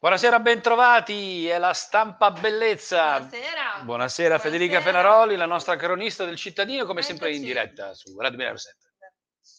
Buonasera, 0.00 0.40
bentrovati, 0.40 1.46
è 1.46 1.58
la 1.58 1.74
stampa 1.74 2.30
bellezza. 2.30 3.18
Buonasera. 3.20 3.80
Buonasera 3.82 4.38
Federica 4.38 4.80
Buonasera. 4.80 5.02
Fenaroli, 5.02 5.36
la 5.36 5.44
nostra 5.44 5.76
cronista 5.76 6.24
del 6.24 6.36
cittadino, 6.36 6.86
come 6.86 7.02
sempre 7.02 7.28
in 7.28 7.34
Eccoci. 7.34 7.46
diretta 7.46 7.92
su 7.92 8.18
Radio 8.18 8.38
1007. 8.38 8.78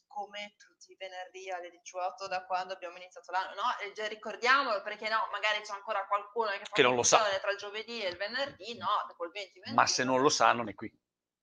Come 0.08 0.56
tutti 0.58 0.94
i 0.94 0.96
venerdì 0.98 1.52
alle 1.52 1.70
18 1.70 2.28
da 2.28 2.44
quando 2.46 2.74
abbiamo 2.74 2.98
iniziato 2.98 3.32
l'anno, 3.32 3.54
no? 3.54 3.78
E 3.86 3.92
già 3.94 4.08
ricordiamolo 4.08 4.82
perché 4.82 5.10
no, 5.10 5.28
magari 5.32 5.62
c'è 5.62 5.74
ancora 5.74 6.08
qualcuno 6.08 6.49
che 6.49 6.65
fa 6.65 6.71
Che 6.73 6.81
non 6.81 6.96
lo 6.96 7.03
sa. 7.03 7.19
tra 7.39 7.51
il 7.51 7.58
giovedì 7.58 8.01
e 8.01 8.10
il 8.10 8.17
venerdì, 8.17 8.76
no, 8.79 8.89
dopo 9.08 9.26
il 9.26 9.31
20 9.31 9.51
venerdì. 9.60 9.76
Ma 9.76 9.85
se 9.85 10.03
non 10.03 10.21
lo 10.21 10.29
sa 10.29 10.53
non 10.53 10.69
è 10.69 10.73
qui, 10.73 10.92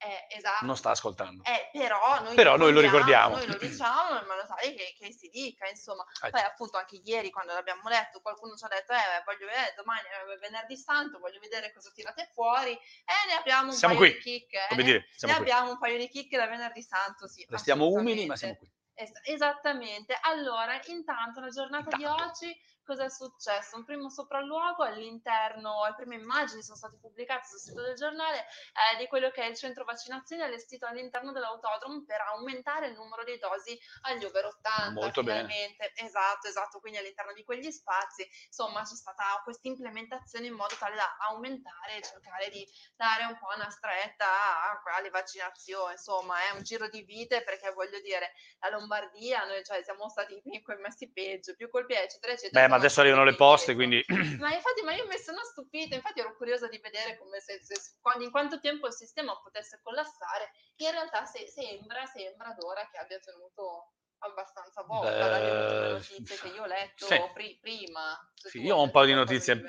Eh, 0.00 0.36
esatto. 0.36 0.64
non 0.64 0.76
sta 0.76 0.90
ascoltando. 0.90 1.42
Eh, 1.44 1.70
però 1.72 2.22
noi, 2.22 2.34
Però 2.36 2.56
noi 2.56 2.72
lo 2.72 2.80
ricordiamo. 2.80 3.34
Noi 3.36 3.46
lo 3.48 3.56
diciamo 3.58 4.20
in 4.20 4.26
modo 4.26 4.46
tale 4.46 4.72
che, 4.74 4.94
che 4.96 5.12
si 5.12 5.28
dica, 5.28 5.68
insomma. 5.68 6.04
Eh, 6.22 6.30
Poi 6.30 6.40
appunto 6.40 6.76
anche 6.78 7.00
ieri 7.04 7.30
quando 7.30 7.52
l'abbiamo 7.52 7.88
letto 7.88 8.20
qualcuno 8.20 8.54
ci 8.54 8.64
ha 8.64 8.68
detto 8.68 8.92
eh 8.92 9.22
voglio 9.24 9.46
vedere 9.46 9.74
domani 9.76 10.02
è 10.06 10.38
venerdì 10.38 10.76
santo, 10.76 11.18
voglio 11.18 11.40
vedere 11.40 11.72
cosa 11.72 11.90
tirate 11.92 12.30
fuori 12.32 12.70
e 12.72 13.12
ne 13.28 13.34
abbiamo 13.38 13.70
un 13.70 13.76
Siamo 13.76 13.96
paio 13.96 14.06
qui, 14.12 14.16
di 14.16 14.22
chicche. 14.22 14.56
eh, 14.58 14.68
come 14.68 14.82
ne- 14.82 14.86
dire, 14.88 14.98
ne 15.20 15.32
qui. 15.32 15.40
abbiamo 15.40 15.70
un 15.72 15.78
paio 15.78 15.98
di 15.98 16.08
chicche 16.08 16.36
da 16.36 16.46
venerdì 16.46 16.82
santo, 16.82 17.26
sì. 17.26 17.44
Restiamo 17.48 17.88
umili, 17.88 18.24
ma 18.26 18.36
siamo 18.36 18.54
qui. 18.56 18.70
Es- 18.94 19.20
esattamente. 19.24 20.16
Allora, 20.22 20.80
intanto 20.86 21.40
la 21.40 21.48
giornata 21.50 21.96
di 21.96 22.02
Intanto. 22.02 22.22
oggi 22.24 22.60
cosa 22.88 23.04
è 23.04 23.10
successo? 23.10 23.76
Un 23.76 23.84
primo 23.84 24.08
sopralluogo 24.08 24.82
all'interno, 24.82 25.84
le 25.84 25.94
prime 25.94 26.14
immagini 26.14 26.62
sono 26.62 26.78
state 26.78 26.96
pubblicate 26.98 27.46
sul 27.46 27.58
sito 27.58 27.82
del 27.82 27.94
giornale 27.94 28.38
eh, 28.38 28.96
di 28.96 29.06
quello 29.08 29.30
che 29.30 29.42
è 29.42 29.46
il 29.46 29.56
centro 29.56 29.84
vaccinazione 29.84 30.44
allestito 30.44 30.86
all'interno 30.86 31.32
dell'autodromo 31.32 32.02
per 32.06 32.22
aumentare 32.32 32.86
il 32.86 32.94
numero 32.94 33.24
di 33.24 33.36
dosi 33.36 33.78
agli 34.08 34.24
over 34.24 34.46
80. 34.46 34.90
Molto 34.92 35.22
bene. 35.22 35.46
finalmente. 35.46 35.92
Esatto, 35.96 36.48
esatto. 36.48 36.80
Quindi 36.80 36.98
all'interno 36.98 37.34
di 37.34 37.44
quegli 37.44 37.70
spazi, 37.70 38.26
insomma, 38.46 38.80
c'è 38.80 38.94
stata 38.94 39.38
questa 39.44 39.68
implementazione 39.68 40.46
in 40.46 40.54
modo 40.54 40.74
tale 40.78 40.96
da 40.96 41.18
aumentare 41.28 41.98
e 41.98 42.02
cercare 42.02 42.48
di 42.48 42.66
dare 42.96 43.24
un 43.24 43.36
po' 43.36 43.52
una 43.54 43.68
stretta 43.68 44.80
alle 44.96 45.10
vaccinazioni. 45.10 45.92
Insomma, 45.92 46.36
è 46.48 46.56
un 46.56 46.62
giro 46.62 46.88
di 46.88 47.02
vite 47.02 47.42
perché 47.42 47.70
voglio 47.72 48.00
dire, 48.00 48.32
la 48.60 48.70
Lombardia, 48.70 49.44
noi 49.44 49.62
cioè, 49.62 49.82
siamo 49.82 50.08
stati 50.08 50.40
messi 50.78 51.10
peggio, 51.12 51.54
più 51.54 51.68
colpi, 51.68 51.92
eccetera, 51.92 52.32
eccetera. 52.32 52.62
Beh, 52.62 52.68
ma 52.68 52.77
adesso 52.78 53.00
arrivano 53.00 53.24
le 53.24 53.34
poste, 53.34 53.74
quindi 53.74 54.04
Ma 54.38 54.52
infatti, 54.54 54.82
ma 54.84 54.94
io 54.94 55.06
mi 55.06 55.18
sono 55.18 55.42
stupita, 55.44 55.94
infatti 55.94 56.20
ero 56.20 56.34
curiosa 56.36 56.68
di 56.68 56.78
vedere 56.78 57.18
come 57.18 57.40
se, 57.40 57.58
se- 57.62 57.96
quando- 58.00 58.24
in 58.24 58.30
quanto 58.30 58.60
tempo 58.60 58.86
il 58.86 58.92
sistema 58.92 59.38
potesse 59.40 59.80
collassare. 59.82 60.52
In 60.76 60.90
realtà 60.90 61.24
se- 61.24 61.46
sembra, 61.46 62.04
sembra 62.06 62.54
d'ora 62.58 62.88
che 62.90 62.98
abbia 62.98 63.18
tenuto 63.18 63.92
abbastanza 64.20 64.82
dalle 64.82 65.50
ultime 65.50 65.80
Beh, 65.80 65.92
notizie 65.92 66.36
che 66.38 66.48
io 66.48 66.62
ho 66.62 66.66
letto 66.66 67.06
sì. 67.06 67.20
pri- 67.34 67.58
prima. 67.60 68.18
Sì, 68.34 68.60
io 68.62 68.76
ho 68.76 68.82
un 68.82 68.90
po' 68.90 69.04
di 69.04 69.14
notizie 69.14 69.56
di 69.56 69.62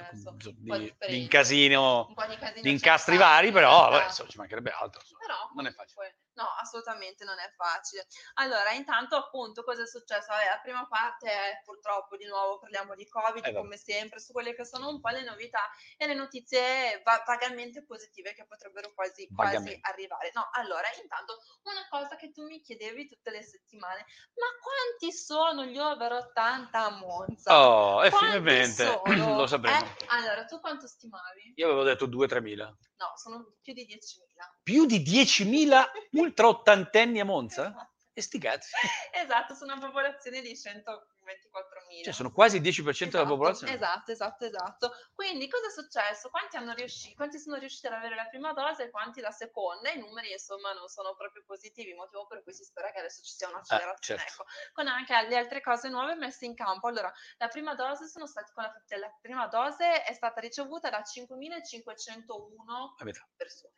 di, 0.58 1.22
incasino, 1.22 2.08
di 2.08 2.38
casino 2.38 2.62
di 2.62 2.70
incastri 2.72 3.18
vari, 3.18 3.52
però 3.52 3.90
vabbè, 3.90 4.06
insomma, 4.06 4.30
ci 4.30 4.38
mancherebbe 4.38 4.72
altro. 4.72 5.02
insomma. 5.02 5.20
Però 5.26 5.50
Non 5.54 5.68
è 5.68 5.72
facile. 5.72 6.18
No, 6.40 6.48
assolutamente 6.60 7.26
non 7.26 7.38
è 7.38 7.52
facile. 7.56 8.08
Allora, 8.36 8.72
intanto 8.72 9.16
appunto 9.18 9.64
cosa 9.64 9.84
è 9.84 9.88
successo? 9.88 10.28
Vabbè, 10.32 10.46
la 10.46 10.60
prima 10.62 10.88
parte 10.88 11.28
è 11.28 11.62
purtroppo 11.64 12.16
di 12.16 12.26
nuovo 12.26 12.60
parliamo 12.60 12.96
di 12.96 13.06
Covid 13.08 13.46
Eh, 13.46 13.54
come 13.54 13.76
sempre, 13.78 14.20
su 14.20 14.32
quelle 14.32 14.56
che 14.56 14.66
sono 14.66 14.88
un 14.88 15.02
po' 15.02 15.10
le 15.10 15.24
novità 15.24 15.70
e 15.98 16.08
le 16.08 16.14
notizie 16.14 17.02
va- 17.04 17.24
vagamente 17.26 17.84
positive 17.84 18.34
che 18.34 18.46
potrebbero 18.46 18.94
quasi, 18.94 19.28
quasi 19.34 19.78
arrivare. 19.82 20.32
No, 20.34 20.50
allora, 20.54 20.88
intanto 21.02 21.38
una 21.64 21.86
cosa 21.90 22.16
che 22.16 22.32
tu 22.32 22.46
mi 22.46 22.62
chiedevi 22.62 23.08
tutte 23.08 23.32
le 23.32 23.44
settimane, 23.44 24.06
ma 24.36 24.48
quanti 24.62 25.12
sono 25.16 25.66
gli 25.66 25.78
over 25.78 26.12
80 26.14 26.86
a 26.86 26.90
Monza? 26.92 27.68
Oh, 27.68 28.04
e 28.04 28.12
finalmente 28.12 29.02
lo 29.18 29.46
sapremo. 29.46 29.78
Eh? 29.78 30.06
Allora, 30.08 30.46
tu 30.46 30.60
quanto 30.60 30.88
stimavi? 30.88 31.54
Io 31.56 31.66
avevo 31.66 31.84
detto 31.84 32.08
2-3 32.08 32.42
mila. 32.42 32.66
No, 32.66 33.14
sono 33.16 33.56
più 33.62 33.74
di 33.74 33.86
10.000. 33.86 34.59
Più 34.70 34.86
di 34.86 35.00
10.000 35.02 35.84
ultra 36.12 36.48
ottantenni 36.48 37.20
a 37.20 37.26
Monza? 37.26 37.70
Esatto. 37.70 37.98
E 38.14 38.22
sti 38.22 38.38
cazzi. 38.38 38.72
Esatto, 39.14 39.56
su 39.56 39.64
una 39.64 39.80
popolazione 39.80 40.42
di 40.42 40.52
124.000. 40.52 42.04
Cioè, 42.04 42.14
sono 42.14 42.32
quasi 42.32 42.58
il 42.58 42.62
10% 42.62 43.10
della 43.10 43.24
Esatto, 43.24 43.26
popolazione. 43.26 43.74
Esatto, 43.74 44.12
esatto, 44.12 44.46
esatto. 44.46 44.92
Quindi 45.16 45.48
cosa 45.50 45.68
è 45.68 45.72
successo? 45.72 46.30
Quanti, 46.30 46.56
hanno 46.58 46.74
riusci- 46.74 47.16
quanti 47.16 47.40
sono 47.40 47.56
riusciti 47.56 47.88
ad 47.88 47.94
avere 47.94 48.14
la 48.14 48.26
prima 48.26 48.54
dose 48.54 48.84
e 48.84 48.90
quanti 48.92 49.22
la 49.22 49.32
seconda? 49.32 49.90
I 49.90 49.98
numeri 49.98 50.32
insomma 50.34 50.72
non 50.74 50.88
sono 50.88 51.16
proprio 51.16 51.44
positivi, 51.48 51.94
motivo 51.96 52.28
per 52.28 52.44
cui 52.44 52.54
si 52.54 52.64
spera 52.64 52.92
che 52.92 53.00
adesso 53.00 53.24
ci 53.24 53.34
sia 53.34 53.48
un'accelerazione. 53.48 54.20
certo. 54.22 54.44
Ecco, 54.44 54.50
con 54.74 54.88
anche 54.88 55.28
le 55.28 55.36
altre 55.38 55.62
cose 55.62 55.90
nuove 55.90 56.14
messe 56.14 56.46
in 56.46 56.54
campo. 56.54 56.88
Allora, 56.88 57.12
la 57.38 57.48
prima 57.48 57.74
dose 57.74 58.06
sono 58.08 58.28
stati 58.28 58.52
con 58.54 58.64
la, 58.64 58.74
la 58.98 59.18
prima 59.20 59.48
dose 59.48 60.04
è 60.04 60.14
stata 60.14 60.40
ricevuta 60.42 60.90
da 60.92 61.02
5.501 61.02 62.96
La 62.98 63.06
metà. 63.06 63.28
persone. 63.36 63.74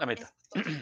La 0.00 0.06
metà. 0.06 0.32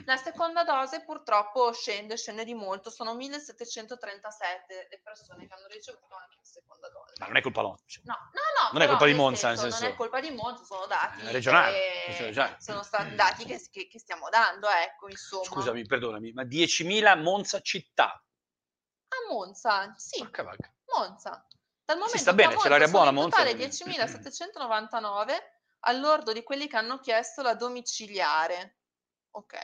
La 0.06 0.16
seconda 0.16 0.62
dose 0.62 1.02
purtroppo 1.02 1.72
scende, 1.72 2.16
scende 2.16 2.44
di 2.44 2.54
molto, 2.54 2.88
sono 2.88 3.14
1737 3.16 4.86
le 4.88 5.00
persone 5.02 5.44
che 5.48 5.54
hanno 5.54 5.66
ricevuto 5.66 6.14
anche 6.14 6.36
la 6.36 6.44
seconda 6.44 6.88
dose. 6.88 7.14
Ma 7.18 7.26
non 7.26 7.36
è 7.36 7.40
colpa 7.42 7.62
loro. 7.62 7.80
cioè. 7.84 8.04
No, 8.06 8.14
no, 8.14 8.40
no, 8.62 8.68
Non 8.72 8.82
è 8.82 8.86
colpa 8.86 9.04
di 9.06 9.10
nel 9.10 9.20
Monza, 9.20 9.48
nel 9.48 9.58
Non 9.58 9.70
senso- 9.72 9.86
è 9.86 9.96
colpa 9.96 10.20
di 10.20 10.30
Monza, 10.30 10.62
sono 10.62 10.86
dati 10.86 11.20
Eh, 11.26 11.32
regionali, 11.32 11.74
che- 11.74 12.56
sono 12.60 12.84
stati 12.84 13.14
dati 13.16 13.44
che, 13.44 13.60
che- 13.72 13.88
che 13.88 13.98
stiamo 13.98 14.28
dando, 14.28 14.68
ecco, 14.68 15.08
insomma. 15.08 15.42
Scusami, 15.44 15.84
perdonami, 15.84 16.32
ma 16.32 16.44
10.000 16.44 17.16
Monza 17.16 17.60
città. 17.60 18.12
A 19.08 19.32
Monza, 19.32 19.92
sì, 19.96 20.20
Porca 20.20 20.44
vacca. 20.44 20.72
Monza. 20.96 21.44
Dal 21.84 21.96
momento 21.96 22.18
sta 22.18 22.30
che 22.30 22.36
bene, 22.36 22.54
a 22.54 22.56
c'è 22.58 22.68
l'aria 22.68 22.86
buona, 22.88 23.08
in 23.08 23.14
Monza, 23.16 23.36
totale 23.38 23.56
quindi. 23.56 23.74
10.799 23.74 25.38
all'ordo 25.80 26.32
di 26.32 26.42
quelli 26.44 26.68
che 26.68 26.76
hanno 26.76 26.98
chiesto 27.00 27.42
la 27.42 27.54
domiciliare. 27.54 28.76
Ok. 29.32 29.54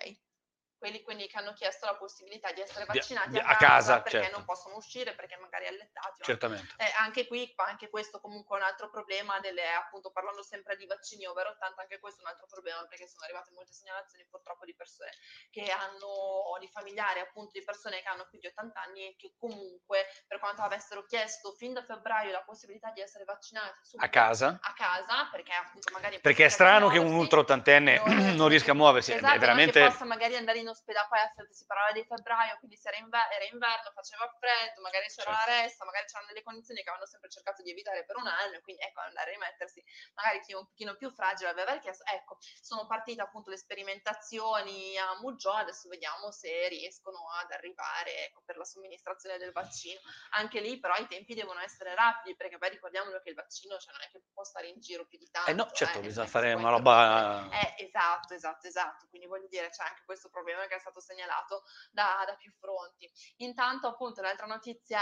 Quelli 0.85 1.01
quindi 1.03 1.27
che 1.29 1.39
hanno 1.39 1.55
chiesto 1.55 1.87
la 1.87 1.95
possibilità 1.95 2.53
di 2.53 2.61
essere 2.61 2.85
vaccinati 2.85 3.31
di- 3.31 3.39
a, 3.39 3.47
a 3.47 3.57
casa, 3.57 4.03
perché 4.03 4.21
certo. 4.21 4.37
non 4.37 4.45
possono 4.45 4.77
uscire, 4.77 5.15
perché 5.15 5.39
magari 5.39 5.67
allettati. 5.67 6.23
Certamente. 6.23 6.75
eh, 6.77 6.93
anche 6.99 7.27
qui, 7.27 7.51
anche 7.57 7.89
questo 7.89 8.21
comunque 8.21 8.59
è 8.59 8.61
un 8.61 8.67
altro 8.67 8.91
problema 8.91 9.41
delle, 9.41 9.67
appunto, 9.73 10.11
parlando 10.11 10.43
sempre 10.43 10.77
di 10.77 10.85
vaccini 10.85 11.25
over 11.25 11.47
80, 11.47 11.81
anche 11.81 11.99
questo 11.99 12.21
è 12.21 12.25
un 12.25 12.33
altro 12.33 12.47
problema 12.51 12.85
perché 12.87 13.09
sono 13.09 13.25
arrivate 13.25 13.51
molte 13.53 13.73
segnalazioni 13.73 14.27
purtroppo 14.29 14.67
di 14.67 14.75
persone 14.75 15.09
che 15.51 15.71
hanno, 15.71 16.05
o 16.05 16.59
di 16.59 16.69
familiari 16.69 17.21
appunto 17.21 17.53
di 17.55 17.65
persone 17.65 18.03
che 18.03 18.09
hanno 18.09 18.27
più 18.29 18.39
di 18.39 18.47
80 18.47 18.79
anni 18.83 19.09
e 19.09 19.17
che 19.17 19.33
comunque 19.39 20.05
per 20.27 20.39
quanto 20.39 20.61
avessero 20.61 21.07
chiesto 21.07 21.53
fin 21.53 21.73
da 21.73 21.83
febbraio 21.83 22.31
la 22.31 22.43
possibilità 22.43 22.91
di 22.91 23.01
essere 23.01 23.25
vaccinati 23.25 23.79
subito 23.81 24.05
A 24.05 24.11
casa? 24.11 24.59
a 24.61 24.73
casa, 24.75 25.29
perché 25.33 25.53
appunto 25.55 25.91
magari... 25.95 26.21
Perché 26.21 26.45
è 26.45 26.49
strano 26.51 26.91
che 26.91 26.99
un 26.99 27.15
ultra 27.15 27.39
ottantenne 27.41 28.03
non- 28.05 28.35
non 28.37 28.49
riesca 28.49 28.73
a 28.73 28.75
muoversi. 28.75 29.13
Esatto, 29.15 29.35
è 29.35 29.39
veramente... 29.39 29.81
che 29.81 29.89
possa 29.89 30.05
magari 30.05 30.37
andare 30.37 30.59
in 30.59 30.69
ospedale, 30.75 31.07
poi 31.09 31.19
a- 31.21 31.33
si 31.51 31.65
parlava 31.65 31.93
di 31.93 32.05
febbraio, 32.05 32.59
quindi 32.59 32.77
se 32.77 32.89
era, 32.89 32.99
inver- 32.99 33.31
era 33.31 33.45
inverno, 33.47 33.91
faceva 33.95 34.27
freddo, 34.39 34.83
magari 34.83 35.07
c'era 35.07 35.33
Certo. 35.33 35.51
la 35.51 35.63
ressa, 35.63 35.85
magari 35.85 36.07
c'erano 36.07 36.29
delle 36.29 36.43
condizioni 36.43 36.83
che 36.83 36.89
avevano 36.91 37.09
sempre 37.09 37.31
cercato 37.31 37.63
di 37.63 37.71
evitare 37.71 38.05
per 38.05 38.17
un 38.17 38.27
anno, 38.27 38.61
quindi 38.61 38.83
ecco, 38.83 39.01
andare 39.01 39.31
a 39.31 39.33
rimettersi, 39.33 39.83
magari 40.15 40.41
chi 40.41 40.53
è 40.53 40.57
un 40.57 40.67
pochino 40.67 40.97
più 40.97 41.11
fragile 41.11 41.51
aveva 41.51 41.73
richiesto, 41.73 42.05
ecco, 42.05 42.39
sono 42.61 42.87
partite 42.87 43.23
appunto 43.23 43.51
le 43.51 43.57
sperimentazioni 43.57 44.99
a 44.99 45.19
Muggio, 45.21 45.53
adesso 45.53 45.89
vediamo 45.89 46.31
se 46.31 46.69
riescono 46.69 47.31
ad 47.41 47.51
arrivare 47.53 48.27
ecco, 48.27 48.43
per 48.45 48.57
la 48.57 48.65
somministrazione 48.65 49.39
del 49.39 49.53
vaccino. 49.53 50.01
Anche 50.31 50.61
lì 50.61 50.79
però 50.79 50.95
i 50.97 51.07
tempi 51.07 51.35
devono 51.35 51.61
essere 51.61 51.95
rapidi, 51.95 52.37
perché 52.37 52.59
poi 52.59 52.71
ricordiamolo 52.71 53.21
che 53.21 53.31
il 53.31 53.35
vaccino 53.35 53.79
cioè, 53.79 53.93
non 53.93 54.03
è 54.03 54.11
che 54.11 54.23
può 54.33 54.45
stare 54.45 54.69
in 54.69 54.81
giro 54.81 55.07
più 55.07 55.19
di 55.19 55.31
tanto. 55.31 55.51
Eh 55.51 55.55
no, 55.55 55.71
certo, 55.73 55.99
nel 55.99 56.09
bisogna 56.09 56.27
fare 56.27 56.53
una 56.53 56.71
roba... 56.71 57.49
eh, 57.51 57.85
esatto, 57.85 58.35
esatto, 58.35 58.67
esatto. 58.67 59.07
Quindi 59.09 59.27
voglio 59.27 59.47
dire, 59.49 59.71
c'è 59.71 59.85
anche 59.85 60.03
questo 60.05 60.29
problema 60.29 60.64
che 60.67 60.77
è 60.77 60.79
stato 60.81 61.01
segnalato 61.01 61.63
da, 61.91 62.25
da 62.27 62.35
più 62.37 62.53
fronti. 62.59 63.11
Intanto, 63.39 63.89
appunto, 63.89 64.21
l'altra 64.23 64.47
notizia 64.47 65.01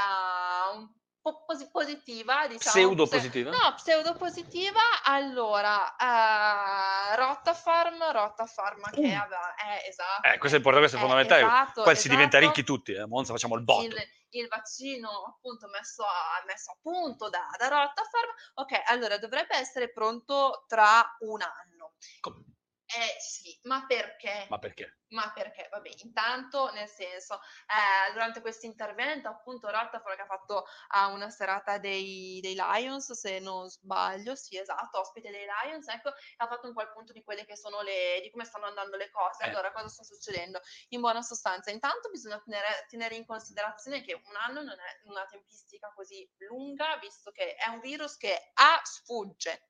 un 0.73 0.89
po' 1.21 1.45
posi- 1.45 1.71
positiva, 1.71 2.47
diciamo. 2.49 2.75
Pseudo 2.75 3.05
pse- 3.07 3.17
positiva? 3.17 3.51
No, 3.51 3.75
pseudo 3.75 4.15
positiva. 4.15 4.81
Allora, 5.05 5.95
eh, 5.97 7.17
Rottafarm, 7.17 8.11
Rottafarm 8.11 8.91
che 8.91 9.01
Uh. 9.01 9.21
aveva, 9.21 9.55
eh, 9.55 9.87
esatto. 9.89 10.27
Eh, 10.29 10.39
questo 10.39 10.57
è 10.57 10.61
importante, 10.61 10.89
questo 10.89 10.97
è 10.97 10.99
Eh, 10.99 11.03
fondamentale. 11.03 11.43
esatto, 11.43 11.83
Poi 11.85 11.97
si 11.97 12.09
diventa 12.09 12.39
esatto. 12.39 12.53
ricchi 12.55 12.67
tutti, 12.67 12.93
eh. 12.93 13.07
Monza 13.07 13.33
facciamo 13.33 13.55
il 13.57 13.63
botto. 13.63 13.85
Il, 13.85 13.95
il 14.31 14.49
vaccino 14.49 15.11
appunto 15.37 15.69
messo 15.69 16.03
a, 16.05 16.43
messo 16.47 16.73
a 16.73 16.77
punto 16.81 17.29
da, 17.29 17.47
da 17.57 17.69
Rottafarm. 17.69 18.31
Ok, 18.55 18.83
allora 18.87 19.19
dovrebbe 19.19 19.55
essere 19.57 19.93
pronto 19.93 20.65
tra 20.67 21.05
un 21.21 21.41
anno. 21.43 21.93
Com- 22.21 22.51
Eh 22.95 23.17
sì, 23.21 23.59
ma 23.63 23.87
perché? 23.87 24.47
Ma 24.51 24.59
perché? 24.59 24.99
Ma 25.09 25.33
perché? 25.33 25.69
Vabbè, 25.71 25.91
intanto, 26.03 26.71
nel 26.73 26.89
senso, 26.89 27.41
eh, 27.67 28.13
durante 28.13 28.43
questo 28.43 28.67
intervento, 28.67 29.29
appunto, 29.29 29.69
Rattafora 29.69 30.15
che 30.15 30.23
ha 30.23 30.27
fatto 30.27 30.65
a 30.89 31.07
una 31.09 31.31
serata 31.31 31.79
dei, 31.79 32.39
dei 32.43 32.55
Lions, 32.55 33.13
se 33.13 33.39
non 33.39 33.69
sbaglio, 33.69 34.35
sì, 34.35 34.59
esatto, 34.59 35.01
ospite 35.01 35.31
dei 35.31 35.47
Lions, 35.47 35.89
ecco, 35.89 36.11
ha 36.11 36.47
fatto 36.47 36.67
un 36.67 36.75
po' 36.75 36.83
il 36.83 36.93
punto 36.93 37.13
di 37.13 37.23
quelle 37.23 37.47
che 37.47 37.57
sono 37.57 37.81
le, 37.81 38.21
di 38.23 38.31
come 38.31 38.45
stanno 38.45 38.67
andando 38.67 38.97
le 38.97 39.11
cose. 39.11 39.45
Eh. 39.45 39.49
Allora, 39.49 39.73
cosa 39.73 39.89
sta 39.89 40.03
succedendo? 40.03 40.61
In 40.89 41.01
buona 41.01 41.23
sostanza, 41.23 41.71
intanto 41.71 42.11
bisogna 42.11 42.41
tenere, 42.41 42.87
tenere 42.89 43.15
in 43.15 43.25
considerazione 43.25 44.03
che 44.03 44.13
un 44.13 44.37
anno 44.37 44.63
non 44.63 44.79
è 44.79 45.01
una 45.05 45.25
tempistica 45.25 45.91
così 45.95 46.31
lunga, 46.49 46.99
visto 46.99 47.31
che 47.31 47.55
è 47.55 47.69
un 47.69 47.81
virus 47.81 48.17
che 48.19 48.51
A 48.55 48.81
sfugge 48.85 49.69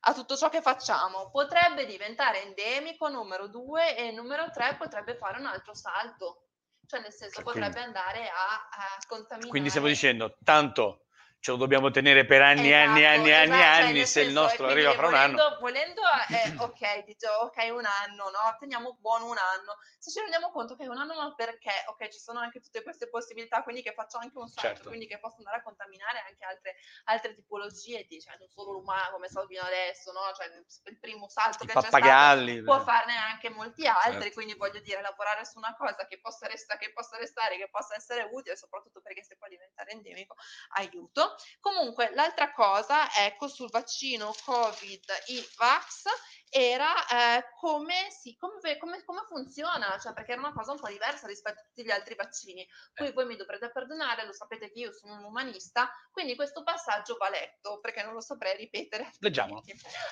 a 0.00 0.14
tutto 0.14 0.36
ciò 0.36 0.48
che 0.48 0.62
facciamo. 0.62 1.30
Potrebbe 1.30 1.86
diventare 1.86 2.42
endemico, 2.42 3.08
numero 3.08 3.48
due, 3.48 3.96
e 3.96 4.10
numero 4.12 4.50
tre 4.50 4.76
potrebbe 4.76 5.16
fare 5.16 5.38
un 5.38 5.46
altro 5.46 5.74
salto. 5.74 6.44
Cioè, 6.86 7.00
nel 7.00 7.12
senso, 7.12 7.42
potrebbe 7.42 7.80
andare 7.80 8.28
a, 8.28 8.68
a 8.70 8.98
contaminare. 9.06 9.50
Quindi 9.50 9.68
stiamo 9.68 9.86
dicendo, 9.86 10.36
tanto 10.42 11.04
ce 11.40 11.50
lo 11.52 11.56
dobbiamo 11.56 11.90
tenere 11.90 12.26
per 12.26 12.42
anni 12.42 12.72
anni 12.74 13.00
Esatto, 13.00 13.20
anni 13.20 13.32
anni 13.32 13.54
esatto, 13.54 13.62
cioè, 13.62 13.82
anni, 13.82 13.92
nel 13.94 14.06
se 14.06 14.20
il 14.20 14.32
nostro 14.32 14.66
arriva 14.66 14.92
fra 14.92 15.06
un 15.06 15.14
anno. 15.14 15.56
volendo, 15.58 16.02
eh, 16.28 16.52
ok, 16.60 17.04
dice, 17.04 17.28
ok, 17.28 17.56
un 17.72 17.84
anno, 17.86 18.24
no? 18.28 18.56
Teniamo 18.58 18.96
buono 19.00 19.24
un 19.26 19.38
anno. 19.38 19.78
Se 19.98 20.10
ci 20.10 20.20
rendiamo 20.20 20.50
conto 20.50 20.76
che 20.76 20.84
è 20.84 20.86
un 20.86 20.98
anno, 20.98 21.14
ma 21.14 21.34
perché? 21.34 21.72
Ok, 21.88 22.08
ci 22.08 22.18
sono 22.18 22.40
anche 22.40 22.60
tutte 22.60 22.82
queste 22.82 23.08
possibilità, 23.08 23.62
quindi 23.62 23.82
che 23.82 23.94
faccio 23.94 24.18
anche 24.18 24.36
un 24.36 24.48
salto, 24.48 24.68
Certo. 24.76 24.88
quindi 24.88 25.06
che 25.06 25.18
posso 25.18 25.36
andare 25.38 25.56
a 25.58 25.62
contaminare 25.62 26.22
anche 26.28 26.44
altre, 26.44 26.76
altre 27.04 27.34
tipologie, 27.34 28.04
di, 28.06 28.20
cioè 28.20 28.36
non 28.38 28.48
solo 28.48 28.72
l'umano 28.72 29.10
come 29.12 29.28
fino 29.48 29.62
adesso, 29.62 30.12
no? 30.12 30.20
Cioè 30.36 30.46
il 30.90 30.98
primo 31.00 31.26
salto 31.30 31.64
I 31.64 31.66
che 31.68 31.72
c'è 31.72 31.80
stato 31.80 31.96
pappagalli. 31.96 32.62
può 32.62 32.80
farne 32.82 33.16
anche 33.16 33.48
molti 33.48 33.86
altri, 33.86 34.12
Certo. 34.28 34.34
quindi 34.34 34.54
voglio 34.54 34.80
dire, 34.80 35.00
lavorare 35.00 35.46
su 35.46 35.56
una 35.56 35.74
cosa 35.74 36.06
che 36.06 36.20
possa, 36.20 36.46
resta- 36.46 36.76
che 36.76 36.92
possa 36.92 37.16
restare, 37.16 37.56
che 37.56 37.68
possa 37.70 37.94
essere 37.94 38.28
utile, 38.30 38.56
soprattutto 38.56 39.00
perché 39.00 39.22
se 39.22 39.36
può 39.36 39.48
diventare 39.48 39.90
endemico, 39.92 40.34
aiuto. 40.76 41.28
Comunque, 41.60 42.12
l'altra 42.14 42.52
cosa, 42.52 43.14
ecco, 43.16 43.48
sul 43.48 43.70
vaccino 43.70 44.34
Covid 44.44 45.04
i 45.26 45.48
Vax 45.56 46.04
era 46.50 47.06
eh, 47.06 47.44
come, 47.58 48.10
si, 48.10 48.36
come, 48.36 48.76
come- 48.76 49.04
come 49.04 49.22
funziona, 49.26 49.98
cioè 49.98 50.12
perché 50.12 50.32
era 50.32 50.40
una 50.40 50.52
cosa 50.52 50.72
un 50.72 50.80
po' 50.80 50.88
diversa 50.88 51.26
rispetto 51.26 51.60
a 51.60 51.62
tutti 51.64 51.84
gli 51.84 51.90
altri 51.90 52.16
vaccini. 52.16 52.66
Poi 52.92 53.12
voi 53.12 53.26
mi 53.26 53.36
dovrete 53.36 53.70
perdonare, 53.70 54.26
lo 54.26 54.32
sapete 54.32 54.70
che 54.70 54.78
io 54.80 54.92
sono 54.92 55.14
un 55.14 55.24
umanista, 55.24 55.90
quindi 56.10 56.34
questo 56.34 56.62
passaggio 56.62 57.16
va 57.16 57.30
letto 57.30 57.78
perché 57.80 58.02
non 58.02 58.14
lo 58.14 58.20
saprei 58.20 58.56
ripetere. 58.56 59.12
Leggiamolo. 59.20 59.62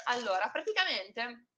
Allora, 0.05 0.49
praticamente 0.49 1.49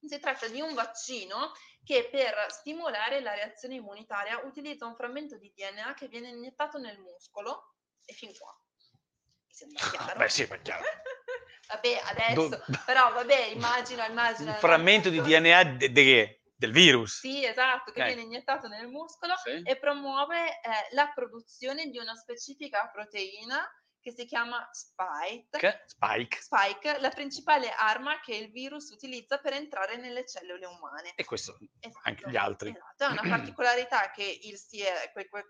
si 0.00 0.18
tratta 0.20 0.46
di 0.46 0.60
un 0.60 0.74
vaccino 0.74 1.52
che 1.82 2.08
per 2.10 2.50
stimolare 2.50 3.20
la 3.20 3.34
reazione 3.34 3.76
immunitaria 3.76 4.40
utilizza 4.44 4.86
un 4.86 4.94
frammento 4.94 5.38
di 5.38 5.52
DNA 5.54 5.94
che 5.94 6.08
viene 6.08 6.28
iniettato 6.28 6.78
nel 6.78 6.98
muscolo 6.98 7.76
e 8.04 8.12
fin 8.12 8.36
qua. 8.36 8.54
Sembra 9.58 9.90
chiaro? 9.90 10.18
Beh, 10.18 10.28
sì, 10.28 10.42
è 10.44 10.62
chiaro. 10.62 10.84
Vabbè, 11.68 12.00
adesso, 12.04 12.48
Do- 12.48 12.64
però 12.86 13.12
vabbè, 13.12 13.46
immagino, 13.46 14.02
immagino. 14.04 14.52
Un 14.52 14.56
frammento 14.58 15.10
di 15.10 15.20
DNA 15.20 15.64
de- 15.64 15.92
de- 15.92 16.42
del 16.54 16.72
virus. 16.72 17.18
Sì, 17.18 17.44
esatto, 17.44 17.92
che 17.92 18.00
Eh. 18.02 18.06
viene 18.06 18.22
iniettato 18.22 18.68
nel 18.68 18.86
muscolo 18.88 19.34
Sì. 19.36 19.60
e 19.64 19.76
promuove 19.78 20.48
eh, 20.48 20.94
la 20.94 21.10
produzione 21.14 21.86
di 21.90 21.98
una 21.98 22.14
specifica 22.14 22.88
proteina 22.90 23.68
che 24.00 24.12
si 24.12 24.24
chiama 24.24 24.66
spike. 24.72 25.58
Che? 25.58 25.82
Spike. 25.86 26.40
Spike, 26.40 27.00
la 27.00 27.10
principale 27.10 27.70
arma 27.70 28.18
che 28.20 28.34
il 28.34 28.50
virus 28.50 28.88
utilizza 28.90 29.38
per 29.38 29.52
entrare 29.52 29.96
nelle 29.96 30.24
cellule 30.24 30.64
umane. 30.66 31.12
E 31.16 31.24
questo 31.24 31.58
Esatto, 31.80 32.00
anche 32.08 32.30
gli 32.30 32.36
altri. 32.36 32.70
Esatto, 32.70 33.04
è 33.04 33.08
una 33.08 33.22
particolarità 33.52 34.10
che 34.10 34.38
il 34.42 34.58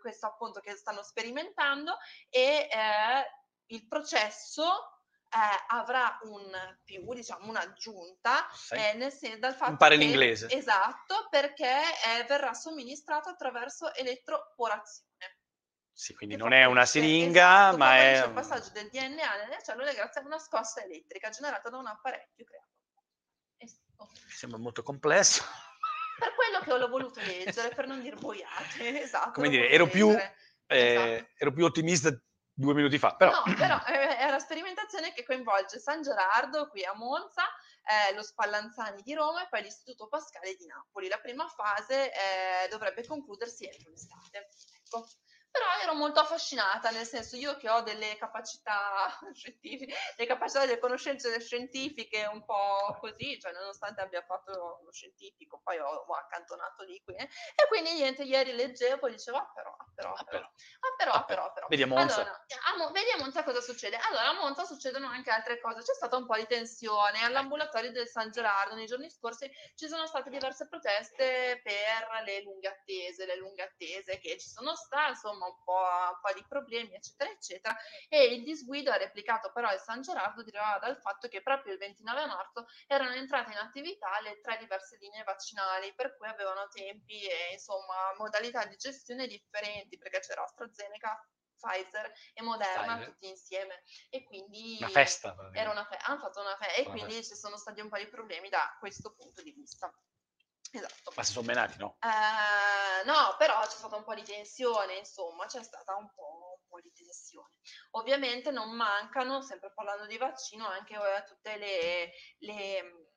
questo 0.01 0.27
appunto 0.27 0.59
che 0.61 0.75
stanno 0.75 1.03
sperimentando 1.05 1.97
e 2.29 2.69
eh, 2.71 3.25
il 3.69 3.87
processo 3.87 4.65
eh, 5.31 5.65
avrà 5.69 6.19
un 6.23 6.51
più, 6.85 7.13
diciamo 7.13 7.49
un'aggiunta, 7.49 8.49
Sì. 8.53 8.75
eh, 8.75 8.95
nel 8.95 9.13
senso 9.13 9.39
dal 9.39 9.55
fatto 9.55 9.73
Impara 9.73 9.97
che- 9.97 10.05
inglese. 10.05 10.49
Esatto, 10.51 11.27
perché 11.31 11.67
eh, 11.71 12.25
verrà 12.27 12.55
somministrato 12.55 13.29
attraverso 13.29 13.93
elettroporazione. 13.95 15.07
Sì, 15.93 16.15
quindi 16.15 16.37
che 16.37 16.43
non 16.43 16.53
è 16.53 16.65
una 16.65 16.87
siringa, 16.87 17.69
esatto, 17.71 17.77
ma 17.77 17.97
è... 17.97 18.25
il 18.27 18.33
passaggio 18.33 18.71
del 18.71 18.89
DNA 18.89 19.37
nelle 19.45 19.63
cellule 19.65 19.93
grazie 19.95 20.21
a 20.21 20.25
una 20.25 20.39
scossa 20.39 20.83
elettrica 20.83 21.29
generata 21.29 21.69
da 21.71 21.77
un 21.77 21.87
apparecchio 21.89 22.45
creato. 22.45 22.69
Es- 23.57 23.81
ok. 23.97 24.11
Mi 24.25 24.31
sembra 24.31 24.59
molto 24.59 24.83
complesso. 24.83 25.43
Per 26.19 26.35
quello 26.35 26.61
che 26.61 26.79
l'ho 26.79 26.89
voluto 26.89 27.21
leggere, 27.21 27.69
per 27.75 27.87
non 27.87 28.01
dire 28.01 28.17
boiate, 28.17 29.03
esatto. 29.03 29.31
Come 29.33 29.49
dire, 29.51 29.69
ero 29.71 29.87
più, 29.87 30.11
eh, 30.11 30.35
Esatto. 30.67 31.31
ero 31.37 31.53
più 31.53 31.65
ottimista 31.65 32.11
due 32.59 32.75
minuti 32.75 32.99
fa, 32.99 33.15
però... 33.15 33.31
No, 33.31 33.55
però 33.55 33.79
eh, 33.87 34.19
è 34.19 34.25
una 34.25 34.41
sperimentazione 34.41 35.13
che 35.13 35.25
coinvolge 35.25 35.79
San 35.79 36.03
Gerardo 36.03 36.69
qui 36.69 36.85
a 36.85 36.93
Monza, 36.95 37.45
eh, 37.85 38.15
lo 38.15 38.23
Spallanzani 38.23 39.01
di 39.03 39.15
Roma 39.15 39.45
e 39.45 39.49
poi 39.49 39.63
l'Istituto 39.63 40.09
Pascale 40.09 40.57
di 40.57 40.67
Napoli. 40.67 41.09
La 41.09 41.21
prima 41.21 41.47
fase 41.47 42.13
eh, 42.13 42.69
dovrebbe 42.69 43.07
concludersi 43.07 43.65
entro 43.65 43.91
l'estate. 43.91 44.49
Ecco. 44.83 45.07
Però 45.59 45.83
ero 45.83 45.95
molto 45.95 46.21
affascinata, 46.21 46.91
nel 46.91 47.05
senso 47.07 47.35
io 47.37 47.57
che 47.57 47.69
ho 47.69 47.81
delle 47.83 48.17
capacità 48.17 49.19
scientifiche, 49.35 49.95
le 50.17 50.27
capacità 50.27 50.61
delle 50.61 50.79
conoscenze 50.79 51.41
scientifiche 51.41 52.27
un 52.27 52.45
po' 52.45 52.97
così, 53.01 53.41
cioè 53.41 53.53
nonostante 53.53 54.01
abbia 54.01 54.23
fatto 54.23 54.81
lo 54.85 54.93
scientifico, 54.93 55.61
poi 55.65 55.79
ho, 55.79 55.87
ho 55.89 56.15
accantonato 56.15 56.85
lì 56.85 57.03
qui, 57.03 57.15
eh, 57.17 57.25
e 57.25 57.67
quindi 57.69 57.93
niente, 57.95 58.23
ieri 58.23 58.53
leggevo 58.53 59.09
e 59.09 59.11
dicevo, 59.11 59.39
ah 59.39 59.51
però, 59.53 59.75
ah 59.77 59.91
però, 59.95 60.13
ah 60.13 60.25
però, 60.25 60.39
però. 60.39 60.45
ah 60.47 60.95
però, 60.97 61.13
Ah, 61.13 61.19
ah, 61.19 61.25
però, 61.25 61.53
però. 61.53 61.67
Vedi 61.69 61.83
a 61.83 61.87
Monza. 61.87 62.15
Allora, 62.21 62.47
a 62.73 62.77
Mo- 62.77 62.91
vedi 62.93 63.11
a 63.11 63.19
Monza 63.19 63.43
cosa 63.43 63.61
succede? 63.61 63.97
Allora, 63.97 64.29
a 64.29 64.33
Monza 64.35 64.65
succedono 64.65 65.09
anche 65.09 65.31
altre 65.31 65.61
cose. 65.61 65.83
C'è 65.83 65.95
stata 65.95 66.17
un 66.17 66.27
po' 66.27 66.37
di 66.37 66.47
tensione 66.47 67.25
all'ambulatorio 67.25 67.91
del 67.91 68.07
San 68.09 68.31
Gerardo. 68.31 68.75
Nei 68.75 68.87
giorni 68.87 69.11
scorsi 69.11 69.51
ci 69.75 69.89
sono 69.89 70.07
state 70.07 70.31
diverse 70.31 70.69
proteste 70.69 71.61
per 71.63 72.23
le 72.25 72.43
lunghe 72.43 72.69
attese, 72.69 73.27
le 73.27 73.37
lunghe 73.37 73.63
attese 73.63 74.19
che 74.19 74.39
ci 74.39 74.49
sono 74.49 74.75
state, 74.75 75.11
insomma, 75.11 75.48
un 75.49 75.63
po', 75.65 75.73
un 75.75 76.19
po' 76.21 76.33
di 76.35 76.45
problemi, 76.47 76.95
eccetera, 76.95 77.31
eccetera. 77.31 77.77
E 78.09 78.25
il 78.35 78.45
disguido 78.45 78.91
ha 78.91 78.97
replicato 78.97 79.51
però 79.53 79.73
il 79.73 79.79
San 79.81 80.01
Gerardo 80.03 80.43
derivava 80.43 80.79
dal 80.79 80.99
fatto 81.01 81.29
che 81.29 81.43
proprio 81.43 81.73
il 81.73 81.79
29 81.79 82.27
marzo 82.27 82.67
erano 82.87 83.13
entrate 83.15 83.53
in 83.53 83.59
attività 83.59 84.21
le 84.21 84.41
tre 84.41 84.57
diverse 84.59 84.97
linee 84.99 85.25
vaccinali, 85.25 85.95
per 85.95 86.17
cui 86.17 86.27
avevano 86.29 86.69
tempi 86.69 87.27
e 87.27 87.53
insomma 87.53 88.15
modalità 88.17 88.65
di 88.65 88.77
gestione 88.77 89.27
differenti, 89.27 89.97
perché 89.99 90.21
c'era 90.21 90.43
AstraZeneca, 90.43 91.29
Pfizer 91.59 92.13
e 92.35 92.43
Moderna 92.43 92.95
Pfizer. 92.95 93.05
tutti 93.13 93.29
insieme. 93.29 93.83
E 94.11 94.23
quindi 94.25 94.77
Una 94.79 94.89
festa. 94.91 95.35
era 95.53 95.71
una 95.71 95.85
fe- 95.85 95.99
hanno 96.03 96.21
fatto 96.21 96.41
una 96.41 96.57
festa 96.57 96.75
e 96.75 96.83
Una 96.83 96.91
quindi 96.91 97.25
ci 97.25 97.35
sono 97.35 97.57
stati 97.57 97.81
un 97.81 97.89
po' 97.89 97.99
di 97.99 98.07
problemi 98.07 98.49
da 98.49 98.77
questo 98.79 99.13
punto 99.13 99.43
di 99.43 99.51
vista. 99.53 99.93
Esatto. 100.71 101.13
Ma 101.17 101.23
si 101.23 101.33
sono 101.33 101.47
menati, 101.47 101.79
no? 101.79 101.97
Eh, 102.01 103.05
no, 103.05 103.37
però 103.39 103.61
c'è 103.63 103.77
stata 103.77 103.97
un 103.97 104.05
po' 104.05 104.15
di 104.15 104.23
tensione, 104.23 104.99
insomma, 104.99 105.47
c'è 105.47 105.63
stata 105.63 105.95
un 105.97 106.11
po', 106.15 106.59
un 106.61 106.67
po' 106.69 106.81
di 106.81 106.93
tensione. 106.93 107.55
Ovviamente 107.93 108.51
non 108.51 108.71
mancano, 108.75 109.41
sempre 109.41 109.73
parlando 109.73 110.07
di 110.07 110.19
vaccino, 110.19 110.67
anche 110.67 110.95
eh, 110.95 111.25
tutte 111.27 111.57
le, 111.57 112.13
le, 112.39 113.08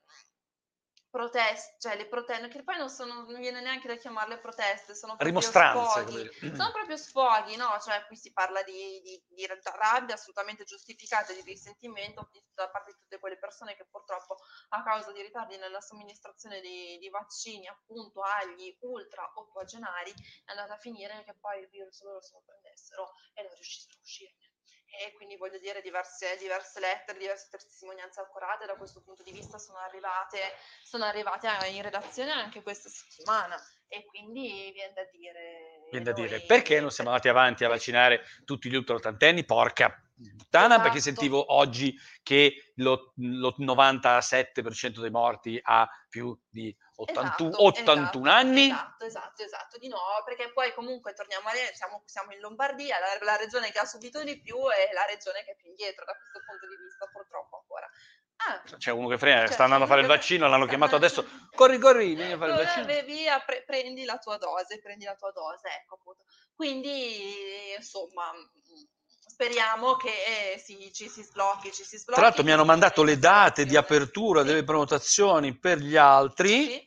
proteste, 1.11 1.75
cioè 1.77 1.97
le 1.97 2.07
proteste, 2.07 2.47
che 2.47 2.63
poi 2.63 2.77
non, 2.77 2.89
sono, 2.89 3.25
non 3.25 3.39
viene 3.39 3.61
neanche 3.61 3.87
da 3.87 3.95
chiamarle 3.97 4.39
proteste, 4.39 4.95
sono 4.95 5.15
proprio 5.15 5.39
Rimostranze. 5.39 6.01
sfoghi. 6.01 6.29
dire. 6.39 6.55
Sono 6.55 6.71
proprio 6.71 6.97
sfoghi, 6.97 7.55
no? 7.57 7.77
Cioè, 7.79 8.05
qui 8.07 8.15
si 8.15 8.31
parla 8.31 8.63
di, 8.63 9.01
di, 9.03 9.21
di 9.27 9.45
rabbia 9.45 10.15
assolutamente 10.15 10.63
giustificata, 10.63 11.33
di 11.33 11.41
risentimento 11.41 12.31
da 12.53 12.69
parte 12.69 12.93
di 12.93 12.97
tutte 13.01 13.19
quelle 13.19 13.37
persone 13.37 13.75
che 13.75 13.85
purtroppo 13.85 14.37
a 14.69 14.83
causa 14.83 15.11
di 15.11 15.21
ritardi 15.21 15.57
nella 15.57 15.81
somministrazione 15.81 16.61
di, 16.61 16.97
di 16.97 17.09
vaccini 17.09 17.67
appunto 17.67 18.21
agli 18.21 18.75
ultra 18.79 19.29
ottogenari 19.35 20.11
è 20.45 20.51
andata 20.51 20.73
a 20.73 20.77
finire 20.77 21.23
che 21.25 21.35
poi 21.39 21.61
il 21.61 21.67
virus 21.69 22.01
loro 22.03 22.21
se 22.21 22.33
lo 22.33 22.43
prendessero 22.45 23.11
e 23.33 23.43
non 23.43 23.53
riuscissero 23.53 23.97
a 23.97 24.01
uscirne. 24.01 24.50
E 24.91 25.13
quindi 25.13 25.37
voglio 25.37 25.57
dire 25.57 25.81
diverse, 25.81 26.35
diverse 26.37 26.79
lettere, 26.79 27.17
diverse 27.17 27.47
testimonianze 27.49 28.19
accorate 28.19 28.65
da 28.65 28.75
questo 28.75 29.01
punto 29.01 29.23
di 29.23 29.31
vista 29.31 29.57
sono 29.57 29.77
arrivate, 29.77 30.37
sono 30.83 31.05
arrivate 31.05 31.47
in 31.69 31.81
redazione 31.81 32.31
anche 32.31 32.61
questa 32.61 32.89
settimana 32.89 33.55
e 33.87 34.05
quindi 34.05 34.71
viene 34.73 34.93
da 34.93 35.03
dire... 35.11 35.87
Viene 35.89 36.05
da 36.05 36.13
dire, 36.13 36.41
perché 36.41 36.79
non 36.79 36.91
siamo 36.91 37.09
andati 37.09 37.29
avanti 37.29 37.63
a 37.63 37.69
vaccinare 37.69 38.23
tutti 38.45 38.69
gli 38.69 38.75
ultra 38.75 38.95
ottantenni? 38.95 39.45
Porca 39.45 39.95
puttana, 40.35 40.79
perché 40.81 40.97
Esatto. 40.97 41.15
sentivo 41.15 41.53
oggi 41.53 41.95
che 42.21 42.73
lo, 42.75 43.13
lo 43.15 43.55
97% 43.57 44.99
dei 44.99 45.09
morti 45.09 45.59
ha 45.61 45.89
più 46.09 46.37
di 46.49 46.75
81, 46.95 47.49
Esatto, 47.49 47.65
81 47.65 48.01
esatto, 48.01 48.21
anni. 48.29 48.65
Esatto, 48.65 49.05
esatto, 49.05 49.43
esatto, 49.43 49.77
di 49.79 49.87
no, 49.87 49.97
perché 50.25 50.51
poi 50.51 50.73
comunque 50.73 51.13
torniamo 51.13 51.47
a 51.49 51.53
siamo, 51.73 52.03
siamo 52.05 52.31
in 52.31 52.39
Lombardia, 52.39 52.97
la, 52.99 53.25
la 53.25 53.37
regione 53.37 53.71
che 53.71 53.79
ha 53.79 53.85
subito 53.85 54.23
di 54.23 54.39
più 54.39 54.57
è 54.57 54.93
la 54.93 55.05
regione 55.05 55.43
che 55.43 55.51
è 55.51 55.55
più 55.55 55.69
indietro 55.69 56.05
da 56.05 56.13
questo 56.13 56.39
punto 56.45 56.67
di 56.67 56.75
vista, 56.77 57.07
purtroppo 57.11 57.57
ancora. 57.57 57.89
Ah, 58.43 58.59
c'è 58.77 58.91
uno 58.91 59.07
che 59.07 59.19
frena, 59.19 59.45
Cioè, 59.45 59.53
sta 59.53 59.63
andando 59.65 59.85
a 59.85 59.87
fare 59.87 60.01
il 60.01 60.07
vaccino, 60.07 60.47
l'hanno 60.47 60.65
chiamato 60.65 60.95
adesso, 60.95 61.27
corri, 61.53 61.77
corri, 61.77 62.15
vieni 62.15 62.31
a 62.31 62.37
fare 62.37 62.51
il 62.51 62.57
vaccino. 62.57 63.03
via, 63.05 63.39
pre- 63.39 63.63
prendi 63.63 64.03
la 64.03 64.17
tua 64.17 64.37
dose, 64.37 64.79
prendi 64.79 65.05
la 65.05 65.15
tua 65.15 65.31
dose, 65.31 65.67
ecco 65.67 65.95
appunto. 65.95 66.25
Quindi, 66.55 67.75
insomma, 67.77 68.33
mm, 68.33 68.83
speriamo 69.41 69.95
che 69.95 70.53
eh, 70.53 70.59
sì, 70.59 70.91
ci 70.93 71.09
si 71.09 71.23
sblocchi, 71.23 71.71
ci 71.71 71.83
si 71.83 71.97
sblocchi. 71.97 72.19
Tra 72.19 72.21
l'altro 72.21 72.43
mi 72.43 72.51
hanno 72.51 72.63
mandato 72.63 73.01
le 73.01 73.17
date 73.17 73.65
di 73.65 73.75
apertura 73.75 74.41
Sì. 74.41 74.47
delle 74.47 74.63
prenotazioni 74.63 75.57
per 75.57 75.79
gli 75.79 75.95
altri. 75.95 76.65
Sì. 76.65 76.85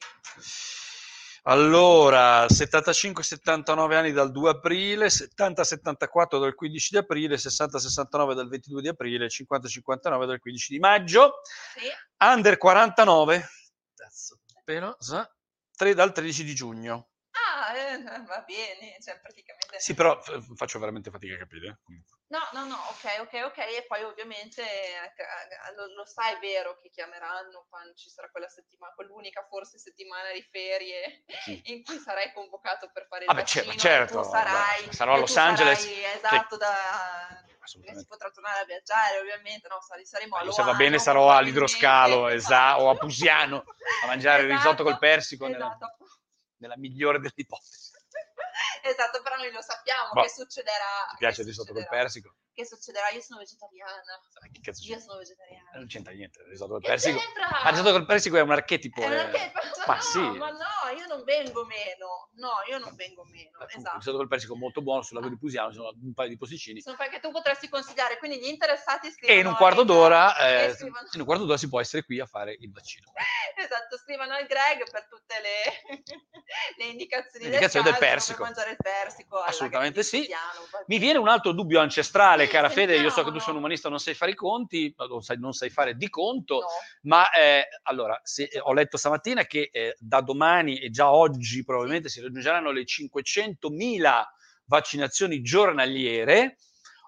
Allora, 1.46 2.46
75-79 2.46 3.94
anni 3.94 4.12
dal 4.12 4.30
2 4.30 4.50
aprile, 4.50 5.08
70-74 5.08 6.38
dal 6.38 6.54
15 6.54 6.88
di 6.92 6.96
aprile, 6.96 7.36
60-69 7.36 8.34
dal 8.34 8.48
22 8.48 8.80
di 8.82 8.88
aprile, 8.88 9.26
50-59 9.26 10.24
dal 10.24 10.38
15 10.38 10.72
di 10.72 10.78
maggio. 10.78 11.40
Sì. 11.76 12.24
Under 12.24 12.56
49, 12.56 13.48
cazzo, 13.94 14.38
però, 14.62 14.94
sa, 14.98 15.28
tre- 15.76 15.92
dal 15.94 16.12
13 16.12 16.44
di 16.44 16.54
giugno. 16.54 17.08
Ah, 17.56 17.76
eh, 17.76 18.02
va 18.26 18.40
bene, 18.40 18.98
cioè 19.00 19.20
praticamente... 19.20 19.78
Sì, 19.78 19.94
però 19.94 20.20
f- 20.20 20.56
faccio 20.56 20.80
veramente 20.80 21.10
fatica 21.10 21.34
a 21.34 21.38
capire. 21.38 21.68
eh, 21.68 21.76
comunque. 21.84 22.18
No, 22.26 22.40
no, 22.52 22.64
no, 22.66 22.74
ok, 22.74 23.20
ok, 23.20 23.42
ok, 23.44 23.58
e 23.58 23.84
poi 23.86 24.02
ovviamente 24.02 24.60
eh, 24.62 25.12
ca- 25.14 25.70
lo, 25.76 25.86
lo 25.94 26.04
sai 26.04 26.36
vero 26.40 26.76
che 26.80 26.90
chiameranno 26.90 27.66
quando 27.68 27.94
ci 27.94 28.10
sarà 28.10 28.28
quella 28.30 28.48
settimana, 28.48 28.92
quell'unica 28.94 29.46
forse 29.48 29.78
settimana 29.78 30.32
di 30.32 30.42
ferie 30.50 31.22
Sì. 31.44 31.60
in 31.72 31.84
cui 31.84 31.96
sarai 31.98 32.32
convocato 32.32 32.90
per 32.92 33.06
fare 33.06 33.26
il 33.26 33.30
cer- 33.30 33.64
vaccino 33.66 33.78
certo, 33.78 34.18
e 34.18 34.22
tu 34.22 34.28
sarai, 34.30 34.76
guarda, 34.78 34.92
sarò 34.92 35.14
a 35.14 35.18
Los 35.18 35.36
Angeles, 35.36 35.78
sarai, 35.78 36.04
esatto, 36.16 36.56
da, 36.56 37.44
che 37.84 37.94
si 37.94 38.06
potrà 38.06 38.30
tornare 38.30 38.60
a 38.60 38.64
viaggiare 38.64 39.20
ovviamente, 39.20 39.68
no, 39.68 39.80
sare- 39.80 40.04
saremo 40.04 40.36
a 40.36 40.42
Io, 40.42 40.50
se 40.50 40.56
va 40.62 40.64
Loano, 40.68 40.78
bene 40.82 40.98
sarò 40.98 41.30
all'idroscalo 41.30 42.28
esa- 42.28 42.80
o 42.80 42.90
a 42.90 42.96
Pusiano 42.96 43.64
a 44.02 44.06
mangiare 44.06 44.42
il 44.42 44.48
risotto 44.56 44.82
col 44.82 44.98
persico 44.98 45.46
nella, 45.46 45.66
esatto. 45.66 45.94
nella 46.00 46.12
migliore 46.76 47.18
delle 47.18 47.32
ipotesi. 47.36 47.92
Esatto, 48.84 49.22
però 49.22 49.36
noi 49.36 49.50
lo 49.50 49.62
sappiamo 49.62 50.10
Boh, 50.12 50.22
che 50.22 50.28
succederà. 50.28 51.06
Ti 51.10 51.16
piace 51.16 51.36
che 51.36 51.40
il 51.42 51.46
risotto 51.48 51.72
col 51.72 51.88
persico? 51.88 52.36
Che 52.54 52.64
succederà? 52.64 53.08
Io 53.10 53.20
sono 53.20 53.40
vegetariana. 53.40 54.00
Che 54.52 54.60
cazzo 54.62 54.84
Io 54.86 54.98
sono 55.00 55.18
vegetariana. 55.18 55.70
Non 55.74 55.86
c'entra 55.88 56.12
niente, 56.12 56.38
il 56.40 56.46
risotto 56.50 56.72
col 56.72 56.82
Che 56.82 56.86
persico. 56.88 57.18
c'entra? 57.18 57.48
Ma 57.50 57.68
il 57.68 57.70
risotto 57.76 57.90
col 57.90 58.06
persico 58.06 58.36
è 58.36 58.40
un 58.42 58.50
archetipo. 58.52 59.00
È 59.00 59.04
eh. 59.04 59.06
una 59.08 59.28
che- 59.28 59.52
Ma 59.86 59.94
no, 59.96 60.00
sì. 60.00 60.18
ma 60.20 60.50
no, 60.50 60.96
io 60.96 61.06
non 61.06 61.24
vengo 61.24 61.64
meno. 61.66 62.30
No, 62.36 62.52
io 62.70 62.78
non 62.78 62.94
vengo 62.94 63.24
meno. 63.24 63.50
Appunto, 63.58 63.72
Il 63.74 63.78
Esatto. 63.80 63.96
risotto 63.98 64.16
col 64.18 64.28
persico 64.28 64.54
è 64.54 64.56
molto 64.56 64.82
buono, 64.82 65.02
sul 65.02 65.16
lago 65.16 65.28
di 65.28 65.36
Pusiano 65.36 65.70
ci 65.70 65.76
sono 65.76 65.92
un 66.00 66.14
paio 66.14 66.28
di 66.28 66.36
posticini. 66.38 66.80
Sono 66.80 66.96
perché 66.96 67.18
tu 67.20 67.30
potresti 67.32 67.68
consigliare, 67.68 68.18
quindi 68.18 68.38
gli 68.38 68.46
interessati 68.46 69.10
scrivono 69.10 69.36
E 69.36 69.40
in 69.40 69.46
un 69.46 69.56
quarto 69.56 69.82
d'ora, 69.82 70.36
eh, 70.38 70.76
in 71.12 71.20
un 71.20 71.26
quarto 71.26 71.44
d'ora 71.44 71.58
si 71.58 71.68
può 71.68 71.80
essere 71.80 72.04
qui 72.04 72.20
a 72.20 72.26
fare 72.26 72.56
il 72.58 72.70
vaccino. 72.70 73.12
Esatto, 73.56 73.96
scrivono 73.98 74.34
al 74.34 74.46
Greg 74.46 74.90
per 74.90 75.06
tutte 75.06 75.34
le, 75.40 76.02
le 76.76 76.84
indicazioni, 76.86 77.44
Le 77.46 77.52
indicazioni 77.52 77.84
del 77.84 77.94
come 77.94 78.06
persico. 78.10 78.42
mangiare 78.42 78.70
il 78.72 78.76
persico. 78.76 79.38
Assolutamente 79.38 80.02
sì. 80.02 80.26
Va 80.28 80.82
Mi 80.86 80.98
viene 80.98 81.18
un 81.18 81.28
altro 81.28 81.52
dubbio 81.52 81.80
ancestrale, 81.80 82.43
Sì, 82.44 82.50
cara 82.50 82.68
Fede. 82.68 82.96
Io 82.96 83.10
so 83.10 83.24
che 83.24 83.30
tu 83.30 83.38
sei 83.38 83.52
un 83.52 83.58
umanista, 83.58 83.88
non 83.88 83.98
sai 83.98 84.14
fare 84.14 84.32
i 84.32 84.34
conti, 84.34 84.94
non 84.96 85.22
sai, 85.22 85.38
non 85.38 85.52
sai 85.52 85.70
fare 85.70 85.96
di 85.96 86.08
conto. 86.08 86.54
No. 86.60 86.66
Ma 87.02 87.30
eh, 87.30 87.66
allora, 87.84 88.18
se- 88.22 88.48
eh, 88.50 88.60
ho 88.60 88.72
letto 88.72 88.96
stamattina 88.96 89.44
che 89.44 89.70
eh, 89.72 89.96
da 89.98 90.20
domani 90.20 90.78
e 90.78 90.90
già 90.90 91.10
oggi 91.10 91.64
probabilmente 91.64 92.08
si 92.08 92.20
raggiungeranno 92.20 92.70
le 92.70 92.84
500.000 92.84 94.24
vaccinazioni 94.66 95.42
giornaliere. 95.42 96.56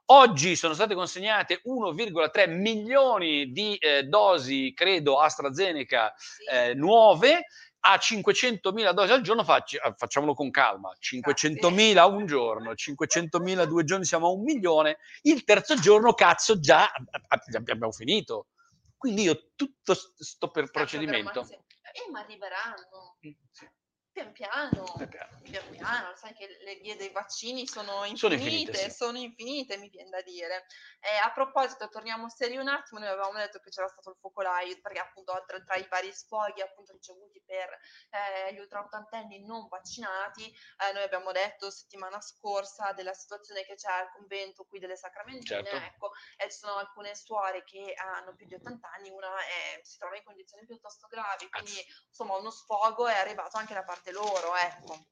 Oggi 0.08 0.54
sono 0.54 0.72
state 0.72 0.94
consegnate 0.94 1.60
1,3 1.64 2.48
milioni 2.48 3.50
di 3.50 3.74
eh, 3.76 4.04
dosi, 4.04 4.72
credo, 4.72 5.18
AstraZeneca 5.18 6.14
Sì. 6.16 6.44
eh, 6.54 6.74
nuove. 6.74 7.46
A 7.88 7.98
500.000 7.98 8.92
dosi 8.92 9.12
al 9.12 9.20
giorno 9.20 9.44
facci- 9.44 9.76
eh, 9.76 9.94
facciamolo 9.96 10.34
con 10.34 10.50
calma, 10.50 10.92
500.000 10.98 12.04
un 12.06 12.26
giorno, 12.26 12.72
500.000 12.74 13.64
due 13.64 13.84
giorni 13.84 14.04
siamo 14.04 14.26
a 14.26 14.30
un 14.32 14.42
milione, 14.42 14.98
il 15.22 15.44
terzo 15.44 15.76
giorno 15.76 16.12
cazzo 16.14 16.58
già 16.58 16.90
ab- 16.90 17.54
abbiamo 17.54 17.92
finito. 17.92 18.48
Quindi 18.96 19.22
io 19.22 19.50
tutto 19.54 19.94
st- 19.94 20.20
sto 20.20 20.50
per 20.50 20.70
procedimento. 20.70 21.46
Eh, 21.48 22.10
ma 22.10 22.20
arriveranno. 22.20 23.16
Sì. 23.20 23.36
Pian 24.16 24.32
piano, 24.32 24.82
Pian 24.96 25.08
piano. 25.10 25.38
pian 25.42 25.68
piano, 25.72 26.16
sai 26.16 26.32
che 26.32 26.46
le 26.62 26.76
vie 26.76 26.96
dei 26.96 27.10
vaccini 27.10 27.66
sono 27.66 28.02
Sono 28.14 28.32
infinite, 28.32 28.34
infinite, 28.70 28.78
sì. 28.88 28.90
sono 28.96 29.18
infinite, 29.18 29.76
mi 29.76 29.90
viene 29.90 30.08
da 30.08 30.22
dire. 30.22 30.64
Eh, 31.00 31.16
a 31.22 31.30
proposito, 31.32 31.90
torniamo 31.90 32.26
seri 32.30 32.56
un 32.56 32.66
attimo, 32.68 32.98
noi 33.00 33.10
avevamo 33.10 33.36
detto 33.36 33.58
che 33.60 33.68
c'era 33.68 33.88
stato 33.88 34.08
il 34.08 34.16
focolaio, 34.18 34.80
perché 34.80 35.00
appunto 35.00 35.34
tra, 35.46 35.60
tra 35.62 35.76
i 35.76 35.86
vari 35.90 36.10
sfoghi 36.14 36.62
appunto 36.62 36.92
ricevuti 36.92 37.42
per 37.44 37.68
eh, 38.08 38.54
gli 38.54 38.58
ultraottantenni 38.58 39.44
non 39.44 39.68
vaccinati, 39.68 40.46
eh, 40.48 40.92
noi 40.94 41.02
abbiamo 41.02 41.30
detto 41.32 41.70
settimana 41.70 42.18
scorsa 42.22 42.92
della 42.92 43.12
situazione 43.12 43.64
che 43.66 43.74
c'è 43.74 43.90
al 43.92 44.10
convento 44.12 44.64
qui 44.64 44.78
delle 44.78 44.96
Sacramentine, 44.96 45.62
Certo. 45.62 45.76
ecco, 45.76 46.10
e 46.38 46.50
ci 46.50 46.56
sono 46.56 46.76
alcune 46.76 47.14
suore 47.14 47.64
che 47.64 47.92
hanno 47.94 48.34
più 48.34 48.46
di 48.46 48.54
80 48.54 48.90
anni, 48.92 49.10
una 49.10 49.28
è- 49.44 49.80
si 49.82 49.98
trova 49.98 50.16
in 50.16 50.24
condizioni 50.24 50.64
piuttosto 50.64 51.06
gravi, 51.06 51.50
quindi 51.50 51.84
insomma 52.08 52.36
uno 52.38 52.48
sfogo 52.50 53.06
è 53.06 53.14
arrivato 53.18 53.58
anche 53.58 53.74
da 53.74 53.84
parte 53.84 54.04
loro, 54.12 54.54
ecco. 54.56 55.06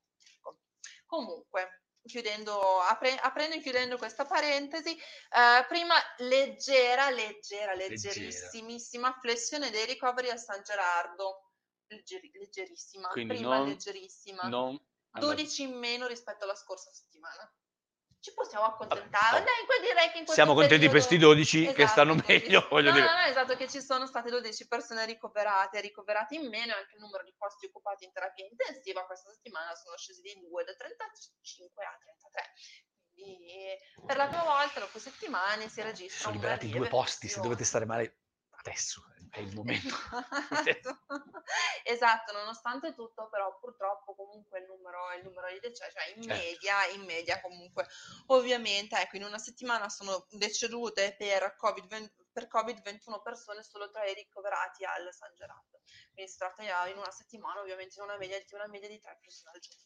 Comunque, 1.06 1.82
chiudendo, 2.04 2.80
apre- 2.80 3.16
aprendo 3.18 3.56
e 3.56 3.60
chiudendo 3.60 3.96
questa 3.96 4.24
parentesi, 4.24 4.96
eh, 4.96 5.64
prima 5.68 5.94
leggera, 6.18 7.08
leggera, 7.10 7.74
Leggera. 7.74 8.14
leggerissimissima 8.14 9.18
flessione 9.20 9.70
dei 9.70 9.86
ricoveri 9.86 10.30
a 10.30 10.36
San 10.36 10.62
Gerardo. 10.62 11.50
Leggeri- 11.86 12.30
leggerissima, 12.34 13.08
Quindi 13.08 13.34
prima 13.36 13.58
non- 13.58 13.68
leggerissima. 13.68 14.42
Non 14.48 14.78
12 15.10 15.62
in 15.62 15.78
meno 15.78 16.06
rispetto 16.08 16.42
alla 16.44 16.56
scorsa 16.56 16.90
settimana. 16.90 17.48
Ci 18.24 18.32
possiamo 18.32 18.64
accontentare. 18.64 19.36
oh. 19.36 19.44
Dai, 19.44 19.80
direi 19.82 20.10
che 20.10 20.18
in 20.20 20.26
Siamo 20.26 20.54
contenti 20.54 20.88
per 20.88 20.92
questi 20.96 21.16
periodo- 21.20 21.34
12 21.34 21.60
che 21.74 21.82
Esatto, 21.82 21.88
stanno 21.88 22.14
12. 22.14 22.32
meglio, 22.32 22.66
voglio 22.70 22.88
no, 22.88 22.94
dire. 22.96 23.06
No, 23.06 23.12
no, 23.12 23.24
esatto, 23.26 23.54
che 23.54 23.68
ci 23.68 23.82
sono 23.82 24.06
state 24.06 24.30
12 24.30 24.66
persone 24.66 25.04
ricoverate, 25.04 25.82
ricoverate 25.82 26.34
in 26.36 26.48
meno 26.48 26.72
anche 26.72 26.94
il 26.94 27.02
numero 27.02 27.22
di 27.22 27.34
posti 27.36 27.66
occupati 27.66 28.04
in 28.06 28.12
terapia 28.12 28.46
intensiva 28.48 29.04
questa 29.04 29.30
settimana 29.30 29.74
sono 29.74 29.94
scesi 29.98 30.22
di 30.22 30.40
2 30.40 30.64
da 30.64 30.72
35 30.72 31.84
a 31.84 31.98
33. 32.00 32.52
Quindi 33.12 33.76
per 34.06 34.16
la 34.16 34.26
prima 34.26 34.44
volta 34.44 34.80
dopo 34.80 34.98
settimane 34.98 35.68
si 35.68 35.82
registra 35.82 36.22
Sono 36.22 36.34
liberati 36.36 36.70
due 36.70 36.88
posti, 36.88 37.28
se 37.28 37.42
dovete 37.42 37.64
stare 37.64 37.84
male 37.84 38.20
adesso 38.56 39.04
è 39.34 39.40
il 39.40 39.52
momento. 39.54 39.88
Esatto. 40.64 41.00
Esatto, 41.82 42.32
nonostante 42.32 42.94
tutto, 42.94 43.28
però 43.28 43.58
purtroppo 43.58 44.14
comunque 44.14 44.60
il 44.60 44.66
numero, 44.66 45.12
il 45.12 45.24
numero 45.24 45.48
di 45.50 45.58
decessi, 45.60 45.92
cioè 45.92 46.14
in 46.16 46.22
Certo. 46.22 46.42
media, 46.42 46.86
in 46.94 47.02
media 47.02 47.40
comunque, 47.40 47.86
ovviamente, 48.28 48.98
ecco, 48.98 49.16
in 49.16 49.24
una 49.24 49.38
settimana 49.38 49.88
sono 49.88 50.26
decedute 50.30 51.14
per 51.18 51.56
Covid, 51.56 52.12
per 52.32 52.48
Covid 52.48 52.80
21 52.80 53.20
persone, 53.20 53.62
solo 53.62 53.90
tra 53.90 54.04
i 54.06 54.14
ricoverati 54.14 54.84
al 54.84 55.12
San 55.12 55.34
Gerardo. 55.34 55.80
Quindi 56.12 56.30
si 56.30 56.38
tratta 56.38 56.62
in 56.88 56.96
una 56.96 57.10
settimana 57.10 57.60
ovviamente 57.60 57.94
di 57.96 58.00
una 58.02 58.16
media, 58.16 58.38
di 58.38 58.54
una 58.54 58.68
media 58.68 58.88
di 58.88 59.00
tre 59.00 59.18
persone 59.20 59.50
al 59.54 59.60
giorno. 59.60 59.82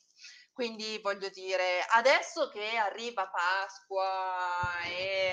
Quindi 0.63 0.99
voglio 1.01 1.29
dire, 1.29 1.87
adesso 1.91 2.49
che 2.49 2.77
arriva 2.77 3.29
Pasqua 3.29 4.81
e 4.89 5.31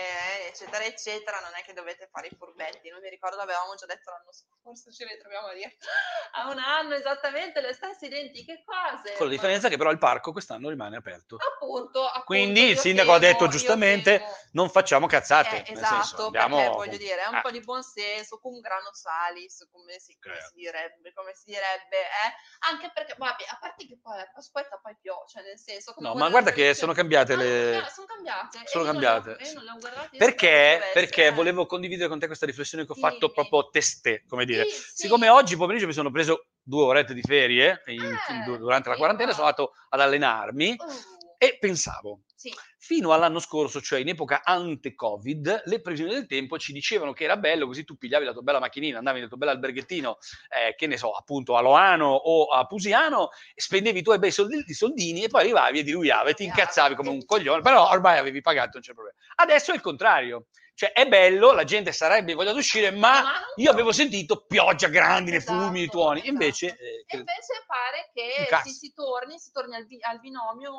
eccetera 0.50 0.84
eccetera, 0.84 1.40
non 1.40 1.50
è 1.56 1.64
che 1.64 1.74
dovete 1.74 2.08
fare 2.12 2.28
i 2.28 2.36
furbetti. 2.38 2.90
Non 2.90 3.00
mi 3.02 3.10
ricordo, 3.10 3.38
l'avevamo 3.38 3.74
già 3.74 3.88
detto 3.88 4.12
l'anno 4.12 4.32
scorso, 4.32 4.92
ci 4.92 5.04
ritroviamo 5.04 5.48
a 5.48 5.54
dire 5.56 5.78
a 6.38 6.50
un 6.52 6.60
anno 6.60 6.94
esattamente 6.94 7.60
le 7.60 7.74
stesse 7.74 8.06
identiche 8.06 8.64
cose. 8.64 9.14
Con 9.18 9.26
la 9.26 9.32
differenza 9.32 9.68
che 9.68 9.78
però 9.78 9.90
il 9.90 9.98
parco 9.98 10.32
quest'anno 10.32 10.70
rimane 10.70 10.96
aperto. 10.98 11.38
Appunto, 11.38 12.04
appunto, 12.06 12.24
Quindi 12.26 12.70
il 12.70 12.78
sindaco 12.78 13.14
ha 13.14 13.18
temo- 13.18 13.32
detto 13.32 13.44
io 13.46 13.50
giustamente 13.50 14.24
non 14.52 14.70
facciamo 14.70 15.08
cazzate. 15.08 15.64
eh, 15.64 15.72
esatto, 15.72 15.96
senso, 15.96 16.30
perché 16.30 16.46
abbiamo- 16.46 16.76
voglio 16.76 16.98
dire, 16.98 17.24
è 17.24 17.28
un 17.28 17.36
Ah, 17.38 17.42
po' 17.42 17.50
di 17.50 17.62
buon 17.62 17.82
senso, 17.82 18.38
cum 18.38 18.60
grano 18.60 18.94
salis, 18.94 19.68
come 19.72 19.98
si, 19.98 20.16
come 20.20 20.36
Certo. 20.36 20.50
si 20.50 20.56
direbbe, 20.56 21.14
come 21.14 21.34
si 21.34 21.46
direbbe, 21.46 21.98
eh? 22.00 22.34
anche 22.70 22.92
perché, 22.94 23.16
vabbè, 23.18 23.44
a 23.50 23.58
parte 23.60 23.88
che 23.88 23.98
poi 24.00 24.22
aspetta 24.36 24.78
poi 24.78 24.96
piove, 25.02 25.14
cioè 25.28 25.44
nel 25.44 25.58
senso... 25.58 25.94
come 25.94 26.08
No, 26.10 26.16
ma 26.16 26.30
guarda 26.30 26.52
che 26.52 26.74
sono 26.74 26.94
cambiate 26.94 27.34
Ah, 27.34 27.38
le... 27.38 27.84
sono 27.94 28.08
cambiate, 28.08 28.60
sono 28.66 28.84
io 28.84 28.92
cambiate, 28.92 29.38
io 29.44 29.54
non 29.54 29.64
le 29.64 29.72
ho 29.72 29.78
guardate, 29.80 30.10
io 30.12 30.18
Perché? 30.18 30.82
Perché 30.94 31.32
volevo 31.32 31.66
condividere 31.66 32.10
con 32.10 32.20
te 32.20 32.28
questa 32.28 32.46
riflessione 32.46 32.86
che 32.86 32.92
ho 32.92 32.96
fatto 32.96 33.32
proprio 33.32 33.70
testè, 33.70 34.24
come 34.28 34.46
dire. 34.46 34.66
Siccome 34.68 35.30
oggi 35.30 35.56
pomeriggio 35.56 35.88
mi 35.88 35.94
sono 35.94 36.12
preso 36.12 36.48
due 36.62 36.84
orette 36.84 37.14
di 37.14 37.22
ferie 37.22 37.82
in- 37.88 38.04
Eh, 38.04 38.44
du- 38.46 38.58
durante 38.58 38.90
la 38.90 38.96
quarantena, 38.96 39.32
sono 39.32 39.46
andato 39.46 39.74
ad 39.90 40.00
allenarmi 40.02 40.76
Uh, 40.78 41.36
e 41.38 41.58
pensavo, 41.60 42.22
sì, 42.36 42.54
fino 42.86 43.14
all'anno 43.14 43.40
scorso, 43.40 43.82
cioè 43.82 44.00
in 44.00 44.10
epoca 44.10 44.42
ante-Covid, 44.44 45.64
le 45.66 45.82
previsioni 45.82 46.14
del 46.14 46.28
tempo 46.28 46.60
ci 46.60 46.72
dicevano 46.72 47.14
che 47.14 47.24
era 47.24 47.36
bello, 47.36 47.66
così 47.66 47.84
tu 47.84 47.98
pigliavi 47.98 48.26
la 48.26 48.32
tua 48.32 48.44
bella 48.44 48.60
macchinina, 48.60 49.00
andavi 49.00 49.22
nel 49.22 49.28
tuo 49.28 49.38
bel 49.38 49.50
alberghettino, 49.50 50.20
eh, 50.56 50.76
che 50.76 50.86
ne 50.86 50.96
so, 50.96 51.12
appunto 51.12 51.56
a 51.56 51.62
Loano 51.62 52.10
o 52.14 52.46
a 52.46 52.68
Pusiano, 52.68 53.30
spendevi 53.56 54.00
i 54.00 54.04
tuoi 54.04 54.20
bei 54.20 54.30
soldi- 54.30 54.72
soldini 54.72 55.24
e 55.24 55.30
poi 55.30 55.42
arrivavi 55.42 55.80
e 55.80 55.84
diluviavi 55.84 56.30
e 56.30 56.34
ti 56.36 56.44
incazzavi 56.44 56.94
come 56.94 57.10
un 57.10 57.26
coglione, 57.26 57.64
però 57.64 57.90
ormai 57.90 58.20
avevi 58.20 58.42
pagato, 58.42 58.72
non 58.74 58.82
c'è 58.84 58.94
problema. 58.94 59.18
Adesso 59.38 59.72
è 59.72 59.74
il 59.74 59.82
contrario. 59.82 60.46
Cioè, 60.76 60.92
è 60.92 61.08
bello, 61.08 61.54
la 61.54 61.64
gente 61.64 61.94
sarebbe 61.94 62.34
voglia 62.34 62.52
di 62.52 62.58
uscire, 62.60 62.92
ma, 62.92 63.24
io 63.56 63.72
avevo 63.72 63.94
sentito 63.94 64.46
pioggia, 64.46 64.90
grandine, 64.90 65.38
Esatto, 65.38 65.58
fumi, 65.58 65.88
tuoni. 65.88 66.20
esatto. 66.20 66.32
Invece, 66.34 66.66
eh, 66.78 67.06
E 67.08 67.18
invece 67.18 67.64
pare 67.66 68.12
che 68.14 68.50
si, 68.62 68.72
si 68.76 68.94
torni, 68.94 69.40
si 69.40 69.52
torni 69.54 69.74
al, 69.74 69.86
bi- 69.86 70.02
al 70.02 70.20
binomio 70.20 70.74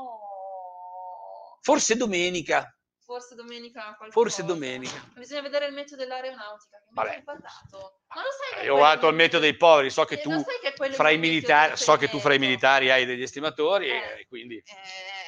forse 1.67 1.97
domenica, 1.97 2.73
forse 3.05 3.35
domenica 3.35 3.83
qualcosa. 3.99 4.11
forse 4.13 4.45
domenica. 4.45 4.95
Bisogna 5.17 5.41
vedere 5.43 5.67
il 5.67 5.73
meteo 5.75 5.97
dell'aeronautica. 5.97 6.77
Che 6.79 6.91
Vabbè. 6.93 7.23
Ma 7.27 7.33
lo 7.35 7.41
sai 8.39 8.65
Io 8.65 8.73
ho 8.73 8.75
quello- 8.75 8.77
guardato 8.77 9.09
il 9.09 9.15
meteo 9.17 9.41
dei 9.41 9.57
poveri, 9.57 9.91
so 9.91 10.05
che 10.05 10.15
Eh, 10.15 10.21
tu 10.21 10.45
che 10.63 10.93
fra 10.93 11.11
i 11.11 11.19
militari, 11.19 11.77
so 11.77 11.97
che 11.97 12.09
tu 12.09 12.21
fra 12.21 12.35
i 12.35 12.39
militari 12.39 12.91
hai 12.91 13.05
degli 13.05 13.23
estimatori 13.23 13.89
Eh. 13.91 14.21
e 14.21 14.27
quindi 14.29 14.57
Eh, 14.59 15.26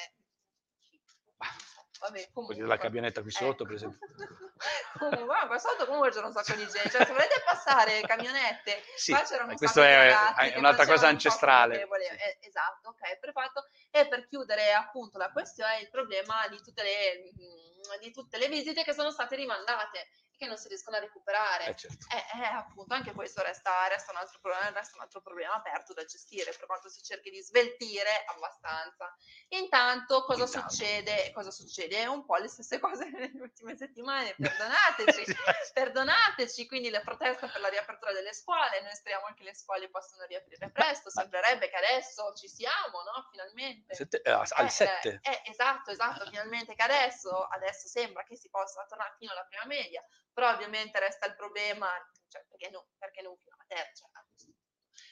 vabbè, 2.00 2.28
comunque. 2.32 2.56
della 2.56 2.76
camionetta 2.76 3.22
qui 3.22 3.30
sotto, 3.30 3.62
Ecco. 3.62 3.64
per 3.64 3.74
esempio. 3.74 3.98
comunque, 4.98 5.46
qua 5.46 5.58
sotto 5.58 5.84
comunque 5.86 6.10
c'era 6.10 6.26
un 6.26 6.32
sacco 6.32 6.54
di 6.54 6.66
gente. 6.68 6.90
Cioè, 6.90 7.04
se 7.04 7.12
volete 7.12 7.42
passare 7.44 8.00
camionette, 8.02 8.82
Sì, 8.96 9.12
qua 9.12 9.22
c'erano 9.22 9.48
eh, 9.48 9.52
un 9.52 9.56
questo 9.58 9.80
sacco 9.80 10.40
è, 10.40 10.52
è 10.52 10.58
un'altra 10.58 10.86
cosa 10.86 11.06
un 11.06 11.12
ancestrale. 11.12 11.84
volevano. 11.84 12.18
Eh, 12.18 12.38
esatto, 12.42 12.88
ok, 12.88 13.18
perfetto. 13.18 13.68
E 13.90 14.08
per 14.08 14.26
chiudere 14.26 14.72
appunto 14.72 15.18
la 15.18 15.30
questione, 15.30 15.80
il 15.80 15.90
problema 15.90 16.46
di 16.48 16.60
tutte 16.62 16.82
le, 16.82 17.32
mm, 17.34 18.00
di 18.00 18.10
tutte 18.12 18.38
le 18.38 18.48
visite 18.48 18.84
che 18.84 18.92
sono 18.92 19.10
state 19.10 19.36
rimandate 19.36 20.08
che 20.38 20.46
non 20.46 20.56
si 20.56 20.68
riescono 20.68 20.96
a 20.96 21.00
recuperare. 21.00 21.66
Eh, 21.66 21.76
certo. 21.76 22.06
Eh, 22.14 22.40
eh, 22.40 22.44
appunto, 22.44 22.94
anche 22.94 23.12
questo 23.12 23.42
resta, 23.42 23.86
resta, 23.88 24.12
un 24.12 24.18
altro 24.18 24.38
problema, 24.40 24.70
resta 24.70 24.96
un 24.96 25.02
altro 25.02 25.20
problema 25.20 25.54
aperto 25.54 25.92
da 25.92 26.04
gestire, 26.04 26.52
per 26.52 26.66
quanto 26.66 26.88
si 26.88 27.02
cerchi 27.02 27.30
di 27.30 27.42
sveltire 27.42 28.24
abbastanza. 28.26 29.14
Intanto, 29.48 30.24
cosa 30.24 30.44
Intanto. 30.44 30.70
succede? 30.70 31.30
Cosa 31.32 31.50
succede? 31.50 32.06
Un 32.06 32.24
po' 32.24 32.36
le 32.36 32.48
stesse 32.48 32.78
cose 32.78 33.04
nelle 33.10 33.32
ultime 33.40 33.76
settimane, 33.76 34.34
perdonateci, 34.38 35.36
perdonateci, 35.72 36.66
quindi 36.66 36.90
la 36.90 37.00
protesta 37.00 37.48
per 37.48 37.60
la 37.60 37.68
riapertura 37.68 38.12
delle 38.12 38.32
scuole, 38.32 38.80
noi 38.82 38.94
speriamo 38.94 39.26
che 39.34 39.42
le 39.42 39.54
scuole 39.54 39.90
possano 39.90 40.24
riaprire 40.24 40.70
presto, 40.70 41.10
sembrerebbe 41.10 41.68
che 41.68 41.76
adesso 41.76 42.32
ci 42.34 42.48
siamo, 42.48 43.02
no? 43.02 43.26
Finalmente. 43.30 43.94
Sette- 43.94 44.22
eh, 44.22 44.30
al 44.30 44.66
Eh, 44.66 44.70
7. 44.70 45.20
eh, 45.22 45.42
esatto, 45.46 45.90
esatto, 45.90 46.24
finalmente 46.26 46.74
che 46.74 46.82
adesso, 46.82 47.44
adesso 47.46 47.88
sembra 47.88 48.22
che 48.22 48.36
si 48.36 48.48
possa 48.48 48.84
tornare 48.86 49.14
fino 49.18 49.32
alla 49.32 49.44
prima 49.44 49.64
media, 49.64 50.04
però 50.38 50.52
ovviamente 50.52 51.00
resta 51.00 51.26
il 51.26 51.34
problema, 51.34 51.88
cioè, 52.28 52.46
perché, 52.46 52.70
no, 52.70 52.86
perché 52.96 53.22
non 53.22 53.36
fino 53.38 53.56
alla 53.56 53.64
terza? 53.66 54.08
Cioè, 54.36 54.52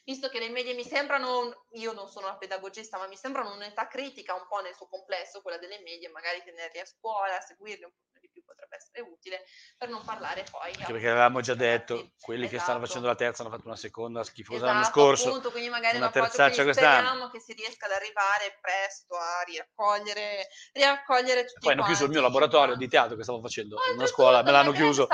visto 0.04 0.28
che 0.28 0.38
le 0.38 0.50
medie 0.50 0.73
mi 0.73 0.85
sembrano, 0.85 1.66
io 1.73 1.92
non 1.92 2.09
sono 2.09 2.28
una 2.28 2.37
pedagogista, 2.38 2.97
ma 2.97 3.09
mi 3.09 3.16
sembrano 3.16 3.52
un'età 3.52 3.88
critica 3.88 4.35
un 4.35 4.47
po' 4.47 4.61
nel 4.61 4.76
suo 4.76 4.87
complesso, 4.87 5.42
quella 5.42 5.59
delle 5.59 5.80
medie, 5.80 6.11
magari 6.11 6.45
tenerli 6.45 6.78
a 6.78 6.87
scuola, 6.87 7.40
seguirli 7.40 7.83
un 7.83 7.90
po' 7.90 8.15
potrebbe 8.47 8.76
essere 8.76 9.00
utile, 9.03 9.45
per 9.76 9.88
non 9.91 10.03
parlare 10.05 10.45
poi... 10.50 10.73
Anche 10.73 10.93
perché 10.93 11.09
avevamo 11.11 11.41
già 11.41 11.55
detto, 11.55 12.12
quelli 12.21 12.49
che 12.49 12.59
stanno 12.59 12.79
esatto. 12.79 12.87
facendo 12.87 13.07
la 13.09 13.15
terza 13.15 13.43
hanno 13.43 13.50
fatto 13.50 13.67
una 13.67 13.76
seconda 13.76 14.23
schifosa 14.25 14.57
Esatto, 14.57 14.73
l'anno 14.73 14.85
scorso. 14.85 15.29
appunto, 15.29 15.50
quindi 15.50 15.69
magari 15.69 15.97
una 15.97 16.11
terzaccia 16.11 16.62
quest'anno. 16.62 17.07
speriamo 17.09 17.31
che 17.31 17.41
si 17.41 17.53
riesca 17.53 17.87
ad 17.87 17.93
arrivare 17.93 18.57
presto 18.61 19.17
a 19.17 19.45
raccogliere, 19.59 20.49
raccogliere 20.73 21.45
tutti 21.45 21.61
Poi 21.61 21.73
hanno 21.73 21.85
chiuso 21.85 22.05
il 22.05 22.11
mio 22.11 22.21
laboratorio 22.21 22.76
di 22.76 22.88
teatro 22.88 23.17
che 23.17 23.23
stavo 23.23 23.41
facendo 23.41 23.76
in 23.91 23.97
una 23.99 24.07
scuola, 24.07 24.43
me 24.43 24.50
l'hanno 24.53 24.73
chiuso 24.73 25.07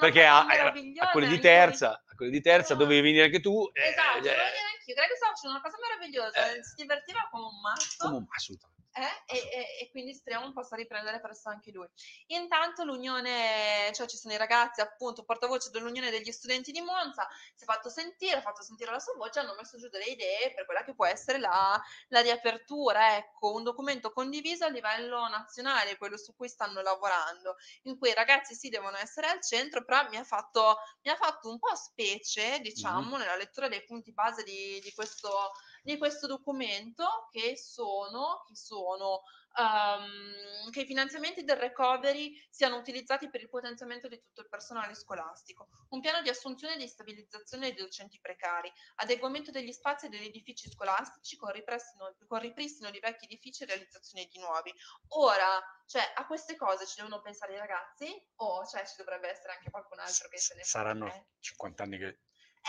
perché 0.00 0.24
a, 0.24 0.46
a- 0.46 1.10
quelli 1.12 1.28
di 1.28 1.38
terza, 1.38 1.92
a 2.04 2.14
quelli 2.16 2.32
di 2.32 2.40
terza 2.40 2.72
Esatto. 2.72 2.82
dovevi 2.82 3.00
venire 3.02 3.24
anche 3.24 3.40
tu. 3.40 3.68
eh, 3.72 3.88
Esatto, 3.90 4.16
eh, 4.18 4.20
volevo 4.20 4.34
dire 4.34 4.68
anch'io, 4.74 4.94
Greg 4.94 5.12
stava 5.14 5.32
facendo 5.34 5.56
una 5.56 5.62
cosa 5.62 5.76
meravigliosa, 5.80 6.50
Eh. 6.56 6.64
si 6.64 6.74
divertiva 6.76 7.28
come 7.30 7.44
un 7.44 7.60
matto. 7.60 7.84
come 7.98 8.16
un- 8.16 8.26
assolutamente. 8.30 8.77
Eh, 8.98 9.36
e, 9.36 9.78
e- 9.80 9.90
quindi 9.90 10.12
speriamo 10.12 10.52
possa 10.52 10.74
riprendere 10.74 11.20
presto 11.20 11.48
anche 11.48 11.70
lui. 11.70 11.86
Intanto 12.28 12.82
l'unione, 12.84 13.92
cioè 13.94 14.08
ci 14.08 14.16
sono 14.16 14.34
i 14.34 14.36
ragazzi, 14.36 14.80
appunto, 14.80 15.22
portavoce 15.24 15.70
dell'Unione 15.70 16.10
degli 16.10 16.32
Studenti 16.32 16.72
di 16.72 16.80
Monza, 16.80 17.28
si 17.54 17.62
è 17.62 17.66
fatto 17.66 17.88
sentire, 17.90 18.38
ha 18.38 18.40
fatto 18.40 18.62
sentire 18.62 18.90
la 18.90 18.98
sua 18.98 19.14
voce, 19.14 19.38
hanno 19.38 19.54
messo 19.56 19.78
giù 19.78 19.88
delle 19.88 20.06
idee 20.06 20.52
per 20.52 20.64
quella 20.64 20.82
che 20.82 20.94
può 20.94 21.06
essere 21.06 21.38
la, 21.38 21.80
la 22.08 22.20
riapertura, 22.20 23.16
ecco, 23.16 23.52
un 23.52 23.62
documento 23.62 24.10
condiviso 24.12 24.64
a 24.64 24.68
livello 24.68 25.28
nazionale, 25.28 25.96
quello 25.96 26.16
su 26.16 26.34
cui 26.34 26.48
stanno 26.48 26.80
lavorando, 26.82 27.56
in 27.82 27.96
cui 27.98 28.10
i 28.10 28.14
ragazzi 28.14 28.54
sì 28.56 28.68
devono 28.68 28.96
essere 28.96 29.28
al 29.28 29.40
centro, 29.40 29.84
però 29.84 30.08
mi 30.08 30.16
ha 30.16 30.24
fatto, 30.24 30.76
mi 31.02 31.10
ha 31.12 31.16
fatto 31.16 31.48
un 31.48 31.58
po' 31.60 31.74
specie, 31.76 32.58
diciamo, 32.60 33.16
nella 33.16 33.36
lettura 33.36 33.68
dei 33.68 33.84
punti 33.84 34.12
base 34.12 34.42
di, 34.42 34.80
di 34.80 34.92
questo 34.92 35.52
di 35.88 35.96
questo 35.96 36.26
documento 36.26 37.28
che 37.30 37.56
sono, 37.56 38.44
che 38.46 38.54
sono 38.54 39.22
ehm, 39.56 40.70
che 40.70 40.82
i 40.82 40.84
finanziamenti 40.84 41.44
del 41.44 41.56
recovery 41.56 42.34
siano 42.50 42.76
utilizzati 42.76 43.30
per 43.30 43.40
il 43.40 43.48
potenziamento 43.48 44.06
di 44.06 44.20
tutto 44.20 44.42
il 44.42 44.50
personale 44.50 44.94
scolastico, 44.94 45.68
un 45.90 46.00
piano 46.02 46.20
di 46.20 46.28
assunzione 46.28 46.74
e 46.74 46.76
di 46.76 46.86
stabilizzazione 46.86 47.68
dei 47.72 47.82
docenti 47.82 48.18
precari, 48.20 48.70
adeguamento 48.96 49.50
degli 49.50 49.72
spazi 49.72 50.06
e 50.06 50.08
degli 50.10 50.26
edifici 50.26 50.70
scolastici 50.70 51.38
con 51.38 51.52
ripristino, 51.52 52.14
con 52.26 52.38
ripristino 52.38 52.90
di 52.90 52.98
vecchi 52.98 53.24
edifici 53.24 53.62
e 53.62 53.66
realizzazione 53.66 54.28
di 54.30 54.38
nuovi. 54.40 54.70
Ora, 55.16 55.58
cioè, 55.86 56.02
a 56.16 56.26
queste 56.26 56.54
cose 56.56 56.86
ci 56.86 56.96
devono 56.96 57.22
pensare 57.22 57.54
i 57.54 57.58
ragazzi 57.58 58.14
o 58.36 58.66
cioè, 58.66 58.86
ci 58.86 58.96
dovrebbe 58.98 59.30
essere 59.30 59.54
anche 59.54 59.70
qualcun 59.70 60.00
altro 60.00 60.28
che 60.28 60.36
se 60.36 60.54
ne 60.54 60.64
Saranno 60.64 61.06
eh? 61.06 61.28
50 61.40 61.82
anni 61.82 61.96
che 61.96 62.18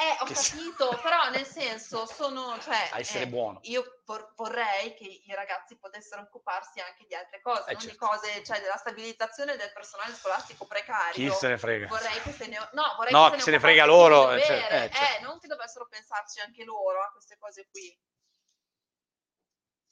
Eh, 0.02 0.16
ho 0.22 0.26
che 0.26 0.34
sa- 0.36 0.56
capito, 0.56 0.98
però 1.04 1.30
nel 1.30 1.46
senso 1.46 2.06
sono, 2.06 2.58
cioè, 2.62 2.90
a 2.94 3.00
essere 3.00 3.24
eh, 3.24 3.28
buono. 3.28 3.60
io 3.64 4.02
vor- 4.06 4.32
vorrei 4.36 4.94
che 4.96 5.04
i 5.04 5.34
ragazzi 5.34 5.78
potessero 5.78 6.22
occuparsi 6.22 6.80
anche 6.80 7.06
di 7.06 7.14
altre 7.16 7.42
cose, 7.42 7.64
Eh, 7.70 7.74
non 7.74 7.82
di 7.82 7.88
certo. 7.90 8.06
cose, 8.06 8.44
cioè 8.46 8.62
della 8.62 8.78
stabilizzazione 8.78 9.58
del 9.58 9.74
personale 9.74 10.14
scolastico 10.14 10.64
Chi 10.64 10.70
precario. 10.70 11.34
se 11.34 11.48
ne 11.50 11.58
frega? 11.58 11.88
Vorrei 11.88 12.22
che 12.22 12.32
se 12.32 12.48
ne, 12.48 12.58
no, 12.72 12.94
vorrei 12.96 13.12
No, 13.12 13.30
che 13.30 13.40
se 13.40 13.44
se 13.44 13.52
ne 13.52 13.60
frega 13.60 13.84
chi 13.84 13.88
loro, 13.90 14.32
eh, 14.32 14.42
cioè, 14.42 14.56
avere. 14.58 14.86
eh, 14.86 14.90
certo. 14.96 15.18
Eh, 15.18 15.20
non 15.22 15.40
che 15.40 15.48
dovessero 15.48 15.86
pensarci 15.90 16.40
anche 16.40 16.64
loro 16.64 17.02
a 17.02 17.12
queste 17.12 17.38
cose 17.38 17.68
qui. 17.70 17.94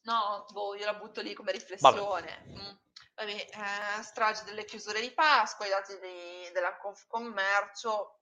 No, 0.04 0.46
boh, 0.52 0.74
io 0.76 0.86
la 0.86 0.94
butto 0.94 1.20
lì 1.22 1.34
come 1.34 1.52
riflessione. 1.52 2.46
Mm. 2.48 2.76
Vabbè, 3.16 3.32
eh, 3.32 4.04
strage 4.04 4.44
delle 4.46 4.64
chiusure 4.64 5.02
di 5.02 5.12
Pasqua, 5.12 5.66
i 5.66 5.70
dati 5.70 6.00
di- 6.00 6.50
della 6.54 6.78
Confcommercio 6.78 8.20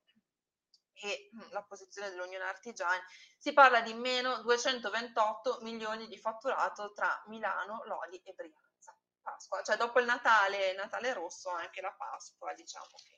e 1.00 1.30
la 1.50 1.62
posizione 1.62 2.10
dell'Unione 2.10 2.44
Artigiani, 2.44 3.00
si 3.38 3.52
parla 3.52 3.80
di 3.80 3.94
meno 3.94 4.42
228 4.42 5.58
milioni 5.62 6.08
di 6.08 6.18
fatturato 6.18 6.92
tra 6.92 7.22
Milano, 7.26 7.82
Lodi 7.84 8.20
e 8.22 8.32
Brianza. 8.32 8.96
Pasqua, 9.26 9.60
cioè 9.62 9.76
dopo 9.76 9.98
il 9.98 10.06
Natale, 10.06 10.74
Natale 10.74 11.12
rosso, 11.12 11.50
anche 11.50 11.80
la 11.80 11.92
Pasqua, 11.92 12.54
diciamo 12.54 12.94
che 13.04 13.15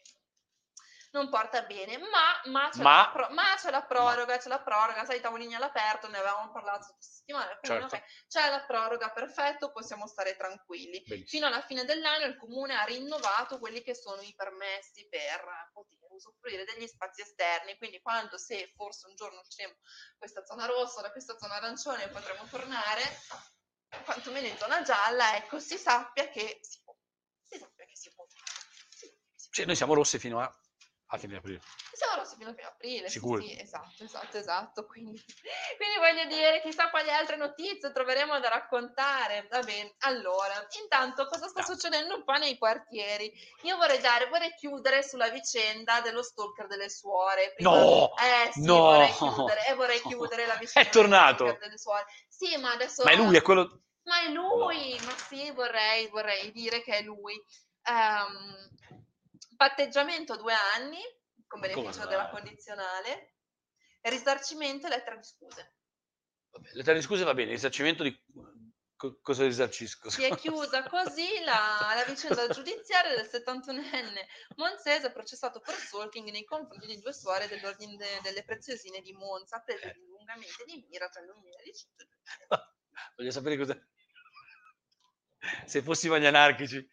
non 1.11 1.31
porta 1.31 1.62
bene, 1.62 1.97
ma, 1.99 2.40
ma, 2.51 2.68
c'è, 2.71 2.83
Ma- 2.83 2.97
la 2.97 3.11
pro- 3.11 3.29
ma 3.31 3.55
c'è 3.57 3.71
la 3.71 3.83
proroga, 3.83 4.37
c'è 4.37 4.49
la 4.49 4.61
proroga, 4.61 5.05
sai, 5.05 5.18
i 5.18 5.21
tavolini 5.21 5.55
all'aperto, 5.55 6.09
ne 6.09 6.18
avevamo 6.18 6.51
parlato 6.51 6.92
questa 6.92 7.14
settimana, 7.16 7.59
Certo. 7.62 7.97
ok, 7.97 8.03
c'è 8.29 8.51
la 8.51 8.64
proroga, 8.64 9.11
perfetto, 9.11 9.73
possiamo 9.73 10.07
stare 10.07 10.37
tranquilli. 10.37 11.03
Benissimo. 11.07 11.27
Fino 11.27 11.47
alla 11.47 11.62
fine 11.62 11.85
dell'anno 11.85 12.27
il 12.27 12.37
comune 12.37 12.75
ha 12.75 12.85
rinnovato 12.85 13.59
quelli 13.59 13.83
che 13.83 13.94
sono 13.94 14.21
i 14.21 14.35
permessi 14.35 15.09
per 15.09 15.71
poter 15.73 15.97
usufruire 16.11 16.64
degli 16.64 16.87
spazi 16.87 17.23
esterni, 17.23 17.77
quindi 17.79 18.01
quando 18.01 18.37
se 18.37 18.73
forse 18.77 19.07
un 19.07 19.14
giorno 19.14 19.40
usciremo 19.40 19.77
questa 20.18 20.44
zona 20.44 20.66
rossa, 20.66 21.01
da 21.01 21.11
questa 21.11 21.37
zona 21.38 21.55
arancione 21.55 22.09
potremo 22.09 22.44
tornare, 22.51 23.03
quantomeno 24.05 24.47
in 24.47 24.57
zona 24.59 24.83
gialla, 24.83 25.37
ecco, 25.37 25.59
si 25.59 25.79
sappia 25.79 26.29
che 26.29 26.59
si 26.61 26.81
può. 26.85 26.94
Si 27.44 27.59
sappia 27.59 27.87
che 27.87 27.97
si 27.97 28.12
può. 28.14 28.27
Si 28.29 28.37
sappia 28.37 28.66
che 28.66 28.90
si 28.94 29.09
può. 29.11 29.49
Cioè, 29.51 29.64
noi 29.64 29.77
siamo 29.77 29.94
rossi 29.94 30.18
fino 30.18 30.40
a, 30.40 30.55
a 31.11 31.18
fine 31.18 31.37
aprile. 31.37 31.61
Siamo 31.92 32.16
rossi 32.16 32.37
fino 32.37 32.51
a 32.51 32.53
fine 32.53 32.66
aprile. 32.66 33.09
sì, 33.09 33.18
Sicuro? 33.18 33.42
Sì, 33.42 33.59
esatto, 33.59 34.05
esatto, 34.05 34.37
esatto. 34.37 34.87
Quindi, 34.87 35.18
quindi 35.77 35.97
voglio 35.99 36.27
dire, 36.27 36.61
chissà 36.61 36.90
quali 36.90 37.11
altre 37.11 37.37
notizie 37.37 37.92
troveremo 37.92 38.38
da 38.40 38.49
raccontare. 38.49 39.47
Va 39.51 39.61
bene, 39.62 39.94
allora, 40.01 40.66
intanto 40.83 41.27
cosa 41.27 41.49
sta 41.49 41.62
succedendo 41.62 42.14
un 42.16 42.25
po' 42.25 42.35
nei 42.35 42.59
quartieri? 42.59 43.33
Io 43.62 43.77
vorrei 43.77 44.01
dare, 44.01 44.29
vorrei 44.29 44.55
chiudere 44.55 45.03
sulla 45.03 45.29
vicenda 45.31 46.01
dello 46.01 46.23
stalker 46.23 46.66
delle 46.66 46.90
suore. 46.90 47.53
Prima- 47.55 47.71
No! 47.79 48.11
Eh 48.16 48.53
sì, 48.53 48.64
No! 48.64 48.77
vorrei 48.83 49.12
chiudere, 49.12 49.66
e 49.66 49.75
vorrei 49.75 50.01
chiudere 50.03 50.47
la 50.47 50.57
vicenda 50.61 50.88
È 50.88 50.92
tornato! 50.92 51.57
delle 51.59 51.79
suore. 51.79 52.05
Sì, 52.29 52.57
ma 52.59 52.73
adesso... 52.73 53.03
Ma 53.05 53.11
è 53.12 53.16
lui, 53.16 53.37
è 53.37 53.42
quello... 53.42 53.81
Ma 54.05 54.23
è 54.23 54.29
lui, 54.29 54.99
ma 55.05 55.14
sì, 55.16 55.51
vorrei, 55.51 56.07
vorrei 56.09 56.51
dire 56.53 56.81
che 56.83 56.99
è 56.99 57.03
lui. 57.03 57.35
Ehm, 57.83 58.68
patteggiamento 59.59 60.37
due 60.37 60.55
anni, 60.77 61.01
con 61.49 61.59
beneficio 61.61 61.90
Come 61.90 62.07
della 62.07 62.29
condizionale, 62.31 63.35
risarcimento 64.03 64.87
e 64.87 64.90
lettera 64.90 65.16
di 65.16 65.25
scuse. 65.25 65.75
Vabbè, 66.51 66.71
le 66.73 66.83
tre 66.85 67.03
scuse 67.03 67.25
va 67.25 67.35
bene, 67.35 67.51
risarcimento 67.51 68.05
di... 68.05 68.25
co- 68.94 69.18
cosa 69.21 69.42
risarcisco? 69.44 70.11
Si 70.11 70.23
è 70.23 70.35
chiusa 70.37 70.85
così 70.88 71.40
la, 71.42 71.92
la 71.94 72.05
vicenda 72.05 72.47
giudiziaria 72.49 73.16
del 73.16 73.29
71enne 73.31 74.27
Monzese 74.57 75.11
processato 75.11 75.59
per 75.61 75.75
stalking 75.75 76.31
nei 76.31 76.44
confronti 76.44 76.87
di 76.87 77.01
due 77.01 77.12
suore 77.12 77.49
dell'ordine 77.49 77.97
de- 77.97 78.21
delle 78.23 78.44
preziosine 78.44 79.01
di 79.01 79.12
Monza, 79.12 79.61
prese 79.61 79.90
Eh. 79.90 79.99
lungamente 80.07 80.64
di 80.66 80.87
mira 80.88 81.09
tra 81.09 81.21
il 81.21 81.27
2015 81.27 81.85
e 81.85 81.90
il 81.90 82.47
2016. 82.47 82.47
Voglio 83.16 83.31
sapere 83.33 83.57
cosa... 83.57 83.77
Se 85.66 85.83
fossimo 85.83 86.18
gli 86.18 86.27
anarchici. 86.27 86.88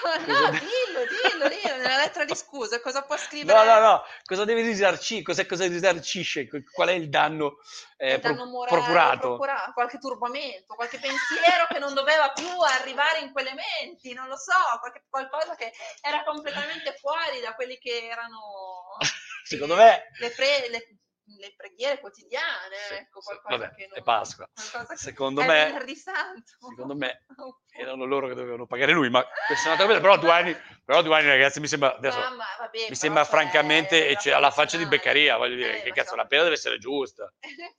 No, 0.26 0.50
dillo, 0.50 1.04
dillo, 1.06 1.48
dillo, 1.48 1.76
nella 1.76 1.98
lettera 1.98 2.24
di 2.24 2.34
scusa 2.34 2.80
cosa 2.80 3.02
può 3.02 3.16
scrivere? 3.16 3.64
No, 3.64 3.64
no, 3.74 3.80
no, 3.80 4.04
cosa 4.24 4.44
deve 4.44 4.62
risarcire? 4.62 5.22
Cos'è, 5.22 5.46
cosa 5.46 5.66
risarcisce? 5.66 6.48
Qual 6.72 6.88
è 6.88 6.92
il 6.92 7.08
danno, 7.08 7.58
eh, 7.96 8.14
Il 8.14 8.20
danno 8.20 8.46
morale, 8.46 8.76
procurato? 8.80 9.18
procura- 9.20 9.70
qualche 9.74 9.98
turbamento, 9.98 10.74
qualche 10.74 10.98
pensiero 10.98 11.66
che 11.68 11.78
non 11.78 11.94
doveva 11.94 12.30
più 12.32 12.48
arrivare 12.60 13.20
in 13.20 13.32
quelle 13.32 13.52
menti, 13.54 14.12
non 14.12 14.28
lo 14.28 14.36
so, 14.36 14.52
qualche- 14.80 15.04
qualcosa 15.08 15.54
che 15.56 15.72
era 16.00 16.22
completamente 16.24 16.94
fuori 16.98 17.40
da 17.40 17.54
quelli 17.54 17.78
che 17.78 18.08
erano 18.08 18.96
Secondo 19.44 19.74
me... 19.74 20.10
le, 20.18 20.30
pre- 20.30 20.68
le- 20.68 20.88
le 21.38 21.54
preghiere 21.56 22.00
quotidiane, 22.00 22.76
Sì, 22.88 22.94
ecco, 22.94 23.20
qualcosa 23.20 23.56
vabbè, 23.56 23.74
che 23.74 23.86
non... 23.88 23.98
è 23.98 24.02
Pasqua. 24.02 24.48
qualcosa 24.52 24.96
Secondo 24.96 25.42
me-. 25.44 25.72
Secondo 26.44 26.94
me 26.94 27.24
erano 27.72 28.04
loro 28.04 28.28
che 28.28 28.34
dovevano 28.34 28.66
pagare 28.66 28.92
lui, 28.92 29.08
ma 29.10 29.24
questa 29.46 29.70
è 29.70 29.74
un'altra 29.74 29.86
cosa. 29.86 30.00
Però 30.00 30.18
due 30.18 30.30
anni, 30.30 30.56
però 30.84 31.02
due 31.02 31.16
anni 31.16 31.28
ragazzi, 31.28 31.60
mi 31.60 31.66
sembra... 31.66 31.96
Adesso, 31.96 32.18
Mamma, 32.18 32.44
vabbè, 32.58 32.86
mi 32.88 32.94
sembra 32.94 33.22
cioè, 33.22 33.30
francamente, 33.32 34.08
e 34.08 34.16
c'è 34.16 34.32
alla 34.32 34.50
faccia 34.50 34.76
di. 34.76 34.86
Beccaria, 34.86 35.36
voglio 35.36 35.56
dire, 35.56 35.78
Eh, 35.78 35.82
che 35.82 35.92
cazzo, 35.92 36.16
la 36.16 36.26
pena 36.26 36.42
deve 36.42 36.54
essere 36.54 36.78
giusta. 36.78 37.32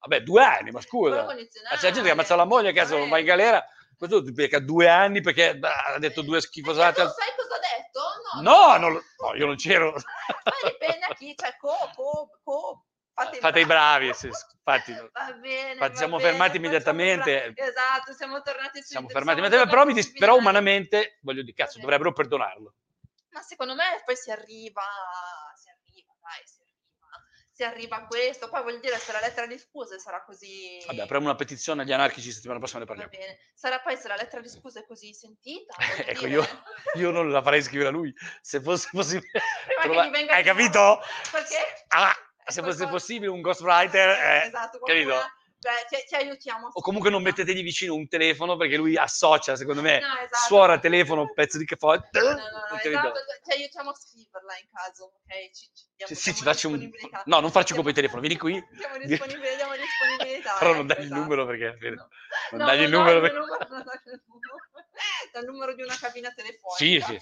Vabbè, 0.00 0.22
due 0.22 0.44
anni, 0.44 0.70
ma 0.70 0.80
scusa. 0.80 1.24
Ma 1.24 1.34
c'è 1.76 1.90
gente 1.90 2.02
che 2.02 2.10
ammazza 2.10 2.36
la 2.36 2.44
moglie, 2.44 2.72
cazzo, 2.72 2.96
non 2.96 3.08
va 3.08 3.18
in 3.18 3.24
galera. 3.24 3.64
Questo 3.98 4.22
ti 4.22 4.30
becca 4.30 4.60
due 4.60 4.88
anni 4.88 5.20
perché 5.20 5.58
ha 5.60 5.98
detto 5.98 6.22
due 6.22 6.40
schifosate. 6.40 7.00
Al- 7.00 7.12
sai 7.12 7.34
cosa 7.36 7.54
ha 7.56 7.58
detto? 7.58 8.00
No, 8.40 8.42
No, 8.42 8.76
non 8.78 8.92
lo- 8.92 9.02
no, 9.18 9.34
io 9.34 9.46
non 9.46 9.56
c'ero. 9.56 9.90
Poi 9.92 10.70
dipende 10.70 11.04
a 11.06 11.14
chi, 11.14 11.34
cioè, 11.36 11.56
co, 11.56 11.74
co, 11.96 12.30
co, 12.44 12.84
fate, 13.12 13.38
Fate 13.38 13.58
i 13.60 13.66
bravi, 13.66 14.14
sì, 14.14 14.26
infatti. 14.28 14.92
Va 14.92 15.32
bene. 15.32 15.80
Va 15.80 15.92
siamo 15.96 16.16
bene, 16.18 16.28
fermati 16.28 16.56
immediatamente. 16.58 17.52
Esatto, 17.56 18.12
siamo 18.12 18.40
tornati 18.42 18.80
su 18.80 18.86
Siamo 18.86 19.08
siamo 19.08 19.08
fermati 19.08 19.38
immediatamente, 19.40 19.74
però, 19.74 19.84
mi 19.84 19.92
dis- 19.94 20.12
però 20.16 20.36
umanamente, 20.36 21.18
voglio 21.22 21.42
dire, 21.42 21.56
cazzo, 21.56 21.80
dovrebbero 21.80 22.12
perdonarlo. 22.12 22.74
Ma 23.30 23.42
secondo 23.42 23.74
me 23.74 24.00
poi 24.04 24.14
si 24.16 24.30
arriva, 24.30 24.82
dai, 24.82 25.56
si 25.58 25.68
arriva, 25.68 26.14
si 27.58 27.64
arriva 27.64 27.96
a 27.96 28.06
questo. 28.06 28.48
Poi 28.48 28.62
voglio 28.62 28.78
dire, 28.78 28.96
se 28.98 29.10
la 29.10 29.18
lettera 29.18 29.46
di 29.48 29.58
scuse 29.58 29.98
sarà 29.98 30.22
così... 30.22 30.80
Vabbè, 30.86 31.00
apriamo 31.00 31.24
una 31.24 31.34
petizione 31.34 31.82
agli 31.82 31.92
anarchici, 31.92 32.30
settimana 32.30 32.60
prossima 32.60 32.78
ne 32.78 32.84
Va 32.84 32.94
parliamo. 32.94 33.10
bene. 33.18 33.38
Sarà 33.52 33.80
poi 33.80 33.96
se 33.96 34.06
la 34.06 34.14
lettera 34.14 34.40
di 34.40 34.48
scuse 34.48 34.80
è 34.80 34.86
così 34.86 35.12
sentita. 35.12 35.74
ecco, 36.06 36.26
dire, 36.26 36.30
io, 36.30 36.46
io 36.94 37.10
non 37.10 37.32
la 37.32 37.42
farei 37.42 37.60
scrivere 37.60 37.88
a 37.88 37.92
lui, 37.92 38.14
se 38.40 38.60
fosse 38.60 38.88
possibile. 38.94 39.42
Trova- 39.82 40.02
Hai 40.08 40.44
capito? 40.44 41.00
Perché... 41.32 41.56
Ah, 41.88 42.14
se 42.46 42.62
fosse 42.62 42.86
possibile 42.86 43.30
un 43.30 43.40
ghostwriter, 43.40 44.08
eh, 44.08 44.46
esatto, 44.46 44.78
capito? 44.78 45.16
Cioè, 45.60 45.72
ti, 45.88 46.06
ti 46.06 46.14
aiutiamo. 46.14 46.68
O 46.72 46.80
comunque 46.80 47.10
non 47.10 47.22
mettetegli 47.22 47.62
vicino 47.62 47.94
un 47.94 48.06
telefono 48.08 48.56
perché 48.56 48.76
lui 48.76 48.96
associa, 48.96 49.56
secondo 49.56 49.82
me, 49.82 49.98
No, 49.98 50.06
esatto. 50.06 50.36
suora 50.46 50.78
telefono, 50.78 51.32
pezzo 51.32 51.58
di 51.58 51.64
caffè. 51.64 51.86
No, 52.12 52.20
no, 52.22 52.30
no, 52.30 52.78
esatto, 52.80 53.12
ti 53.42 53.52
aiutiamo 53.52 53.90
a 53.90 53.94
scriverla 53.94 54.56
in 54.58 54.68
caso, 54.72 55.04
ok? 55.04 55.50
Ci, 55.52 55.70
ci 55.74 55.84
diamo, 55.96 56.14
Sì, 56.14 56.34
ci 56.34 56.42
faccio 56.42 56.68
un... 56.68 56.90
No, 57.24 57.40
non 57.40 57.50
farci 57.50 57.74
copia 57.74 57.90
di 57.90 57.96
telefono, 57.96 58.20
vieni 58.20 58.36
qui. 58.36 58.52
Diamo 58.70 58.96
disponibilità, 58.98 59.56
diamo 59.56 59.72
disponibilità. 59.76 60.56
Però 60.58 60.72
non 60.74 60.80
ecco, 60.84 60.94
dagli 60.94 60.98
il 61.00 61.04
esatto. 61.06 61.20
numero 61.20 61.46
perché... 61.46 61.76
No. 61.94 62.08
Non 62.50 62.60
No, 62.60 62.66
dagli 62.66 62.82
il 62.82 62.90
no, 62.90 62.98
numero 62.98 63.20
perché... 63.20 63.36
il 63.36 63.42
numero, 63.42 63.66
non. 63.68 63.84
Dal 65.32 65.44
numero 65.44 65.74
di 65.74 65.82
una 65.82 65.96
cabina 65.98 66.32
telefonica. 66.32 66.74
Sì, 66.76 67.00
sì. 67.00 67.20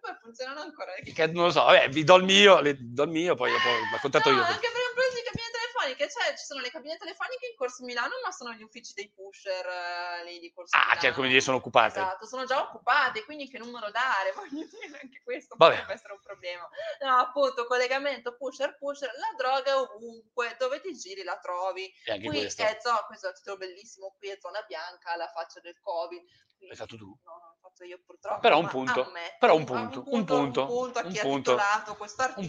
Poi 0.00 0.14
funzionano 0.20 0.60
ancora. 0.60 0.92
le 0.94 1.12
Che 1.12 1.26
non 1.28 1.44
lo 1.44 1.50
so, 1.50 1.64
vabbè, 1.64 1.88
vi 1.88 2.04
do 2.04 2.16
il 2.16 2.24
mio, 2.24 2.60
le- 2.60 2.76
do 2.78 3.04
il 3.04 3.10
mio, 3.10 3.34
poi 3.34 3.50
dopo 3.50 3.68
la 3.92 3.98
contatto 3.98 4.30
No, 4.30 4.36
io. 4.36 4.42
anche 4.42 4.68
per 4.70 4.82
un 4.88 4.94
prezzo 4.94 5.14
di 5.16 5.22
cabine 5.24 5.47
telefoniche, 5.78 6.10
cioè 6.10 6.36
ci 6.36 6.44
sono 6.44 6.60
le 6.60 6.70
cabine 6.70 6.96
telefoniche 6.96 7.46
in 7.46 7.56
Corso 7.56 7.84
Milano, 7.84 8.14
ma 8.24 8.30
sono 8.32 8.52
gli 8.52 8.62
uffici 8.62 8.92
dei 8.94 9.10
pusher 9.10 9.64
eh, 9.66 10.24
lì 10.24 10.38
di 10.40 10.52
Corso 10.52 10.76
Ah, 10.76 10.80
Milano. 10.84 11.00
cioè 11.00 11.12
come 11.12 11.28
dire, 11.28 11.40
sono 11.40 11.56
occupate. 11.58 12.00
Esatto, 12.00 12.26
sono 12.26 12.44
già 12.44 12.60
occupate, 12.60 13.24
quindi 13.24 13.48
che 13.48 13.58
numero 13.58 13.90
dare? 13.90 14.32
Voglio 14.36 14.66
dire, 14.66 14.98
anche 15.02 15.20
questo 15.22 15.54
Vabbè. 15.56 15.72
potrebbe 15.74 15.92
essere 15.94 16.12
un 16.12 16.20
problema. 16.20 16.68
No, 17.00 17.16
appunto, 17.18 17.66
collegamento 17.66 18.36
pusher 18.36 18.76
pusher, 18.78 19.10
la 19.16 19.34
droga 19.36 19.70
è 19.70 19.76
ovunque, 19.76 20.56
dove 20.58 20.80
ti 20.80 20.92
giri 20.94 21.22
la 21.22 21.38
trovi. 21.38 21.92
E 22.04 22.12
anche 22.12 22.26
Qui 22.26 22.38
questo. 22.40 22.62
è 22.62 22.78
zona, 22.80 22.98
questo 23.06 23.26
è 23.26 23.28
un 23.30 23.34
titolo 23.36 23.56
bellissimo, 23.56 24.14
qui 24.18 24.28
è 24.30 24.38
zona 24.40 24.62
bianca, 24.62 25.12
alla 25.12 25.28
faccia 25.28 25.60
del 25.60 25.78
Covid. 25.80 26.22
Qui- 26.56 26.66
L'hai 26.66 26.76
fatto 26.76 26.96
tu? 26.96 27.06
No, 27.06 27.32
l'ho 27.32 27.47
fatto 27.78 27.84
io 27.84 28.00
purtroppo. 28.04 28.40
Però 28.40 28.58
un 28.58 28.68
punto, 28.68 29.04
ammetto, 29.04 29.36
però 29.38 29.54
un 29.54 29.64
punto, 29.64 29.98
un 30.06 30.24
punto, 30.24 30.60
un 30.62 30.66
punto 30.66 30.98
a 30.98 31.02
chi 31.02 31.18
punto, 31.18 31.52
ha 31.52 31.54
titolato 31.54 31.94
questo 31.96 32.22
articolo. 32.22 32.48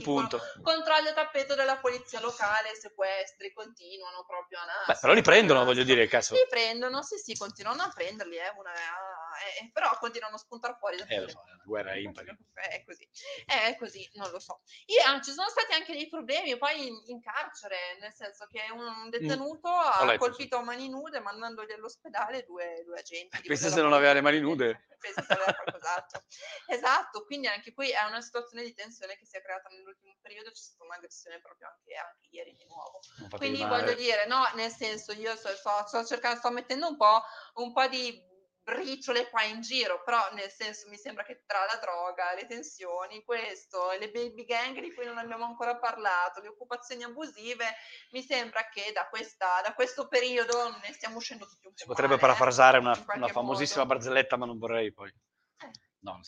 a 1.10 1.13
tappeto 1.13 1.56
della 1.56 1.78
polizia 1.78 2.20
locale, 2.20 2.76
sequestri, 2.76 3.54
continuano 3.54 4.26
proprio 4.26 4.60
a 4.60 4.65
nascere. 4.65 4.94
Beh, 4.94 5.00
però 5.00 5.13
li 5.13 5.22
prendono, 5.22 5.65
voglio 5.65 5.84
dire, 5.84 6.08
cazzo. 6.08 6.34
Li 6.34 6.46
prendono, 6.50 7.02
sì, 7.04 7.18
sì, 7.18 7.36
continuano 7.38 7.84
a 7.84 7.92
prenderli, 7.94 8.38
eh, 8.38 8.54
una- 8.58 8.74
eh, 8.74 9.65
eh, 9.65 9.70
però 9.72 9.96
continuano 10.00 10.36
a 10.36 10.39
spuntare 10.39 10.76
fuori. 10.80 10.98
da 10.98 11.06
Eh, 11.06 11.30
so, 11.30 11.44
la 11.46 11.62
guerra 11.63 11.92
è 11.92 11.98
impari. 11.98 12.36
è 12.54 12.84
così, 12.84 13.08
è 13.46 13.76
così, 13.78 14.10
non 14.13 14.30
lo 14.32 14.39
so. 14.39 14.62
Io, 14.88 15.04
ah, 15.06 15.22
ci 15.22 15.32
sono 15.32 15.50
stati 15.50 15.74
anche 15.74 15.94
dei 15.94 16.08
problemi 16.10 16.58
poi 16.58 16.88
in, 16.88 16.96
in 17.08 17.22
carcere, 17.22 17.98
nel 18.00 18.13
senso 18.13 18.46
che 18.48 18.62
un, 18.72 19.10
detenuto 19.10 19.68
Mm. 19.70 20.10
Ha 20.10 20.18
colpito 20.18 20.58
a 20.58 20.63
mani 20.63 20.89
nude 20.89 21.20
mandandogli 21.20 21.72
all'ospedale 21.72 22.44
due, 22.44 22.84
due 22.86 23.00
agenti. 23.00 23.38
della 23.42 23.70
se 23.70 23.82
non 23.82 23.94
aveva 23.94 24.13
le 24.13 24.22
mani 24.22 24.39
nude. 24.39 24.88
Se 25.00 25.34
aveva 25.34 25.54
qualcos'altro. 25.54 26.24
esatto, 26.68 27.24
quindi 27.26 27.48
anche 27.48 27.74
qui 27.74 27.90
è 27.90 28.04
una 28.04 28.22
situazione 28.22 28.64
di 28.64 28.74
tensione 28.74 29.16
che 29.16 29.26
si 29.26 29.38
è 29.38 29.42
creata 29.42 29.70
nell'ultimo 29.70 30.16
periodo, 30.22 30.50
c'è 30.50 30.56
stata 30.56 30.84
un'aggressione 30.84 31.40
proprio 31.40 31.70
anche, 31.70 31.96
anche 31.96 32.28
ieri 32.32 32.54
di 32.54 32.66
nuovo. 32.66 33.00
Quindi 33.38 33.64
male. 33.64 33.84
voglio 33.84 33.96
dire, 33.96 34.26
no, 34.28 34.44
nel 34.56 34.72
senso, 34.72 35.14
io 35.14 35.36
sto, 35.36 35.50
sto- 35.56 35.88
sto 35.88 36.06
cercando, 36.06 36.40
sto 36.40 36.52
mettendo 36.52 36.88
un 36.88 36.98
po', 36.98 37.22
un 37.56 37.72
po' 37.72 37.88
di 37.88 38.28
briciole 38.69 39.29
qua 39.29 39.43
in 39.43 39.62
giro, 39.62 40.03
però 40.03 40.29
nel 40.34 40.51
senso 40.51 40.88
mi 40.89 40.97
sembra 40.97 41.23
che 41.23 41.43
tra 41.45 41.60
la 41.65 41.79
droga, 41.79 42.34
le 42.36 42.45
tensioni, 42.45 43.23
questo, 43.23 43.91
le 43.99 44.12
baby 44.12 44.45
gang 44.45 44.79
di 44.79 44.93
cui 44.93 45.05
non 45.05 45.17
abbiamo 45.17 45.45
ancora 45.45 45.77
parlato, 45.77 46.41
le 46.41 46.49
occupazioni 46.49 47.03
abusive, 47.03 47.65
mi 48.12 48.21
sembra 48.21 48.67
che 48.69 48.91
da, 48.93 49.08
questa, 49.10 49.62
da 49.63 49.73
questo 49.73 50.08
periodo 50.08 50.69
ne 50.82 50.93
stiamo 50.93 51.17
uscendo 51.17 51.45
tutti 51.45 51.65
un 51.67 51.73
po' 51.73 51.79
Si 51.79 51.86
potrebbe 51.86 52.15
male, 52.15 52.21
eh, 52.21 52.27
parafrasare 52.27 52.77
una, 52.77 53.05
una 53.15 53.27
famosissima 53.27 53.84
modo. 53.84 53.95
barzelletta, 53.95 54.38
ma 54.38 54.45
non 54.45 54.58
vorrei 54.58 54.93
poi. 54.93 55.10
Eh. 55.10 55.71
No. 56.01 56.19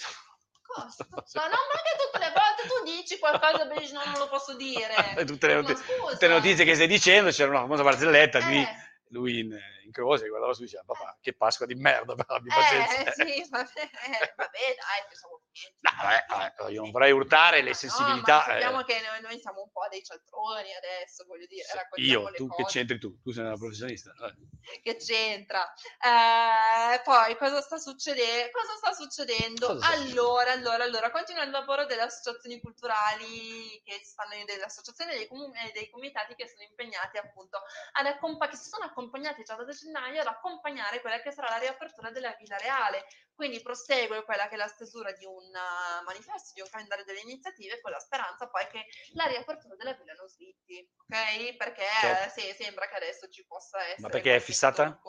Cosa? 0.72 1.06
Ma 1.36 1.48
non 1.48 1.60
perché 1.72 1.98
tutte 2.00 2.20
le 2.20 2.32
volte 2.34 2.68
tu 2.68 2.84
dici 2.86 3.20
qualcosa 3.20 3.64
e 3.64 3.92
no, 3.92 4.04
non 4.06 4.20
lo 4.20 4.30
posso 4.30 4.56
dire. 4.56 4.94
tutte, 5.26 5.48
le 5.48 5.64
scusa. 5.76 6.12
tutte 6.12 6.28
le 6.28 6.34
notizie 6.34 6.64
che 6.64 6.76
stai 6.76 6.88
dicendo, 6.88 7.30
c'era 7.30 7.50
una 7.50 7.60
famosa 7.60 7.84
barzelletta 7.84 8.40
di 8.40 8.62
Eh. 8.62 8.91
Lui 9.12 9.40
in, 9.40 9.58
in 9.84 9.92
croce, 9.92 10.28
guardava 10.28 10.54
su 10.54 10.62
e 10.62 10.66
diceva, 10.66 10.84
papà, 10.86 11.18
che 11.22 11.34
Pasqua 11.34 11.66
di 11.66 11.76
merda, 11.76 12.16
però 12.16 12.36
abbi 12.36 12.50
pazienza. 12.50 13.04
Eh, 13.04 13.12
sì, 13.44 13.48
vabbè, 13.50 13.82
eh, 13.82 14.34
vabbè, 14.36 14.60
dai, 14.60 15.06
pensavo. 15.08 15.42
No, 15.82 15.92
vabbè, 16.02 16.72
io 16.72 16.82
non 16.82 16.92
vorrei 16.92 17.12
urtare 17.12 17.58
le 17.58 17.64
Ma 17.64 17.70
no, 17.70 17.76
sensibilità. 17.76 18.38
ma 18.38 18.44
sappiamo 18.44 18.80
eh, 18.82 18.86
che 18.86 19.02
noi, 19.06 19.22
noi 19.22 19.40
siamo 19.40 19.62
un 19.62 19.72
po' 19.72 19.88
dei 19.90 20.04
cialtroni 20.04 20.74
adesso, 20.76 21.26
voglio 21.28 21.46
dire, 21.46 21.66
io, 21.96 22.32
tu 22.32 22.48
che 22.48 22.64
cose. 22.64 22.78
c'entri 22.78 23.00
tu? 23.00 23.20
Tu 23.22 23.32
sei 23.32 23.44
una 23.44 23.58
professionista. 23.58 24.14
eh. 24.22 24.80
che 24.82 24.96
c'entra. 24.96 25.72
Eh, 26.00 27.02
poi 27.04 27.36
cosa 27.38 27.62
sta 27.62 27.78
succedendo? 27.78 28.52
Cosa 28.52 28.76
sta 28.78 28.94
succedendo? 28.94 29.68
Cosa 29.68 29.88
allora, 29.90 30.52
allora, 30.54 30.84
allora, 30.84 31.12
continua 31.12 31.44
il 31.44 31.52
lavoro 31.52 31.86
delle 31.86 32.04
associazioni 32.04 32.62
culturali 32.62 33.82
che 33.84 34.00
stanno 34.04 34.30
delle 34.46 34.64
associazioni 34.64 35.12
dei, 35.12 35.24
e 35.28 35.72
dei 35.74 35.90
comitati 35.90 36.36
che 36.36 36.48
sono 36.48 36.64
impegnati 36.64 37.18
appunto 37.18 37.60
ad 37.94 38.06
accompa- 38.06 38.48
che 38.48 38.56
si 38.56 38.70
sono 38.70 38.86
accompagnati 38.86 39.01
già 39.44 39.56
da 39.56 39.72
gennaio 39.72 40.22
ad 40.22 40.28
accompagnare 40.28 41.02
quella 41.02 41.22
che 41.22 41.32
sarà 41.32 41.50
la 41.50 41.58
riapertura 41.58 42.12
della 42.12 42.36
Villa 42.38 42.58
Reale. 42.58 43.06
Quindi 43.34 43.62
prosegue 43.62 44.24
quella 44.24 44.48
che 44.48 44.54
è 44.54 44.58
la 44.58 44.68
stesura 44.68 45.12
di 45.14 45.26
un 45.26 45.44
uh, 45.44 46.04
manifesto, 46.04 46.52
di 46.54 46.62
un 46.62 46.70
calendario 46.70 47.04
delle 47.06 47.22
iniziative 47.22 47.82
con 47.82 47.90
la 47.92 48.00
speranza 48.00 48.48
poi 48.48 48.68
che 48.68 48.86
la 49.14 49.26
riapertura 49.26 49.76
della 49.76 49.94
Villa 49.94 50.14
non 50.14 50.28
slitti, 50.28 50.88
ok? 50.98 51.56
Perché 51.56 51.86
Certo. 52.02 52.40
eh, 52.40 52.54
sì, 52.54 52.64
sembra 52.64 52.88
che 52.88 52.96
adesso 52.96 53.28
ci 53.30 53.44
possa 53.48 53.80
essere. 53.82 54.02
Ma 54.02 54.10
perché 54.10 54.36
è 54.36 54.40
fissata? 54.40 55.00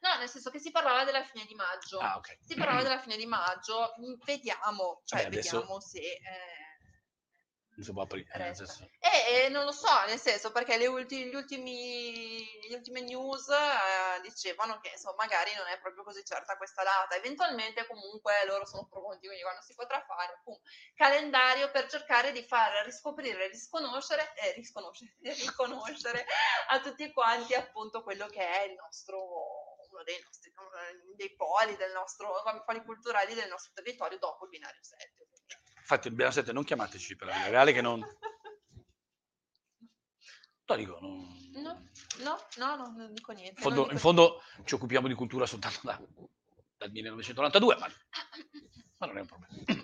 No, 0.00 0.18
nel 0.18 0.28
senso 0.28 0.50
che 0.50 0.60
si 0.60 0.70
parlava 0.70 1.02
della 1.04 1.24
fine 1.24 1.44
di 1.46 1.54
maggio. 1.54 1.98
Ah, 1.98 2.16
ok. 2.16 2.38
Si 2.40 2.54
parlava 2.54 2.82
della 2.82 3.00
fine 3.00 3.16
di 3.16 3.26
maggio, 3.26 3.94
vediamo, 4.24 5.02
cioè 5.04 5.24
Vabbè, 5.24 5.34
adesso- 5.36 5.58
vediamo 5.58 5.80
se... 5.80 5.98
eh, 5.98 6.69
Può 7.92 8.02
aprire. 8.02 8.28
nel 8.38 8.54
senso- 8.54 8.88
E, 9.00 9.44
e 9.44 9.48
non 9.48 9.64
lo 9.64 9.72
so, 9.72 10.04
nel 10.06 10.18
senso, 10.20 10.52
perché 10.52 10.76
le, 10.76 10.86
ulti- 10.86 11.24
gli 11.26 11.34
ultimi, 11.34 12.42
gli 12.68 12.72
ultime 12.74 13.00
news 13.00 13.48
eh, 13.48 14.20
dicevano 14.22 14.78
che 14.80 14.90
insomma 14.90 15.16
magari 15.24 15.54
non 15.54 15.66
è 15.66 15.78
proprio 15.80 16.04
così 16.04 16.24
certa 16.24 16.56
questa 16.56 16.82
data. 16.82 17.14
Eventualmente 17.16 17.86
comunque 17.86 18.44
loro 18.46 18.66
sono 18.66 18.86
pronti, 18.88 19.26
quindi 19.26 19.42
quando 19.42 19.62
si 19.62 19.74
potrà 19.74 20.04
fare 20.06 20.40
un 20.44 20.56
calendario 20.94 21.70
per 21.70 21.88
cercare 21.88 22.32
di 22.32 22.42
far 22.42 22.84
riscoprire, 22.84 23.48
risconoscere, 23.48 24.32
eh, 24.36 24.52
risconoscere, 24.52 25.10
riconoscere 25.22 26.26
a 26.68 26.80
tutti 26.80 27.10
quanti 27.12 27.54
appunto 27.54 28.02
quello 28.02 28.26
che 28.26 28.46
è 28.46 28.62
il 28.64 28.74
nostro 28.74 29.18
uno 29.90 30.04
dei 30.04 30.20
nostri 30.24 30.52
dei 31.16 31.34
poli 31.34 31.74
del 31.76 31.90
nostro 31.92 32.42
poli 32.64 32.82
culturali 32.84 33.34
del 33.34 33.48
nostro 33.48 33.72
territorio 33.74 34.18
dopo 34.18 34.44
il 34.44 34.50
binario 34.50 34.82
7 34.82 35.26
Infatti, 35.90 36.10
Binario 36.10 36.32
7 36.32 36.52
non 36.52 36.62
chiamateci 36.62 37.16
per 37.16 37.26
la 37.26 37.34
Villa 37.34 37.48
Reale 37.48 37.72
che 37.72 37.80
non... 37.80 37.98
No, 40.66 40.76
dico, 40.76 41.00
non... 41.00 41.26
No, 41.54 41.82
no, 42.22 42.38
no, 42.58 42.76
no, 42.76 42.94
non 42.96 43.12
dico 43.12 43.32
niente. 43.32 43.56
In 43.56 43.62
fondo, 43.62 43.90
in 43.90 43.98
fondo 43.98 44.40
ci 44.64 44.74
occupiamo 44.74 45.08
di 45.08 45.14
cultura 45.14 45.46
soltanto 45.46 45.80
da 45.82 46.00
dal 46.76 46.92
1992, 46.92 47.76
ma, 47.76 47.88
ma 48.98 49.06
non 49.06 49.18
è 49.18 49.20
un 49.20 49.26
problema. 49.26 49.52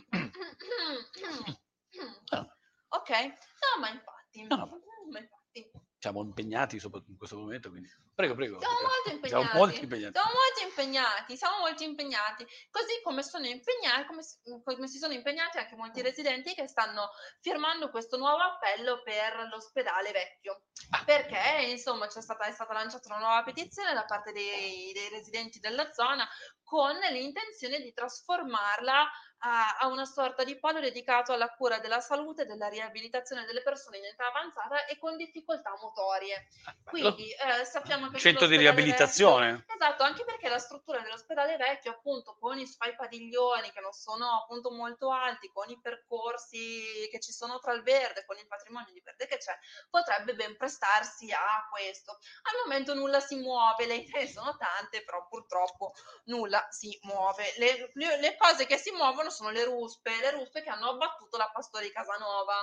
ok, 2.88 3.10
no, 3.10 3.80
ma 3.80 3.90
infatti, 3.90 4.42
No, 4.44 4.56
no. 4.56 4.80
ma 5.10 5.18
infatti. 5.18 5.70
Siamo 5.98 6.22
impegnati 6.22 6.78
soprattutto 6.78 7.11
in 7.12 7.16
questo 7.16 7.38
momento, 7.38 7.70
quindi 7.70 7.88
prego, 8.14 8.35
prego. 8.35 8.61
Siamo 8.61 8.74
molto 8.80 9.26
Siamo 9.26 9.42
impegnati. 9.42 9.56
molto 9.56 9.80
impegnati. 9.80 10.12
Siamo 10.12 10.32
molto 10.35 10.62
impegnati, 10.62 11.37
siamo 11.37 11.59
molto 11.59 11.82
impegnati, 11.85 12.46
così 12.70 13.00
come 13.02 13.22
sono 13.22 13.46
impegnati, 13.46 14.06
come, 14.06 14.22
si- 14.22 14.38
come 14.62 14.88
si 14.88 14.98
sono 14.98 15.14
impegnati 15.14 15.59
anche 15.59 15.74
molti 15.74 16.02
residenti 16.02 16.54
che 16.54 16.68
stanno 16.68 17.11
firmando 17.40 17.90
questo 17.90 18.18
nuovo 18.18 18.42
appello 18.42 19.02
per 19.02 19.48
l'ospedale 19.50 20.12
vecchio. 20.12 20.64
Ah. 20.90 21.02
Perché 21.04 21.66
insomma 21.70 22.06
c'è 22.06 22.20
stata, 22.20 22.44
è 22.44 22.52
stata 22.52 22.74
lanciata 22.74 23.09
una 23.09 23.18
nuova 23.24 23.42
petizione 23.42 23.94
da 23.94 24.04
parte 24.04 24.32
dei, 24.32 24.92
dei 24.92 25.09
residenti 25.09 25.59
della 25.59 25.90
zona 25.92 26.28
con 26.62 26.94
l'intenzione 27.11 27.80
di 27.80 27.92
trasformarla 27.92 29.09
a, 29.38 29.77
a 29.79 29.87
una 29.87 30.05
sorta 30.05 30.44
di 30.44 30.59
polo 30.59 30.81
dedicato 30.81 31.33
alla 31.33 31.51
cura 31.51 31.79
della 31.79 32.01
salute 32.01 32.42
e 32.42 32.46
della 32.46 32.68
riabilitazione 32.68 33.44
delle 33.44 33.62
persone 33.62 33.99
in 33.99 34.05
età 34.05 34.27
avanzata 34.29 34.87
e 34.87 34.99
con 34.99 35.16
difficoltà 35.16 35.77
motorie. 35.81 36.49
Ah. 36.64 36.75
Quindi 36.85 37.31
eh, 37.31 37.64
sappiamo 37.64 38.09
che 38.09 38.18
Centro 38.18 38.46
di 38.46 38.57
riabilitazione. 38.57 39.53
vecchio- 39.53 39.75
esatto, 39.75 40.03
anche 40.03 40.25
perché 40.25 40.49
la 40.49 40.59
struttura 40.59 41.01
dell'ospedale 41.01 41.57
vecchio, 41.57 41.92
appunto, 41.92 42.37
con 42.38 42.59
i 42.59 42.66
suoi 42.66 42.94
padiglioni 42.94 43.70
che 43.72 43.81
non 43.81 43.92
sono 43.92 44.42
appunto 44.42 44.70
molto 44.70 45.12
alti, 45.12 45.51
con 45.53 45.68
i 45.70 45.79
percorsi 45.81 47.09
che 47.11 47.20
ci 47.20 47.33
sono 47.33 47.59
tra 47.59 47.72
il 47.72 47.83
verde, 47.83 48.25
con 48.25 48.37
il 48.38 48.46
patrimonio 48.46 48.92
di 48.92 49.01
verde 49.05 49.27
che 49.27 49.37
c'è, 49.37 49.57
potrebbe 49.90 50.35
ben 50.35 50.57
prestarsi 50.57 51.31
a 51.33 51.68
questo. 51.70 52.12
Al 52.12 52.61
momento 52.64 52.94
nulla 52.94 53.20
si 53.20 53.37
muove, 53.37 53.87
le 53.87 53.96
idee 53.96 54.29
sono 54.29 54.57
tante, 54.57 55.03
però 55.05 55.27
purtroppo 55.29 55.92
nulla 56.25 56.66
si 56.70 56.99
muove. 57.03 57.53
Le- 57.59 57.90
le 57.94 58.37
cose 58.37 58.66
che 58.66 58.77
si 58.77 58.90
muovono 58.92 59.25
sono 59.30 59.50
le 59.50 59.64
ruspe, 59.64 60.10
le 60.20 60.30
ruspe 60.32 60.62
che 60.62 60.70
hanno 60.70 60.90
abbattuto 60.90 61.36
la 61.36 61.50
Pastori 61.52 61.90
Casanova. 61.90 62.54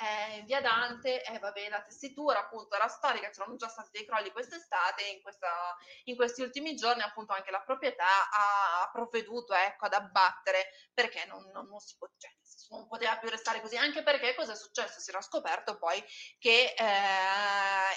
Eh, 0.00 0.42
via 0.46 0.60
Dante, 0.60 1.24
eh, 1.24 1.38
vabbè, 1.40 1.68
la 1.70 1.82
tessitura 1.82 2.38
appunto 2.38 2.76
era 2.76 2.86
storica, 2.86 3.30
c'erano 3.30 3.56
già 3.56 3.66
stati 3.68 3.88
dei 3.90 4.06
crolli 4.06 4.30
quest'estate, 4.30 5.02
in, 5.08 5.20
questa, 5.22 5.48
in 6.04 6.14
questi 6.14 6.40
ultimi 6.42 6.76
giorni 6.76 7.02
appunto 7.02 7.32
anche 7.32 7.50
la 7.50 7.62
proprietà 7.62 8.06
ha, 8.30 8.88
provveduto 8.92 9.54
ecco, 9.54 9.86
ad 9.86 9.94
abbattere 9.94 10.68
perché 10.94 11.24
non, 11.26 11.50
non- 11.50 11.66
non 11.66 11.80
si 11.80 11.96
può- 11.98 12.06
cioè, 12.16 12.30
non 12.70 12.86
poteva 12.86 13.18
più 13.18 13.28
restare 13.28 13.60
così, 13.60 13.76
anche 13.76 14.04
perché 14.04 14.34
cosa 14.36 14.52
è 14.52 14.56
successo? 14.56 15.00
Si 15.00 15.10
era 15.10 15.20
scoperto 15.20 15.78
poi 15.78 16.00
che 16.38 16.74
eh, 16.76 16.84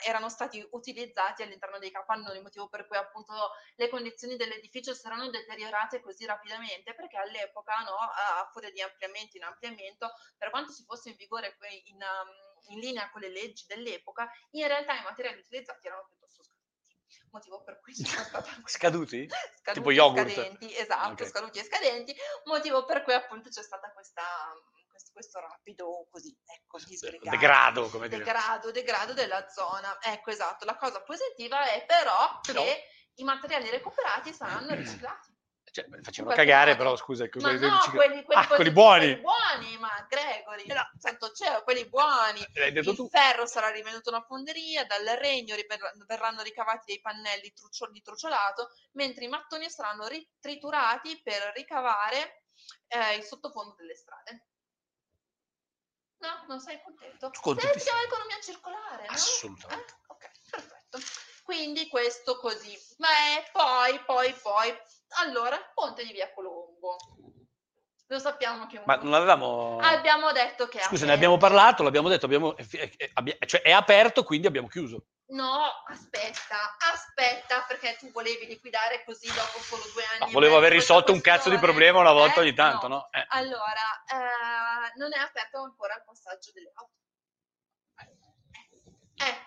erano 0.05 0.29
stati 0.29 0.65
utilizzati 0.71 1.43
all'interno 1.43 1.77
dei 1.77 1.91
capannoni, 1.91 2.41
motivo 2.41 2.67
per 2.67 2.87
cui 2.87 2.97
appunto 2.97 3.33
le 3.75 3.89
condizioni 3.89 4.35
dell'edificio 4.37 4.93
si 4.93 5.05
erano 5.05 5.29
deteriorate 5.29 6.01
così 6.01 6.25
rapidamente, 6.25 6.93
perché 6.95 7.17
all'epoca, 7.17 7.75
no, 7.81 7.95
a 7.95 8.49
furia 8.51 8.71
di 8.71 8.81
ampliamento 8.81 9.37
in 9.37 9.43
ampliamento, 9.43 10.11
per 10.37 10.49
quanto 10.49 10.71
si 10.71 10.83
fosse 10.83 11.09
in 11.09 11.15
vigore 11.15 11.55
que- 11.57 11.81
in, 11.91 12.01
um, 12.01 12.73
in 12.73 12.79
linea 12.79 13.09
con 13.11 13.21
le 13.21 13.29
leggi 13.29 13.65
dell'epoca, 13.67 14.29
in 14.51 14.67
realtà 14.67 14.93
i 14.97 15.03
materiali 15.03 15.39
utilizzati 15.39 15.87
erano 15.87 16.05
piuttosto 16.07 16.43
scaduti, 16.43 16.97
motivo 17.31 17.63
per 17.63 17.79
cui 17.81 17.93
c'era 17.93 18.23
stata 18.23 18.49
Scaduti? 18.65 19.27
scaduti 19.29 19.73
Tipo 19.73 19.91
yogurt. 19.91 20.29
scadenti, 20.29 20.75
esatto, 20.75 21.23
Ok. 21.23 21.29
scaduti 21.29 21.59
e 21.59 21.63
scadenti, 21.63 22.15
motivo 22.45 22.85
per 22.85 23.03
cui 23.03 23.13
appunto 23.13 23.49
c'è 23.49 23.61
stata 23.63 23.91
questa 23.91 24.23
questo, 24.91 25.11
questo 25.13 25.39
rapido 25.39 26.05
così, 26.11 26.37
ecco, 26.45 26.77
disgregato. 26.85 27.29
Degrado, 27.29 27.89
come 27.89 28.07
dire. 28.09 28.23
Degrado, 28.23 28.71
degrado 28.71 29.13
della 29.13 29.47
zona. 29.47 29.97
Ecco, 30.01 30.31
esatto. 30.31 30.65
La 30.65 30.75
cosa 30.75 31.01
positiva 31.01 31.63
è 31.71 31.85
però 31.85 32.39
Però- 32.45 32.61
che 32.61 32.83
i 33.15 33.23
materiali 33.23 33.69
recuperati 33.69 34.33
saranno 34.33 34.75
riciclati. 34.75 35.30
Cioè, 35.73 35.85
facevano 36.01 36.35
cagare, 36.35 36.75
però 36.75 36.97
scusa, 36.97 37.23
Ma 37.23 37.29
quelli 37.29 37.59
no, 37.65 37.79
quelli, 37.91 38.23
quelli 38.25 38.41
ah, 38.41 38.47
quelli 38.47 38.71
buoni. 38.71 39.05
quelli 39.05 39.21
buoni, 39.21 39.77
ma 39.77 40.05
Gregory, 40.09 40.67
no. 40.67 40.91
santo 40.99 41.31
cielo, 41.31 41.63
quelli 41.63 41.87
buoni. 41.87 42.45
L'hai 42.55 42.73
detto 42.73 42.89
Il 42.89 42.95
tu. 42.97 43.07
ferro 43.07 43.45
sarà 43.45 43.69
rivenuto 43.69 44.09
una 44.09 44.21
fonderia, 44.21 44.85
dal 44.85 45.05
regno 45.17 45.55
river- 45.55 45.93
verranno 46.05 46.41
ricavati 46.41 46.83
dei 46.87 46.99
pannelli 46.99 47.53
truccio- 47.53 47.89
di 47.89 48.01
truciolato, 48.01 48.69
mentre 48.95 49.23
i 49.23 49.29
mattoni 49.29 49.69
saranno 49.69 50.07
ri- 50.07 50.29
triturati 50.41 51.21
per 51.23 51.53
ricavare 51.55 52.43
eh, 52.87 53.15
il 53.15 53.23
sottofondo 53.23 53.73
delle 53.77 53.95
strade. 53.95 54.47
No, 56.17 56.43
non 56.49 56.59
sei 56.59 56.81
contento? 56.83 57.31
Contentissimo. 57.41 57.83
siamo 57.95 58.01
economia 58.01 58.39
circolare, 58.41 59.05
no? 59.07 59.13
Assolutamente. 59.13 59.93
Eh? 59.93 59.97
Ok, 60.07 60.31
perfetto. 60.49 60.99
Quindi 61.51 61.89
questo 61.89 62.37
così. 62.37 62.77
Ma 62.99 63.09
è 63.09 63.43
poi, 63.51 63.99
poi, 64.05 64.33
poi. 64.41 64.73
Allora, 65.19 65.57
il 65.57 65.71
ponte 65.73 66.05
di 66.05 66.13
Via 66.13 66.31
Colombo. 66.33 66.95
Lo 68.07 68.19
sappiamo 68.19 68.67
che 68.67 68.77
un 68.77 68.83
Ma 68.85 68.95
non 68.95 69.13
avevamo... 69.13 69.77
Abbiamo 69.81 70.31
detto 70.31 70.69
che 70.69 70.79
Scusa, 70.79 71.05
ne 71.05 71.11
abbiamo 71.11 71.35
parlato, 71.35 71.83
l'abbiamo 71.83 72.07
detto, 72.07 72.25
abbiamo... 72.25 72.55
è- 72.55 72.65
abbia- 73.15 73.35
cioè 73.45 73.61
è 73.63 73.71
aperto, 73.71 74.23
quindi 74.23 74.47
abbiamo 74.47 74.69
chiuso. 74.69 75.07
No, 75.31 75.65
aspetta, 75.87 76.77
aspetta, 76.93 77.65
perché 77.67 77.97
tu 77.99 78.09
volevi 78.11 78.45
liquidare 78.45 79.03
così 79.03 79.27
dopo 79.27 79.59
solo 79.59 79.83
due 79.93 80.03
anni. 80.05 80.19
No, 80.19 80.27
e 80.27 80.31
volevo 80.31 80.55
aver 80.55 80.71
risolto 80.71 81.11
un 81.11 81.19
cazzo 81.19 81.49
di 81.49 81.57
problema 81.57 81.99
una 81.99 82.13
volta 82.13 82.39
Eh? 82.39 82.43
ogni 82.43 82.53
tanto, 82.53 82.87
no? 82.87 83.09
Eh. 83.11 83.25
Allora, 83.27 84.03
eh, 84.07 84.93
non 84.95 85.13
è 85.13 85.17
aperto 85.17 85.61
ancora 85.61 85.95
il 85.95 86.03
passaggio 86.05 86.51
delle 86.53 86.71
auto. 86.75 86.93
Eh, 89.15 89.37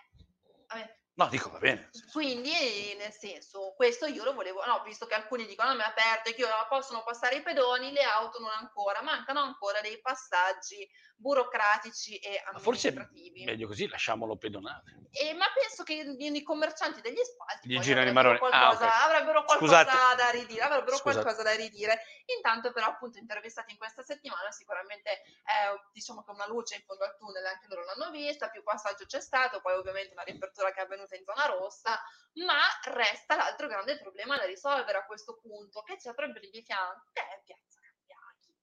vabbè. 0.69 1.03
No, 1.17 1.29
dico, 1.29 1.49
va 1.49 1.59
bene. 1.59 1.91
Quindi, 2.11 2.51
nel 2.99 3.13
senso, 3.13 3.73
questo 3.77 4.07
io 4.07 4.25
lo 4.25 4.35
volevo, 4.35 4.65
no, 4.65 4.83
visto 4.83 5.07
che 5.07 5.15
alcuni 5.15 5.47
dicono 5.47 5.71
non 5.71 5.81
è 5.81 5.85
aperto 5.85 6.31
e 6.31 6.35
che 6.35 6.45
ora 6.45 6.67
possono 6.69 7.05
passare 7.05 7.37
i 7.37 7.43
pedoni, 7.43 7.93
le 7.93 8.03
auto 8.03 8.41
non 8.41 8.51
ancora, 8.51 9.01
mancano 9.01 9.41
ancora 9.41 9.81
dei 9.81 10.01
passaggi 10.01 10.89
burocratici 11.17 12.19
e 12.19 12.43
Ma 12.53 12.59
forse 12.59 12.89
amministrativi. 12.89 13.45
meglio 13.45 13.69
così, 13.69 13.87
lasciamolo 13.87 14.37
pedonale. 14.37 15.03
E, 15.13 15.33
ma 15.35 15.47
penso 15.55 15.85
che 15.85 15.95
i, 15.95 16.37
i 16.37 16.43
commercianti 16.43 17.01
degli 17.01 17.23
spalti 17.23 17.69
Gli 17.69 17.79
girano 17.79 18.11
i. 18.11 18.35
Ah, 18.35 18.39
qualcosa, 18.39 18.85
ok. 18.87 19.03
avrebbero 19.05 19.45
qualcosa 19.45 19.85
Scusate. 19.85 20.17
da 20.17 20.31
ridire, 20.31 20.61
avrebbero 20.63 20.97
Scusate. 20.97 21.21
qualcosa 21.23 21.43
da 21.45 21.55
ridire. 21.55 22.03
Intanto 22.37 22.73
però 22.73 22.87
appunto 22.87 23.19
intervistati 23.19 23.71
in 23.71 23.79
questa 23.79 24.03
settimana 24.03 24.51
sicuramente 24.51 25.11
eh, 25.11 25.89
diciamo 25.93 26.25
che 26.25 26.31
una 26.33 26.49
luce 26.49 26.75
in 26.75 26.83
fondo 26.83 27.05
al 27.05 27.17
tunnel 27.17 27.47
anche 27.47 27.67
loro 27.69 27.85
l'hanno 27.85 28.11
vista, 28.11 28.49
più 28.49 28.63
passaggio 28.65 29.05
c'è 29.07 29.21
stato, 29.21 29.61
poi 29.61 29.75
ovviamente 29.75 30.13
una 30.13 30.23
riapertura 30.25 30.73
che 30.73 30.81
è 30.81 30.83
avvenuta 30.83 31.04
in 31.13 31.25
zona 31.25 31.47
rossa, 31.47 32.01
ma 32.35 32.61
resta 32.85 33.37
l'altro 33.37 33.69
grande 33.69 33.99
problema 33.99 34.37
da 34.37 34.45
risolvere 34.45 34.99
a 34.99 35.07
questo 35.07 35.39
punto 35.41 35.83
che 35.83 35.97
c'è 35.97 36.15
proprio 36.15 36.41
di 36.41 36.63
fianco, 36.63 37.11
che 37.13 37.21
è 37.21 37.43
Piazza 37.45 37.79
Cambiaghi. 37.81 38.57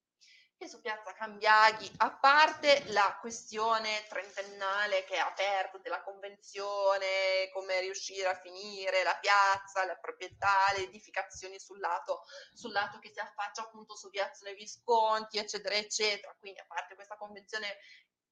Che 0.58 0.68
su 0.68 0.80
Piazza 0.80 1.14
Cambiaghi, 1.14 1.90
a 1.98 2.10
parte 2.18 2.84
la 2.92 3.16
questione 3.20 4.04
trentennale 4.08 5.04
che 5.04 5.14
è 5.14 5.18
aperta 5.18 5.78
della 5.78 6.02
convenzione, 6.02 7.50
come 7.52 7.80
riuscire 7.80 8.28
a 8.28 8.38
finire 8.38 9.02
la 9.02 9.16
piazza, 9.18 9.84
la 9.84 9.96
proprietà, 9.96 10.72
le 10.76 10.84
edificazioni 10.84 11.58
sul 11.58 11.80
lato, 11.80 12.24
sul 12.54 12.72
lato 12.72 12.98
che 12.98 13.10
si 13.12 13.20
affaccia 13.20 13.62
appunto 13.62 13.96
su 13.96 14.10
Piazzale 14.10 14.54
Visconti, 14.54 15.38
eccetera, 15.38 15.74
eccetera. 15.74 16.36
Quindi 16.38 16.60
a 16.60 16.66
parte 16.66 16.94
questa 16.94 17.16
convenzione 17.16 17.78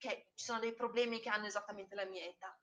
che 0.01 0.31
ci 0.35 0.47
sono 0.47 0.61
dei 0.61 0.73
problemi 0.73 1.21
che 1.21 1.29
hanno 1.29 1.47
esattamente 1.47 1.95
la 1.95 2.07
mia 2.07 2.25
età, 2.25 2.59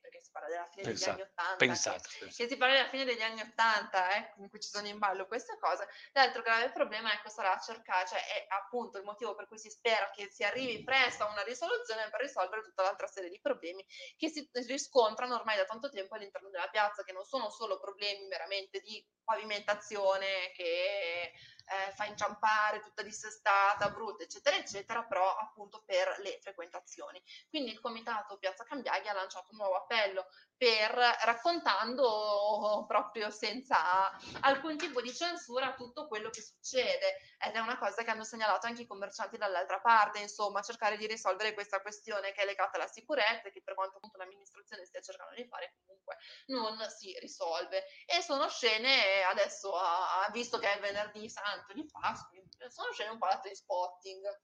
Perché 0.00 0.22
si 0.22 0.30
parla 0.30 0.48
della 0.48 0.66
fine 0.66 0.82
Pensate, 0.82 1.10
degli 1.10 1.20
anni 1.20 1.30
Ottanta. 1.30 1.56
Pensate. 1.56 2.08
che- 2.08 2.18
pensate. 2.18 2.42
che 2.42 2.48
si 2.48 2.56
parla 2.56 2.74
della 2.74 2.88
fine 2.88 3.04
degli 3.04 3.22
anni 3.22 3.40
Ottanta, 3.40 4.10
eh, 4.14 4.32
in 4.38 4.48
cui 4.48 4.60
ci 4.60 4.68
sono 4.68 4.86
in 4.86 4.98
ballo 4.98 5.26
queste 5.26 5.58
cose. 5.58 5.88
L'altro 6.12 6.42
grave 6.42 6.70
problema 6.72 7.12
ecco, 7.12 7.28
sarà 7.28 7.58
cercare, 7.58 8.06
cioè 8.06 8.18
è 8.18 8.46
appunto 8.48 8.98
il 8.98 9.04
motivo 9.04 9.34
per 9.34 9.46
cui 9.48 9.58
si 9.58 9.70
spera 9.70 10.10
che 10.10 10.28
si 10.30 10.44
arrivi 10.44 10.82
presto 10.84 11.24
a 11.24 11.30
una 11.30 11.42
risoluzione 11.42 12.08
per 12.10 12.20
risolvere 12.20 12.62
tutta 12.62 12.82
l'altra 12.82 13.06
serie 13.06 13.30
di 13.30 13.40
problemi 13.40 13.84
che 14.16 14.28
si 14.28 14.48
riscontrano 14.52 15.34
ormai 15.34 15.56
da 15.56 15.64
tanto 15.64 15.90
tempo 15.90 16.14
all'interno 16.14 16.48
della 16.50 16.68
piazza, 16.68 17.02
che 17.02 17.12
non 17.12 17.24
sono 17.24 17.50
solo 17.50 17.78
problemi 17.78 18.26
meramente 18.26 18.80
di 18.80 19.04
pavimentazione 19.24 20.50
che 20.54 21.32
eh, 21.68 21.92
fa 21.92 22.04
inciampare 22.06 22.80
tutta 22.80 23.02
dissestata, 23.02 23.90
brutta, 23.90 24.22
eccetera, 24.22 24.56
eccetera, 24.56 25.04
però 25.04 25.36
appunto 25.36 25.82
per 25.84 26.18
le 26.20 26.38
frequentazioni. 26.40 27.22
Quindi 27.48 27.72
il 27.72 27.80
comitato 27.80 28.38
Piazza 28.38 28.64
Cambiaghi 28.64 29.08
ha 29.08 29.12
lanciato 29.12 29.48
un 29.50 29.58
nuovo 29.58 29.76
appello 29.76 30.26
per 30.56 30.90
raccontando 31.24 32.84
proprio 32.86 33.30
senza 33.30 34.10
alcun 34.40 34.76
tipo 34.76 35.00
di 35.00 35.14
censura 35.14 35.74
tutto 35.74 36.08
quello 36.08 36.30
che 36.30 36.42
succede 36.42 37.16
ed 37.38 37.54
è 37.54 37.58
una 37.60 37.78
cosa 37.78 38.02
che 38.02 38.10
hanno 38.10 38.24
segnalato 38.24 38.66
anche 38.66 38.82
i 38.82 38.86
commercianti 38.86 39.36
dall'altra 39.36 39.80
parte, 39.80 40.18
insomma, 40.18 40.60
cercare 40.62 40.96
di 40.96 41.06
risolvere 41.06 41.54
questa 41.54 41.80
questione 41.80 42.32
che 42.32 42.42
è 42.42 42.44
legata 42.44 42.76
alla 42.76 42.88
sicurezza 42.88 43.48
e 43.48 43.52
che 43.52 43.62
per 43.62 43.74
quanto 43.74 43.96
appunto 43.96 44.18
l'amministrazione 44.18 44.84
stia 44.84 45.00
cercando 45.00 45.34
di 45.34 45.46
fare 45.46 45.74
comunque 45.86 46.16
non 46.46 46.78
si 46.90 47.16
risolve. 47.20 47.84
E 48.06 48.20
sono 48.22 48.48
scene 48.48 49.22
adesso, 49.24 49.74
a- 49.76 50.24
a- 50.24 50.30
visto 50.30 50.58
che 50.58 50.72
è 50.72 50.80
venerdì 50.80 51.28
santo 51.28 51.57
di 51.74 51.86
Pasqua, 51.86 52.38
sono 52.68 52.92
scene 52.92 53.10
un 53.10 53.18
po' 53.18 53.26
da 53.26 53.40
spotting 53.52 54.40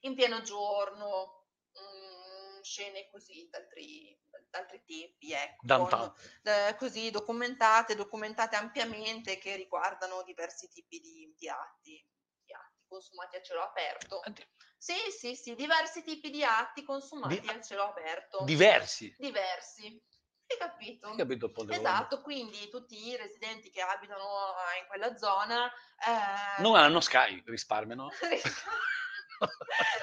in 0.00 0.14
pieno 0.14 0.40
giorno. 0.42 1.46
mm, 1.78 2.60
scene 2.62 3.08
così 3.10 3.48
d'altri, 3.50 4.16
d'altri 4.50 4.82
tempi, 4.84 5.32
ecco, 5.32 5.86
con, 5.86 6.14
eh, 6.42 6.74
così 6.76 7.10
documentate, 7.10 7.94
documentate 7.94 8.56
ampiamente 8.56 9.38
che 9.38 9.56
riguardano 9.56 10.22
diversi 10.22 10.68
tipi 10.68 11.00
di, 11.00 11.34
di 11.36 11.48
atti, 11.48 12.06
di 12.44 12.52
atti 12.52 12.84
consumati 12.86 13.36
a 13.36 13.42
cielo 13.42 13.62
aperto. 13.62 14.20
Addio. 14.20 14.46
Sì, 14.76 14.94
sì, 15.16 15.36
sì, 15.36 15.54
diversi 15.54 16.02
tipi 16.02 16.30
di 16.30 16.42
atti 16.44 16.82
consumati 16.84 17.40
Di- 17.40 17.48
a 17.48 17.60
cielo 17.60 17.84
aperto. 17.84 18.44
Diversi. 18.44 19.14
Diversi. 19.16 20.00
Hai 20.52 20.68
capito? 20.68 21.08
Hai 21.08 21.16
capito 21.16 21.46
il 21.46 21.52
ponte 21.52 21.74
Esatto, 21.76 22.20
quindi 22.20 22.68
tutti 22.68 23.08
i 23.08 23.16
residenti 23.16 23.70
che 23.70 23.80
abitano 23.80 24.20
eh, 24.74 24.80
in 24.80 24.86
quella 24.86 25.16
zona 25.16 25.66
eh, 25.68 26.60
Non 26.62 26.76
hanno 26.76 27.00
Sky, 27.00 27.42
risparmiano. 27.46 28.10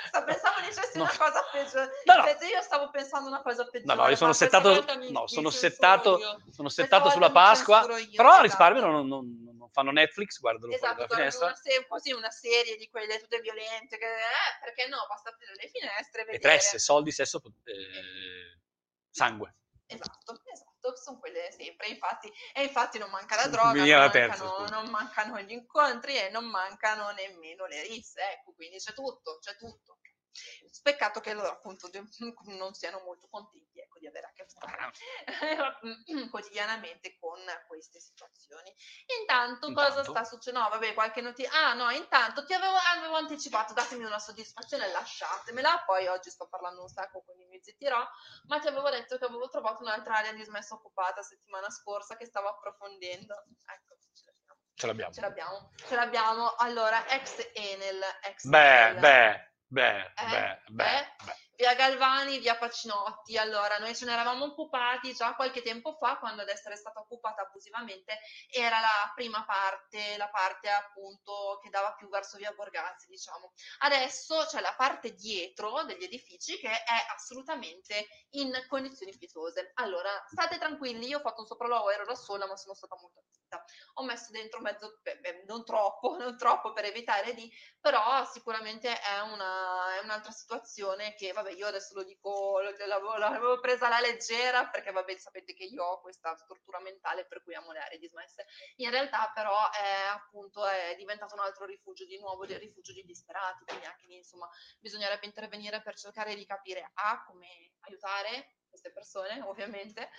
Sta- 0.08 0.24
Pensavo 0.24 0.60
dicessi 0.60 0.98
No. 0.98 1.04
una 1.04 1.16
cosa 1.18 1.44
peggio. 1.52 1.78
No, 1.80 2.14
no. 2.14 2.28
Invece 2.28 2.48
io 2.48 2.62
stavo 2.62 2.90
pensando 2.90 3.30
una 3.30 3.42
cosa 3.42 3.64
peggiore. 3.66 3.96
No, 3.96 4.02
no, 4.04 4.10
io 4.10 4.16
sono 4.18 4.34
settato, 4.34 4.84
no, 5.10 5.28
sono 5.28 5.50
settato, 5.50 6.42
sono 6.52 6.68
settato 6.70 7.10
sulla 7.10 7.32
Pasqua, 7.32 7.82
io, 8.00 8.16
però 8.16 8.30
esatto. 8.32 8.42
risparmiano, 8.42 8.92
non, 8.92 9.08
non- 9.08 9.48
non 9.58 9.70
fanno 9.72 9.92
Netflix, 9.92 10.40
guardano 10.40 10.74
fuori 10.74 10.76
Esatto, 10.84 10.96
dalla 10.96 11.08
guarda, 11.08 11.16
finestra. 11.16 11.46
una 11.46 11.56
se- 11.56 11.86
così 11.88 12.12
una 12.12 12.32
serie 12.32 12.76
di 12.76 12.90
quelle 12.90 13.20
tutte 13.20 13.40
violente, 13.40 13.98
che, 13.98 14.06
eh, 14.06 14.60
perché 14.64 14.88
no, 14.90 14.98
basta 15.08 15.30
aprire 15.30 15.54
le 15.56 15.70
finestre 15.70 16.22
e 16.22 16.24
E 16.24 16.26
vedere. 16.26 16.40
tresse, 16.42 16.80
soldi, 16.80 17.12
sesso, 17.12 17.42
eh, 17.64 18.60
sangue. 19.10 19.54
Esatto, 19.92 20.40
esatto, 20.46 20.96
sono 20.96 21.18
quelle 21.18 21.52
sempre. 21.52 21.88
Infatti, 21.88 22.32
e 22.54 22.64
infatti 22.64 23.00
non 23.00 23.10
manca 23.10 23.36
la 23.36 23.48
droga, 23.48 23.74
non 23.74 23.88
la 23.88 24.10
terza, 24.12 24.44
mancano, 24.44 24.68
scusa. 24.68 24.82
non 24.82 24.90
mancano 24.92 25.40
gli 25.42 25.52
incontri 25.52 26.16
e 26.16 26.30
non 26.30 26.46
mancano 26.46 27.10
nemmeno 27.12 27.66
le 27.66 27.82
risse. 27.88 28.22
Ecco, 28.34 28.54
quindi 28.54 28.78
c'è 28.78 28.94
tutto, 28.94 29.40
c'è 29.40 29.56
tutto. 29.58 29.98
Peccato 30.82 31.20
che 31.20 31.34
loro 31.34 31.50
appunto 31.50 31.90
di- 31.90 32.02
non 32.58 32.74
siano 32.74 33.02
molto 33.04 33.28
contenti 33.30 33.80
ecco, 33.80 34.00
di 34.00 34.08
avere 34.08 34.28
a 34.28 34.32
che 34.34 34.46
fare 34.48 34.92
quotidianamente 36.30 37.18
con 37.20 37.40
queste 37.68 38.00
situazioni. 38.00 38.74
Intanto, 39.20 39.72
cosa 39.74 39.88
Intanto? 40.00 40.12
sta 40.12 40.24
succedendo? 40.24 40.68
No, 40.68 40.70
vabbè, 40.70 40.94
qualche 40.94 41.22
notizia. 41.22 41.52
Ah, 41.52 41.74
no, 41.74 41.90
intanto 41.92 42.46
ti 42.46 42.54
avevo, 42.54 42.76
avevo 42.96 43.16
anticipato, 43.16 43.74
datemi 43.74 44.04
una 44.06 44.20
soddisfazione, 44.20 44.92
lasciatemela. 44.92 45.84
Poi 45.86 46.08
oggi 46.08 46.30
sto 46.30 46.48
parlando 46.48 46.82
un 46.82 46.90
sacco, 46.90 47.22
quindi 47.24 47.46
mi 47.46 47.60
zittirò. 47.62 48.06
Ma 48.48 48.60
ti 48.60 48.68
avevo 48.68 48.90
detto 48.90 49.18
che 49.18 49.26
avevo 49.26 49.50
trovato 49.50 49.82
un'altra 49.84 50.16
area 50.18 50.34
dismessa 50.34 50.76
occupata 50.76 51.22
settimana 51.22 51.70
scorsa 51.70 52.16
che 52.16 52.26
stavo 52.26 52.48
approfondendo. 52.50 53.44
Ecco, 53.66 53.96
ce 54.14 54.26
l'abbiamo. 54.26 54.60
Ce 54.74 54.88
l'abbiamo. 54.88 55.14
Ce 55.14 55.22
l'abbiamo, 55.22 55.72
ce 55.88 55.96
l'abbiamo. 55.96 56.56
Allora, 56.56 57.08
ex 57.10 57.50
Enel, 57.54 58.02
ex 58.24 58.46
Beh, 58.46 58.88
Enel. 58.90 59.00
beh, 59.00 59.49
beh, 59.72 60.04
Eh? 60.18 60.30
beh, 60.32 60.52
beh, 60.78 60.86
Eh? 60.86 61.04
beh. 61.26 61.40
Via 61.60 61.76
Galvani, 61.76 62.40
via 62.40 62.56
Pacinotti. 62.56 63.38
Allora, 63.38 63.80
noi 63.80 63.94
ce 63.94 64.06
ne 64.06 64.14
eravamo 64.14 64.46
occupati 64.46 65.14
già 65.14 65.36
qualche 65.36 65.62
tempo 65.62 65.98
fa, 66.00 66.18
quando 66.18 66.44
ad 66.44 66.48
essere 66.48 66.78
stata 66.78 67.02
occupata 67.02 67.42
abusivamente 67.42 68.18
era 68.50 68.80
la 68.80 69.12
prima 69.14 69.44
parte, 69.44 70.16
la 70.16 70.30
parte 70.30 70.70
appunto 70.70 71.60
che 71.62 71.70
dava 71.70 71.96
più 71.96 72.08
verso 72.08 72.38
via 72.38 72.54
Borgazzi, 72.54 73.10
diciamo. 73.10 73.52
Adesso 73.80 74.46
c'è 74.48 74.62
la 74.62 74.74
parte 74.78 75.14
dietro 75.16 75.84
degli 75.84 76.06
edifici 76.06 76.58
che 76.58 76.70
è 76.70 77.06
assolutamente 77.14 78.08
in 78.36 78.54
condizioni 78.70 79.12
pietose. 79.18 79.72
Allora, 79.74 80.12
state 80.30 80.60
tranquilli, 80.60 81.08
io 81.08 81.18
ho 81.18 81.22
fatto 81.22 81.42
un 81.42 81.48
sopralluogo, 81.48 81.90
ero 81.90 82.06
da 82.06 82.16
sola, 82.16 82.48
ma 82.48 82.56
sono 82.56 82.74
stata 82.74 82.96
molto 83.02 83.22
zitta. 83.30 83.62
Ho 83.96 84.06
messo 84.06 84.32
dentro 84.32 84.62
mezzo, 84.62 85.00
beh, 85.02 85.18
beh, 85.18 85.44
non 85.46 85.66
troppo, 85.66 86.16
non 86.24 86.38
troppo 86.38 86.72
per 86.72 86.86
evitare 86.86 87.34
di 87.34 87.52
però 87.82 88.24
sicuramente 88.26 89.00
è, 89.00 89.20
una, 89.22 89.96
è 89.96 90.04
un'altra 90.04 90.32
situazione 90.32 91.16
che, 91.16 91.32
vabbè, 91.32 91.49
io 91.52 91.68
adesso 91.68 91.94
lo 91.96 92.04
dico, 92.04 92.60
l'avevo, 92.60 93.60
presa 93.60 93.88
alla 93.88 94.00
leggera 94.00 94.68
perché, 94.68 94.92
vabbè, 94.92 95.18
sapete 95.18 95.54
che 95.54 95.64
io 95.64 95.84
ho 95.84 96.02
questa 96.02 96.36
stortura 96.36 96.80
mentale 96.80 97.26
per 97.26 97.44
cui 97.44 97.56
amo 97.56 97.72
le 97.72 97.80
aree 97.80 98.00
dismesse. 98.00 98.46
In 98.78 98.90
realtà, 98.90 99.32
però, 99.34 99.70
è 99.72 100.08
appunto 100.12 100.66
è 100.66 100.96
diventato 100.98 101.34
un 101.36 101.42
altro 101.42 101.66
rifugio 101.66 102.06
di 102.06 102.20
nuovo, 102.20 102.46
del 102.46 102.60
rifugio 102.60 102.94
di 102.94 103.04
disperati, 103.04 103.64
quindi 103.66 103.86
anche 103.86 104.06
lì, 104.08 104.16
insomma, 104.16 104.50
bisognerebbe 104.80 105.26
intervenire 105.26 105.82
per 105.82 105.96
cercare 105.96 106.36
di 106.36 106.46
capire 106.46 106.92
A, 106.94 107.24
come 107.26 107.74
aiutare 107.82 108.59
queste 108.70 108.92
persone, 108.92 109.42
ovviamente, 109.48 110.10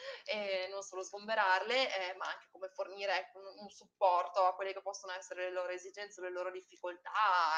non 0.71 0.83
solo 0.83 1.03
sgomberarle, 1.03 2.11
eh, 2.11 2.15
ma 2.17 2.27
anche 2.27 2.49
come 2.51 2.69
fornire 2.69 3.17
ecco, 3.19 3.39
un, 3.39 3.63
un 3.65 3.71
supporto 3.71 4.45
a 4.47 4.55
quelle 4.55 4.73
che 4.73 4.83
possono 4.83 5.13
essere 5.13 5.45
le 5.45 5.53
loro 5.53 5.69
esigenze, 5.73 6.21
le 6.21 6.31
loro 6.31 6.51
difficoltà, 6.51 7.11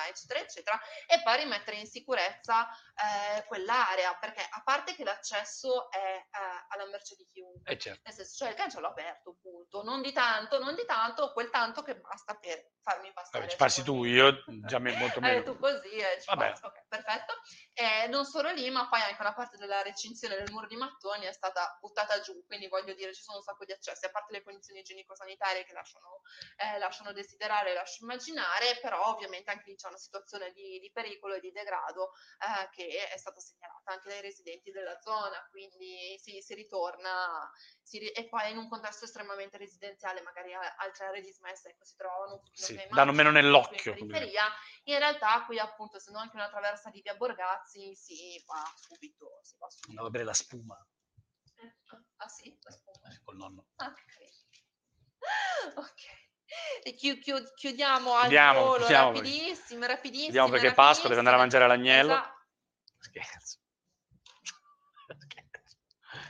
eccetera, 0.08 0.40
eccetera, 0.40 0.80
e 1.06 1.22
poi 1.22 1.38
rimettere 1.38 1.76
in 1.78 1.86
sicurezza 1.86 2.68
eh, 2.68 3.44
quell'area, 3.46 4.14
perché 4.16 4.40
a 4.48 4.62
parte 4.62 4.94
che 4.94 5.04
l'accesso 5.04 5.90
è 5.90 5.96
eh, 5.98 6.66
alla 6.68 6.86
merce 6.86 7.14
di 7.16 7.26
chiunque, 7.32 7.72
Eh, 7.72 7.78
certo. 7.78 8.00
nel 8.04 8.14
senso, 8.14 8.36
cioè 8.36 8.48
il 8.50 8.54
cancello 8.54 8.88
aperto, 8.88 9.36
punto, 9.40 9.82
non 9.82 10.02
di 10.02 10.12
tanto, 10.12 10.58
non 10.58 10.74
di 10.74 10.84
tanto, 10.84 11.32
quel 11.32 11.50
tanto 11.50 11.82
che 11.82 11.96
basta 11.96 12.34
per 12.34 12.70
farmi 12.82 13.12
passare. 13.12 13.38
Vabbè, 13.40 13.50
ci 13.50 13.56
passi 13.56 13.82
tu, 13.82 14.04
io 14.04 14.42
già 14.66 14.78
me- 14.78 14.96
molto 14.96 15.18
Eh, 15.18 15.22
meno. 15.22 15.42
tu 15.42 15.58
così, 15.58 15.88
eh, 15.96 16.22
Vabbè. 16.26 16.50
passi, 16.50 16.64
ok, 16.64 16.84
perfetto. 16.88 17.34
Eh, 17.74 18.06
non 18.08 18.24
solo 18.24 18.50
lì, 18.50 18.68
ma 18.70 18.88
poi 18.88 19.00
anche 19.00 19.20
una 19.20 19.34
parte 19.34 19.56
della 19.56 19.82
recinzione 19.82 20.36
del 20.36 20.50
muro 20.50 20.66
di 20.66 20.76
mattoni 20.82 21.26
è 21.26 21.32
stata 21.32 21.76
buttata 21.80 22.20
giù, 22.20 22.44
quindi 22.46 22.68
voglio 22.68 22.94
dire, 22.94 23.14
ci 23.14 23.22
sono 23.22 23.38
un 23.38 23.42
sacco 23.42 23.64
di 23.64 23.72
accessi, 23.72 24.06
a 24.06 24.10
parte 24.10 24.32
le 24.32 24.42
condizioni 24.42 24.80
igienico-sanitarie 24.80 25.64
che 25.64 25.72
lasciano, 25.72 26.22
eh, 26.56 26.78
lasciano 26.78 27.12
desiderare, 27.12 27.72
lascio 27.74 28.02
immaginare, 28.02 28.78
però 28.80 29.06
ovviamente 29.06 29.50
anche 29.50 29.70
lì 29.70 29.76
c'è 29.76 29.88
una 29.88 29.96
situazione 29.98 30.52
di, 30.52 30.78
di 30.80 30.90
pericolo 30.92 31.34
e 31.34 31.40
di 31.40 31.52
degrado 31.52 32.12
eh, 32.38 32.68
che 32.70 33.08
è 33.08 33.16
stata 33.16 33.40
segnalata 33.40 33.92
anche 33.92 34.08
dai 34.08 34.20
residenti 34.20 34.70
della 34.70 34.98
zona, 35.00 35.46
quindi 35.50 36.18
sì, 36.18 36.40
si 36.40 36.54
ritorna, 36.54 37.50
si 37.82 37.98
ri- 37.98 38.10
e 38.10 38.28
poi 38.28 38.50
in 38.50 38.56
un 38.58 38.68
contesto 38.68 39.04
estremamente 39.04 39.56
residenziale, 39.58 40.22
magari 40.22 40.52
altre 40.54 41.06
aree 41.06 41.20
dismesse 41.20 41.70
ecco, 41.70 41.84
si 41.84 41.96
trovano 41.96 42.42
Sì, 42.52 42.80
danno 42.90 43.12
meno 43.12 43.30
nell'occhio, 43.30 43.94
in 43.96 44.08
in 44.84 44.98
realtà 44.98 45.44
qui 45.44 45.58
appunto 45.58 45.96
essendo 45.96 46.18
anche 46.18 46.36
una 46.36 46.48
traversa 46.48 46.90
di 46.90 47.00
via 47.02 47.14
Borgazzi 47.14 47.94
si 47.94 48.42
va 48.46 48.62
subito, 48.76 49.38
si 49.42 49.56
va 49.58 49.70
subito. 49.70 50.04
A 50.04 50.10
bere 50.10 50.24
la 50.24 50.34
spuma 50.34 50.71
Ah 52.16 52.28
sì, 52.28 52.56
la 52.62 52.70
spuma. 52.70 53.08
eh, 53.12 53.20
col 53.24 53.36
nonno. 53.36 53.66
Ah, 53.76 53.92
carino. 53.94 54.30
Ok. 55.76 56.20
E 56.84 56.94
chi- 56.94 57.18
chi- 57.18 57.32
chiudiamo 57.54 58.12
al 58.14 58.20
Chiudiamo, 58.22 58.60
volo 58.60 58.76
chiudiamo 58.78 59.12
perché- 59.12 59.28
rapidissimi, 59.30 59.86
rapidissimi. 59.86 60.22
Chiudiamo 60.24 60.48
perché 60.50 60.68
è 60.68 60.74
Pasqua, 60.74 61.04
deve 61.08 61.18
andare 61.20 61.36
a 61.36 61.40
mangiare 61.40 61.66
l'agnello. 61.66 62.12
Esatto. 62.12 62.46
Scherzo. 62.98 63.58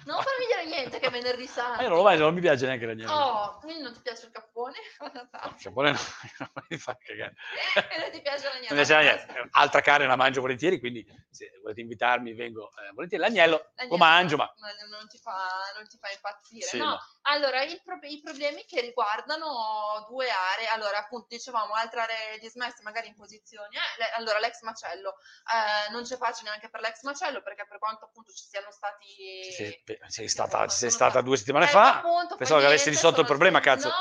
Non 0.05 0.17
farmi 0.23 0.47
dire 0.47 0.65
niente 0.67 0.99
che 0.99 1.07
è 1.07 1.11
venerdì 1.11 1.47
santo. 1.47 1.83
io 1.83 1.89
non 1.89 1.99
lo 1.99 2.03
mangio, 2.03 2.25
non 2.25 2.35
mi 2.35 2.41
piace 2.41 2.67
neanche 2.67 2.87
l'agnello. 2.87 3.13
Oh, 3.13 3.59
quindi 3.59 3.83
non 3.83 3.93
ti 3.93 4.01
piace 4.01 4.27
il 4.27 4.33
cappone? 4.33 4.75
No, 5.43 5.55
Giappone 5.59 5.91
no, 5.93 5.99
non 6.39 6.65
mi 6.69 6.79
fa 6.79 6.97
cagare. 6.97 7.35
e 7.75 7.99
non 7.99 8.11
ti 8.11 8.21
piace 8.21 8.45
l'agnello? 8.45 8.75
Non 8.75 8.79
mi 8.79 8.85
piace 8.85 8.93
l'agnello. 8.95 9.49
Altra 9.53 9.81
carne 9.81 10.07
la 10.07 10.17
mangio 10.17 10.41
volentieri, 10.41 10.79
quindi 10.79 11.05
se 11.31 11.51
volete 11.63 11.81
invitarmi 11.81 12.35
vengo 12.35 12.71
eh, 12.71 12.93
volentieri. 12.93 13.23
L'agnello 13.23 13.57
lo 13.57 13.65
L'agnello 13.75 13.97
mangio, 13.97 14.37
ma 14.37 14.55
non 14.91 15.09
ti 15.09 15.19
fa, 15.19 15.49
non 15.77 15.87
ti 15.89 15.99
fa 15.99 16.11
impazzire. 16.11 16.67
Sì, 16.67 16.79
no, 16.79 16.85
no. 16.87 16.99
Allora 17.23 17.61
pro- 17.85 17.99
i 18.03 18.21
problemi 18.21 18.65
che 18.65 18.81
riguardano 18.81 20.05
due 20.09 20.29
aree, 20.29 20.67
allora 20.69 20.99
appunto 20.99 21.27
dicevamo 21.29 21.75
altre 21.75 22.01
aree 22.01 22.39
dismesse 22.39 22.83
magari 22.83 23.09
in 23.09 23.15
posizioni, 23.15 23.77
eh, 23.77 23.99
le- 23.99 24.11
allora 24.13 24.39
l'ex 24.39 24.61
macello, 24.63 25.17
eh, 25.47 25.91
non 25.93 26.03
c'è 26.03 26.17
pace 26.19 26.43
neanche 26.43 26.69
per 26.69 26.81
l'ex 26.81 27.03
macello 27.03 27.43
perché 27.43 27.67
per 27.67 27.79
quanto 27.79 28.05
appunto 28.07 28.33
ci 28.33 28.45
siano 28.45 28.71
stati... 28.71 29.53
sei, 29.53 29.83
sei 30.09 30.29
stata, 30.29 30.69
sei 30.69 30.91
stata 30.91 31.21
due 31.21 31.37
settimane 31.37 31.67
Eh, 31.67 31.69
fa. 31.69 31.99
appunto, 31.99 32.37
pensavo 32.37 32.61
che 32.61 32.67
avessi 32.67 32.89
risolto 32.91 33.21
il 33.21 33.27
problema, 33.27 33.61
cazzo. 33.61 33.89
No, 33.89 33.95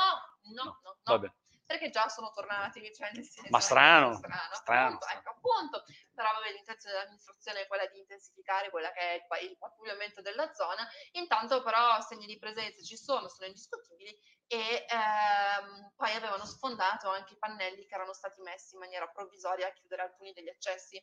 no, 0.54 0.64
no, 0.64 0.80
no. 0.82 0.96
Vabbè. 1.04 1.32
Perché 1.72 1.88
già 1.88 2.06
sono 2.08 2.30
tornati, 2.32 2.92
cioè 2.94 3.10
nel 3.12 3.24
senso, 3.24 3.48
Ma 3.48 3.58
strano, 3.58 4.14
strano, 4.16 4.54
strano, 4.54 4.86
appunto, 4.88 5.06
ecco, 5.06 5.30
appunto. 5.30 5.84
Però 6.12 6.30
vabbè, 6.34 6.52
l'intenzione 6.52 6.96
dell'amministrazione 6.96 7.62
è 7.62 7.66
quella 7.66 7.86
di 7.86 7.98
intensificare 7.98 8.68
quella 8.68 8.92
che 8.92 9.00
è 9.00 9.14
il, 9.14 9.48
il 9.48 9.56
pattugliamento 9.56 10.20
della 10.20 10.52
zona. 10.52 10.86
Intanto 11.12 11.62
però 11.62 11.98
segni 12.02 12.26
di 12.26 12.38
presenza 12.38 12.82
ci 12.82 12.98
sono, 12.98 13.26
sono 13.28 13.46
indiscutibili 13.46 14.14
e 14.46 14.84
ehm, 14.86 15.92
poi 15.96 16.12
avevano 16.12 16.44
sfondato 16.44 17.08
anche 17.08 17.32
i 17.32 17.38
pannelli 17.38 17.86
che 17.86 17.94
erano 17.94 18.12
stati 18.12 18.42
messi 18.42 18.74
in 18.74 18.80
maniera 18.80 19.08
provvisoria 19.08 19.68
a 19.68 19.72
chiudere 19.72 20.02
alcuni 20.02 20.34
degli 20.34 20.50
accessi. 20.50 21.02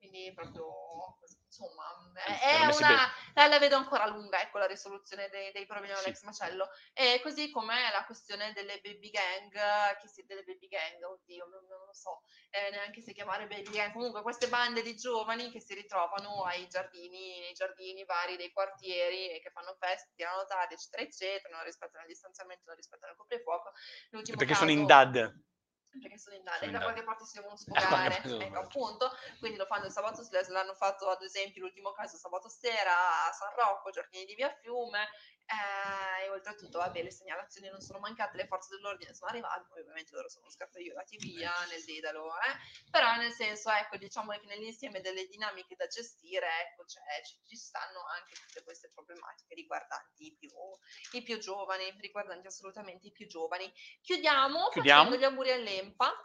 Quindi 0.00 0.32
proprio, 0.32 1.18
insomma, 1.44 1.84
è, 2.24 2.64
una... 2.74 3.12
La, 3.34 3.58
vedo 3.58 3.76
ancora 3.76 4.06
lunga, 4.06 4.40
ecco, 4.40 4.56
la 4.56 4.66
risoluzione 4.66 5.28
dei, 5.28 5.52
dei 5.52 5.66
problemi 5.66 5.94
Sì. 5.94 6.02
dell'ex 6.02 6.22
macello. 6.22 6.70
E 6.94 7.20
così 7.22 7.50
come 7.50 7.90
la 7.92 8.06
questione 8.06 8.54
delle 8.54 8.80
baby 8.80 9.10
gang, 9.10 9.52
che 9.98 10.08
si, 10.08 10.24
delle 10.24 10.42
baby 10.42 10.68
gang, 10.68 11.02
oddio, 11.02 11.44
non, 11.48 11.66
non 11.68 11.84
lo 11.84 11.92
so 11.92 12.22
eh, 12.48 12.70
neanche 12.70 13.02
se 13.02 13.12
chiamare 13.12 13.46
baby 13.46 13.70
gang, 13.70 13.92
comunque 13.92 14.22
queste 14.22 14.48
bande 14.48 14.80
di 14.80 14.96
giovani 14.96 15.50
che 15.50 15.60
si 15.60 15.74
ritrovano 15.74 16.44
ai 16.44 16.66
giardini, 16.66 17.40
nei 17.40 17.52
giardini 17.52 18.02
vari 18.04 18.36
dei 18.36 18.50
quartieri 18.52 19.30
e 19.30 19.40
che 19.40 19.50
fanno 19.50 19.76
feste, 19.78 20.12
tirano 20.14 20.46
tardi, 20.46 20.74
eccetera, 20.74 21.02
eccetera, 21.02 21.54
non 21.56 21.64
rispettano 21.66 22.04
il 22.04 22.08
distanziamento, 22.08 22.62
non 22.64 22.76
rispettano 22.76 23.12
il 23.12 23.18
coprifuoco. 23.18 23.72
L'ultimo 24.12 24.38
Perché 24.38 24.54
sono 24.54 24.70
in 24.70 24.86
caso- 24.86 25.10
dad. 25.10 25.40
Perché 25.98 26.18
sono 26.18 26.36
in 26.36 26.42
Italia, 26.42 26.70
da 26.70 26.80
qualche 26.80 27.02
parte 27.02 27.24
si 27.24 27.34
devono 27.34 27.56
sfogare, 27.58 28.22
ecco 28.22 28.58
appunto, 28.58 29.10
quindi 29.38 29.58
lo 29.58 29.66
fanno 29.66 29.86
il 29.86 29.92
sabato 29.92 30.22
l'hanno 30.48 30.74
fatto 30.74 31.08
ad 31.08 31.22
esempio 31.22 31.62
l'ultimo 31.62 31.92
caso 31.92 32.16
sabato 32.16 32.48
sera 32.48 33.26
a 33.26 33.32
San 33.32 33.54
Rocco, 33.54 33.90
giardini 33.90 34.24
di 34.24 34.34
via 34.34 34.54
Fiume, 34.60 35.08
eh, 35.50 36.24
e 36.24 36.30
oltretutto 36.30 36.78
vabbè 36.78 37.02
le 37.02 37.10
segnalazioni 37.10 37.68
non 37.68 37.80
sono 37.80 37.98
mancate, 37.98 38.36
le 38.36 38.46
forze 38.46 38.76
dell'ordine 38.76 39.12
sono 39.14 39.30
arrivate, 39.30 39.66
poi 39.68 39.80
ovviamente 39.80 40.14
loro 40.14 40.28
sono 40.28 40.48
scappaiolati 40.48 41.16
via 41.18 41.52
nel 41.68 41.82
Dedalo, 41.84 42.28
eh? 42.36 42.88
però 42.90 43.16
nel 43.16 43.32
senso 43.32 43.70
ecco 43.70 43.96
diciamo 43.96 44.30
che 44.32 44.46
nell'insieme 44.46 45.00
delle 45.00 45.26
dinamiche 45.26 45.74
da 45.74 45.86
gestire 45.86 46.46
ecco 46.68 46.84
cioè, 46.86 47.02
ci, 47.24 47.36
ci 47.46 47.56
stanno 47.56 47.98
anche 48.16 48.34
tutte 48.34 48.62
queste 48.62 48.90
problematiche 48.94 49.54
riguardanti 49.54 50.26
i 50.26 50.36
più, 50.38 50.50
i 51.12 51.22
più 51.22 51.38
giovani, 51.38 51.96
riguardanti 51.98 52.46
assolutamente 52.46 53.08
i 53.08 53.12
più 53.12 53.26
giovani. 53.26 53.72
Chiudiamo, 54.02 54.68
Chiudiamo. 54.68 55.04
facendo 55.04 55.16
gli 55.16 55.24
auguri 55.24 55.50
all'EMPA. 55.80 56.24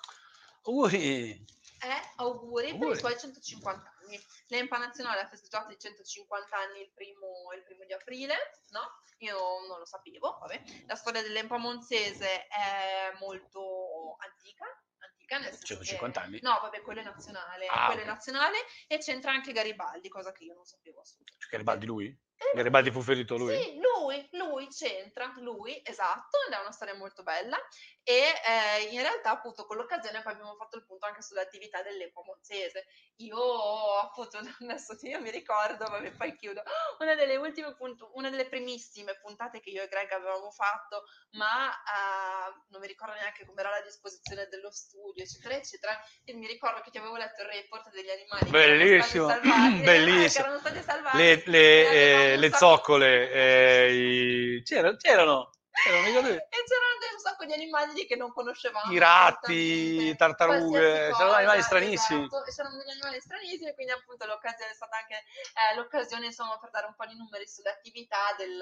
Auguri. 0.64 1.46
Eh, 1.82 2.02
auguri, 2.18 2.66
per 2.68 2.74
Auguri. 2.74 2.96
i 2.96 3.00
suoi 3.00 3.20
150 3.20 3.94
anni. 4.02 4.20
L'EMPA 4.48 4.78
nazionale 4.78 5.22
ha 5.22 5.28
festeggiato 5.28 5.72
i 5.72 5.78
150 5.80 6.58
anni 6.58 6.82
il 6.82 6.92
primo, 6.94 7.52
il 7.56 7.64
primo 7.64 7.84
di 7.86 7.94
aprile, 7.94 8.36
no? 8.70 9.02
Io 9.20 9.38
non 9.68 9.80
lo 9.80 9.86
sapevo, 9.86 10.38
vabbè. 10.40 10.64
La 10.88 10.96
storia 10.96 11.22
dell'EMPA 11.22 11.58
monzese 11.58 12.48
è 12.48 13.14
molto 13.20 14.16
antica, 14.20 14.66
antica 15.00 15.38
nel 15.38 15.52
senso 15.52 15.66
150 15.68 16.22
anni. 16.22 16.40
che... 16.40 16.46
No, 16.48 16.60
vabbè, 16.62 16.82
quello 16.82 17.02
è 17.02 17.04
nazionale, 17.04 17.68
Ah, 17.68 17.86
quello 17.88 18.02
ok. 18.02 18.08
è 18.08 18.10
nazionale 18.10 18.58
e 18.88 18.98
c'entra 18.98 19.32
anche 19.32 19.52
Garibaldi, 19.52 20.10
cosa 20.10 20.32
che 20.32 20.44
io 20.46 20.54
non 20.56 20.66
sapevo 20.66 21.02
assolutamente. 21.02 21.48
Garibaldi 21.50 21.86
lui? 21.86 22.20
Eh, 22.38 22.56
Garibaldi 22.56 22.92
fu 22.92 23.02
ferito 23.02 23.38
lui? 23.38 23.56
Sì, 23.56 23.80
lui, 23.80 24.28
lui 24.32 24.68
c'entra, 24.68 25.34
lui, 25.38 25.82
esatto, 25.84 26.38
ed 26.48 26.54
è 26.54 26.60
una 26.60 26.72
storia 26.72 26.96
molto 26.96 27.24
bella 27.24 27.58
e 28.08 28.22
eh, 28.22 28.84
in 28.92 29.02
realtà 29.02 29.32
appunto 29.32 29.66
con 29.66 29.78
l'occasione 29.78 30.22
poi 30.22 30.34
abbiamo 30.34 30.56
fatto 30.56 30.78
il 30.78 30.86
punto 30.86 31.08
anche 31.08 31.24
sulle 31.24 31.42
attività 31.42 31.82
dell'Epo 31.82 32.24
Monzese. 32.24 32.86
Io 33.18 34.00
appunto 34.00 34.38
adesso 34.62 34.96
io 35.02 35.20
mi 35.22 35.32
ricordo, 35.32 35.86
vabbè 35.86 36.12
poi 36.12 36.36
chiudo, 36.36 36.62
una 37.00 37.16
delle 37.16 37.36
ultime 37.38 37.74
punto, 37.76 38.12
una 38.14 38.30
delle 38.30 38.46
primissime 38.48 39.18
puntate 39.18 39.60
che 39.60 39.72
io 39.72 39.82
e 39.82 39.88
Greg 39.88 40.12
avevamo 40.12 40.52
fatto, 40.52 41.06
ma 41.32 41.72
eh, 41.72 42.54
non 42.70 42.82
mi 42.82 42.88
ricordo 42.88 43.14
neanche 43.14 43.46
come 43.46 43.62
era 43.62 43.72
la 43.72 43.82
disposizione 43.82 44.48
dello 44.50 44.72
studio, 44.72 45.24
eccetera, 45.24 45.56
eccetera, 45.56 46.00
e 46.24 46.34
mi 46.36 46.46
ricordo 46.46 46.82
che 46.82 46.92
ti 46.92 46.98
avevo 46.98 47.16
letto 47.16 47.42
il 47.42 47.48
report 47.48 47.90
degli 47.92 48.10
animali 48.10 48.50
Bellissimo, 48.50 49.28
che 49.28 49.34
erano 49.34 49.48
stati 49.48 49.50
salvati, 49.50 49.80
eh, 49.80 49.84
bellissimo. 49.84 50.30
che 50.30 50.40
erano 50.40 50.60
stati 50.60 50.82
salvati. 50.84 51.18
Le, 51.18 51.44
le, 51.46 52.35
le 52.38 52.52
zoccole, 52.54 53.32
eh, 53.32 54.56
i- 54.58 54.62
c'erano, 54.64 54.96
c'erano, 54.98 55.50
E 56.38 56.64
c'erano 56.64 56.88
anche 56.94 57.14
un 57.14 57.20
sacco 57.20 57.46
di 57.46 57.54
animali 57.54 58.06
che 58.06 58.16
non 58.16 58.32
conoscevamo. 58.32 58.92
I 58.92 58.98
ratti, 58.98 60.16
tartarughe, 60.16 60.80
Qualsiasi 60.80 61.14
c'erano 61.14 61.34
animali 61.36 61.58
cosa, 61.58 61.68
stranissimi. 61.68 62.24
Esatto, 62.26 62.52
c'erano 62.52 62.78
degli 62.78 62.90
animali 62.90 63.20
stranissimi, 63.20 63.74
quindi 63.74 63.92
appunto 63.92 64.26
l'occasione 64.26 64.72
è 64.72 64.74
stata 64.74 64.98
anche 64.98 65.16
eh, 65.16 65.76
l'occasione 65.76 66.26
insomma 66.28 66.58
per 66.60 66.70
dare 66.72 66.88
un 66.88 66.96
po' 66.96 67.06
di 67.06 67.16
numeri 67.16 67.48
sulle 67.48 67.70
attività 67.72 68.34
del, 68.38 68.58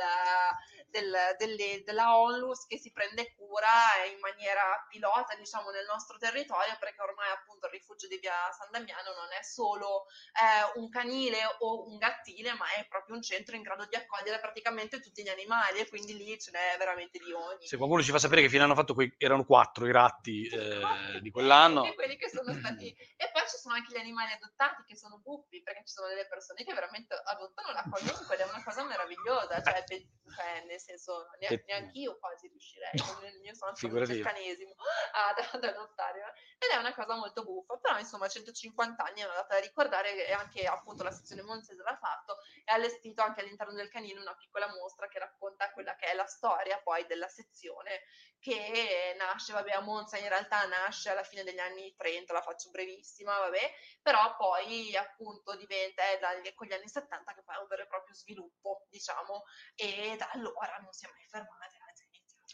del- 0.89 1.35
delle- 1.37 1.83
della 1.83 2.17
ONLUS 2.17 2.65
che 2.67 2.77
si 2.77 2.91
prende 2.91 3.33
cura 3.35 3.69
in 4.11 4.19
maniera 4.19 4.61
pilota 4.89 5.35
diciamo 5.35 5.69
nel 5.69 5.85
nostro 5.85 6.17
territorio 6.17 6.75
perché 6.79 7.01
ormai 7.01 7.29
appunto 7.31 7.67
il 7.67 7.73
rifugio 7.73 8.07
di 8.07 8.17
via 8.17 8.33
San 8.57 8.69
Damiano 8.71 9.13
non 9.13 9.31
è 9.37 9.43
solo 9.43 10.05
eh, 10.33 10.79
un 10.79 10.89
canile 10.89 11.39
o 11.59 11.87
un 11.87 11.97
gattile 11.97 12.53
ma 12.53 12.65
è 12.73 12.85
proprio 12.87 13.15
un 13.15 13.21
centro 13.21 13.55
in 13.55 13.61
grado 13.61 13.85
di 13.85 13.95
accogliere 13.95 14.39
praticamente 14.39 14.99
tutti 14.99 15.23
gli 15.23 15.29
animali 15.29 15.79
e 15.79 15.87
quindi 15.89 16.15
lì 16.17 16.39
ce 16.39 16.51
n'è 16.51 16.75
veramente 16.77 17.02
di 17.11 17.31
ogni. 17.31 17.65
Se 17.67 17.77
qualcuno 17.77 18.01
ci 18.01 18.11
fa 18.11 18.19
sapere 18.19 18.41
che 18.41 18.49
fine 18.49 18.63
hanno 18.63 18.75
fatto, 18.75 18.93
quei, 18.93 19.13
erano 19.17 19.45
quattro 19.45 19.85
i 19.85 19.91
ratti 19.91 20.47
eh, 20.47 21.19
di 21.21 21.31
quell'anno. 21.31 21.85
e 21.85 21.93
quelli 21.95 22.15
che 22.17 22.29
sono 22.29 22.53
stati 22.53 22.87
e 23.17 23.29
poi 23.31 23.41
ci 23.47 23.57
sono 23.57 23.75
anche 23.75 23.93
gli 23.93 23.99
animali 23.99 24.31
adottati 24.33 24.83
che 24.85 24.95
sono 24.95 25.19
buffi 25.19 25.61
perché 25.61 25.83
ci 25.85 25.93
sono 25.93 26.07
delle 26.07 26.27
persone 26.27 26.63
che 26.63 26.73
veramente 26.73 27.13
adottano 27.25 27.71
la 27.71 27.79
accolgono 27.79 28.29
ed 28.33 28.39
è 28.39 28.43
una 28.43 28.63
cosa 28.63 28.83
meravigliosa 28.83 29.61
cioè, 29.61 29.83
pe- 29.85 30.07
cioè, 30.35 30.63
nel 30.67 30.79
senso 30.79 31.27
ne- 31.39 31.47
Che- 31.47 31.63
neanche 31.67 31.97
io 31.99 32.17
quasi 32.19 32.47
riuscirei 32.47 32.91
il 32.93 33.39
mio 33.41 33.53
sono 33.55 33.73
Figurati 33.75 34.11
il 34.11 34.17
io. 34.17 34.23
canesimo 34.23 34.75
ad, 35.13 35.37
ad 35.51 35.63
adottare 35.63 36.33
ed 36.59 36.69
è 36.71 36.77
una 36.77 36.93
cosa 36.93 37.15
molto 37.15 37.43
buffa 37.43 37.77
però 37.77 37.97
insomma 37.97 38.27
150 38.27 39.03
anni 39.03 39.21
è 39.21 39.25
una 39.25 39.33
data 39.35 39.55
da 39.55 39.59
ricordare 39.59 40.27
e 40.27 40.31
anche 40.33 40.65
appunto 40.65 41.03
la 41.03 41.11
sezione 41.11 41.41
Monzese 41.41 41.81
l'ha 41.81 41.97
fatto 41.99 42.37
e 42.63 42.71
ha 42.71 42.75
allestito 42.75 43.21
anche 43.21 43.41
all'interno 43.41 43.73
del 43.73 43.89
canile 43.89 44.19
una 44.19 44.35
piccola 44.35 44.67
mostra 44.67 45.07
che 45.07 45.19
racconta 45.19 45.71
quella 45.71 45.95
che 45.95 46.05
è 46.07 46.13
la 46.13 46.25
storia 46.27 46.79
poi 46.83 46.92
della 47.07 47.27
sezione 47.27 48.01
che 48.39 49.15
nasce, 49.17 49.53
vabbè, 49.53 49.71
a 49.71 49.79
Monza 49.81 50.17
in 50.17 50.27
realtà 50.27 50.65
nasce 50.65 51.09
alla 51.09 51.23
fine 51.23 51.43
degli 51.43 51.59
anni 51.59 51.93
30, 51.95 52.33
la 52.33 52.41
faccio 52.41 52.69
brevissima, 52.71 53.37
vabbè, 53.39 53.73
però 54.01 54.35
poi 54.35 54.95
appunto 54.97 55.55
diventa 55.55 56.03
è 56.09 56.19
da- 56.19 56.53
con 56.53 56.67
gli 56.67 56.73
anni 56.73 56.89
70 56.89 57.33
che 57.33 57.41
fa 57.43 57.59
un 57.61 57.67
vero 57.67 57.83
e 57.83 57.87
proprio 57.87 58.13
sviluppo, 58.15 58.85
diciamo, 58.89 59.43
e 59.75 60.15
da 60.17 60.29
allora 60.31 60.77
non 60.81 60.91
si 60.91 61.05
è 61.05 61.09
mai 61.09 61.19
iniziato. 61.21 61.82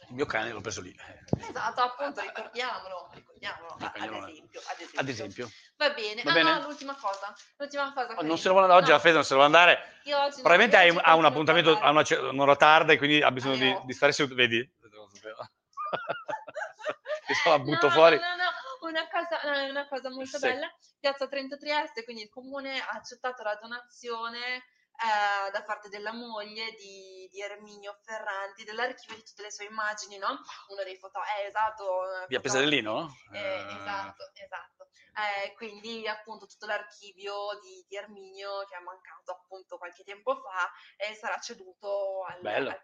Il 0.08 0.16
mio 0.16 0.26
cane 0.26 0.52
l'ho 0.52 0.62
preso 0.62 0.82
lì. 0.82 0.96
Esatto, 1.48 1.82
appunto, 1.82 2.22
ricordiamolo, 2.22 3.12
ricordiamolo, 3.14 3.78
ad 3.80 3.96
esempio, 3.96 4.62
ad 4.66 4.80
esempio. 4.80 5.00
Ad 5.00 5.08
esempio. 5.10 5.52
Va 5.78 5.90
bene, 5.92 6.24
Va 6.24 6.32
ah 6.32 6.34
bene? 6.34 6.52
no, 6.52 6.62
l'ultima 6.68 6.96
cosa, 6.96 7.34
l'ultima 7.58 7.94
cosa. 7.94 8.16
Oh. 8.16 8.22
Non 8.24 8.38
se 8.38 8.46
ne 8.48 8.50
vuole 8.54 8.66
andare 8.66 8.82
oggi, 8.82 8.90
No, 8.90 8.96
la 8.96 9.02
Fede 9.02 9.14
non 9.16 9.24
se 9.24 9.36
ne 9.36 9.40
vuole 9.40 9.56
andare. 9.56 10.00
io 10.06 10.18
Probabilmente 10.42 10.76
io 10.84 10.98
hai 10.98 11.00
ha 11.04 11.16
un 11.16 11.26
appuntamento 11.26 11.78
a 11.78 11.90
una 11.92 12.04
un'ora 12.32 12.56
tarda 12.56 12.94
e 12.94 12.98
quindi 12.98 13.22
ha 13.22 13.32
bisogno 13.32 13.56
di, 13.58 13.70
Alle 13.70 13.82
di 13.86 13.94
stare 13.94 14.12
seduto. 14.12 14.36
Vedi? 14.36 14.68
Se 17.44 17.50
la 17.50 17.60
butto 17.60 17.88
no, 17.88 17.92
fuori. 17.94 18.16
No, 18.18 18.36
no, 18.36 18.36
no, 18.36 18.88
una 18.90 19.08
cosa, 19.08 19.40
una 19.70 19.88
cosa 19.88 20.10
molto 20.10 20.38
Sì. 20.40 20.48
bella. 20.48 20.68
Piazza 21.00 21.28
Trento 21.28 21.58
Trieste, 21.58 22.04
quindi 22.04 22.24
il 22.24 22.30
comune 22.30 22.80
ha 22.80 22.90
accettato 22.94 23.44
la 23.44 23.56
donazione 23.62 24.64
eh, 25.00 25.52
da 25.52 25.64
parte 25.64 25.88
della 25.90 26.12
moglie 26.12 26.72
di, 26.76 27.28
di 27.32 27.42
Erminio 27.42 27.98
Ferranti 28.04 28.64
dell'archivio 28.64 29.16
di 29.16 29.24
tutte 29.24 29.44
le 29.44 29.52
sue 29.52 29.66
immagini, 29.66 30.18
no? 30.18 30.42
Uno 30.68 30.84
dei 30.84 30.98
foto, 30.98 31.20
eh, 31.24 31.48
esatto. 31.48 31.84
Via 32.28 32.40
fotografi. 32.40 32.40
Pesarellino? 32.42 33.16
Eh, 33.32 33.40
Eh, 33.40 33.76
esatto, 33.80 34.30
esatto. 34.34 34.88
Eh, 35.20 35.54
quindi 35.56 36.08
appunto 36.08 36.46
tutto 36.46 36.66
l'archivio 36.66 37.60
di, 37.62 37.86
di 37.88 37.96
Erminio 37.96 38.64
che 38.66 38.76
è 38.76 38.80
mancato 38.80 39.32
appunto 39.32 39.78
qualche 39.78 40.04
tempo 40.04 40.36
fa 40.36 40.72
e 40.96 41.14
sarà 41.16 41.38
ceduto 41.40 42.24
al, 42.26 42.42
Bello. 42.42 42.70
al. 42.70 42.82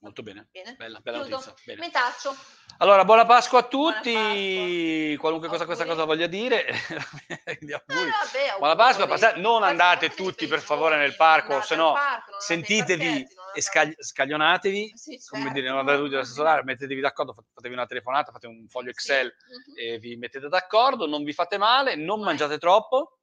Molto 0.00 0.22
bene. 0.22 0.48
Bene. 0.52 0.74
Bella, 0.76 0.98
bella 1.00 1.18
notizia. 1.26 1.54
Bene. 1.64 1.80
Mi 1.80 1.90
taccio. 1.90 2.36
Allora, 2.78 3.04
buona 3.06 3.24
Pasqua 3.24 3.60
a 3.60 3.62
tutti. 3.62 4.12
Pasqua. 4.12 5.18
Qualunque 5.18 5.48
cosa 5.48 5.64
questa 5.64 5.86
cosa 5.86 6.04
voglia 6.04 6.26
dire. 6.26 6.66
Ah, 7.74 7.82
auguri. 7.86 8.10
vabbè, 8.10 8.58
Buona 8.58 8.74
Pasqua, 8.74 9.06
passate- 9.06 9.40
non 9.40 9.62
andate 9.62 10.10
tutti 10.10 10.46
per 10.46 10.60
favore 10.60 10.96
nel 10.96 11.14
parco, 11.16 11.60
se 11.62 11.74
no 11.76 11.94
sentitevi 12.38 13.26
e 13.54 13.60
scagli- 13.62 13.94
scaglionatevi. 13.98 14.92
Sì, 14.94 15.18
Come 15.28 15.42
certo. 15.44 15.58
dire, 15.58 15.68
non 15.70 15.78
andate 15.78 15.98
tutti 15.98 16.40
orario, 16.40 16.64
mettetevi 16.64 17.00
d'accordo, 17.00 17.32
fate- 17.32 17.48
fatevi 17.54 17.74
una 17.74 17.86
telefonata, 17.86 18.32
fate 18.32 18.46
un 18.46 18.66
foglio 18.68 18.90
Excel 18.90 19.32
Sì, 19.36 19.70
mhm. 19.70 19.78
e 19.94 19.98
vi 19.98 20.16
mettete 20.16 20.48
d'accordo, 20.48 21.06
non 21.06 21.22
vi 21.24 21.32
fate 21.32 21.56
male, 21.58 21.94
non 21.94 22.18
Mai. 22.18 22.28
mangiate 22.28 22.58
troppo. 22.58 23.18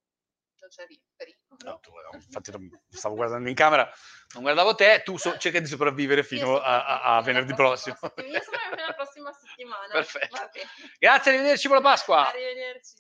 Non 0.59 0.69
c'è 0.69 0.85
ri- 0.87 1.01
pericolo. 1.15 1.40
No, 1.63 1.79
tu, 1.79 1.91
infatti 2.25 2.51
stavo 2.89 3.15
guardando 3.15 3.47
in 3.49 3.55
camera, 3.55 3.89
non 4.33 4.43
guardavo 4.43 4.73
te, 4.75 5.01
tu 5.03 5.17
so- 5.17 5.37
cerca 5.37 5.59
di 5.59 5.67
sopravvivere 5.67 6.23
fino 6.23 6.59
a, 6.59 6.85
a- 6.85 7.17
a 7.17 7.21
venerdì 7.21 7.49
la 7.49 7.55
prossimo. 7.55 7.97
Io 8.01 8.39
fino 8.41 8.83
alla 8.83 8.93
prossima 8.93 9.31
settimana. 9.33 9.87
Perfetto. 9.91 10.37
Grazie, 10.97 11.31
arrivederci, 11.31 11.67
buona 11.67 11.83
Pasqua. 11.83 12.27
Arrivederci. 12.29 12.93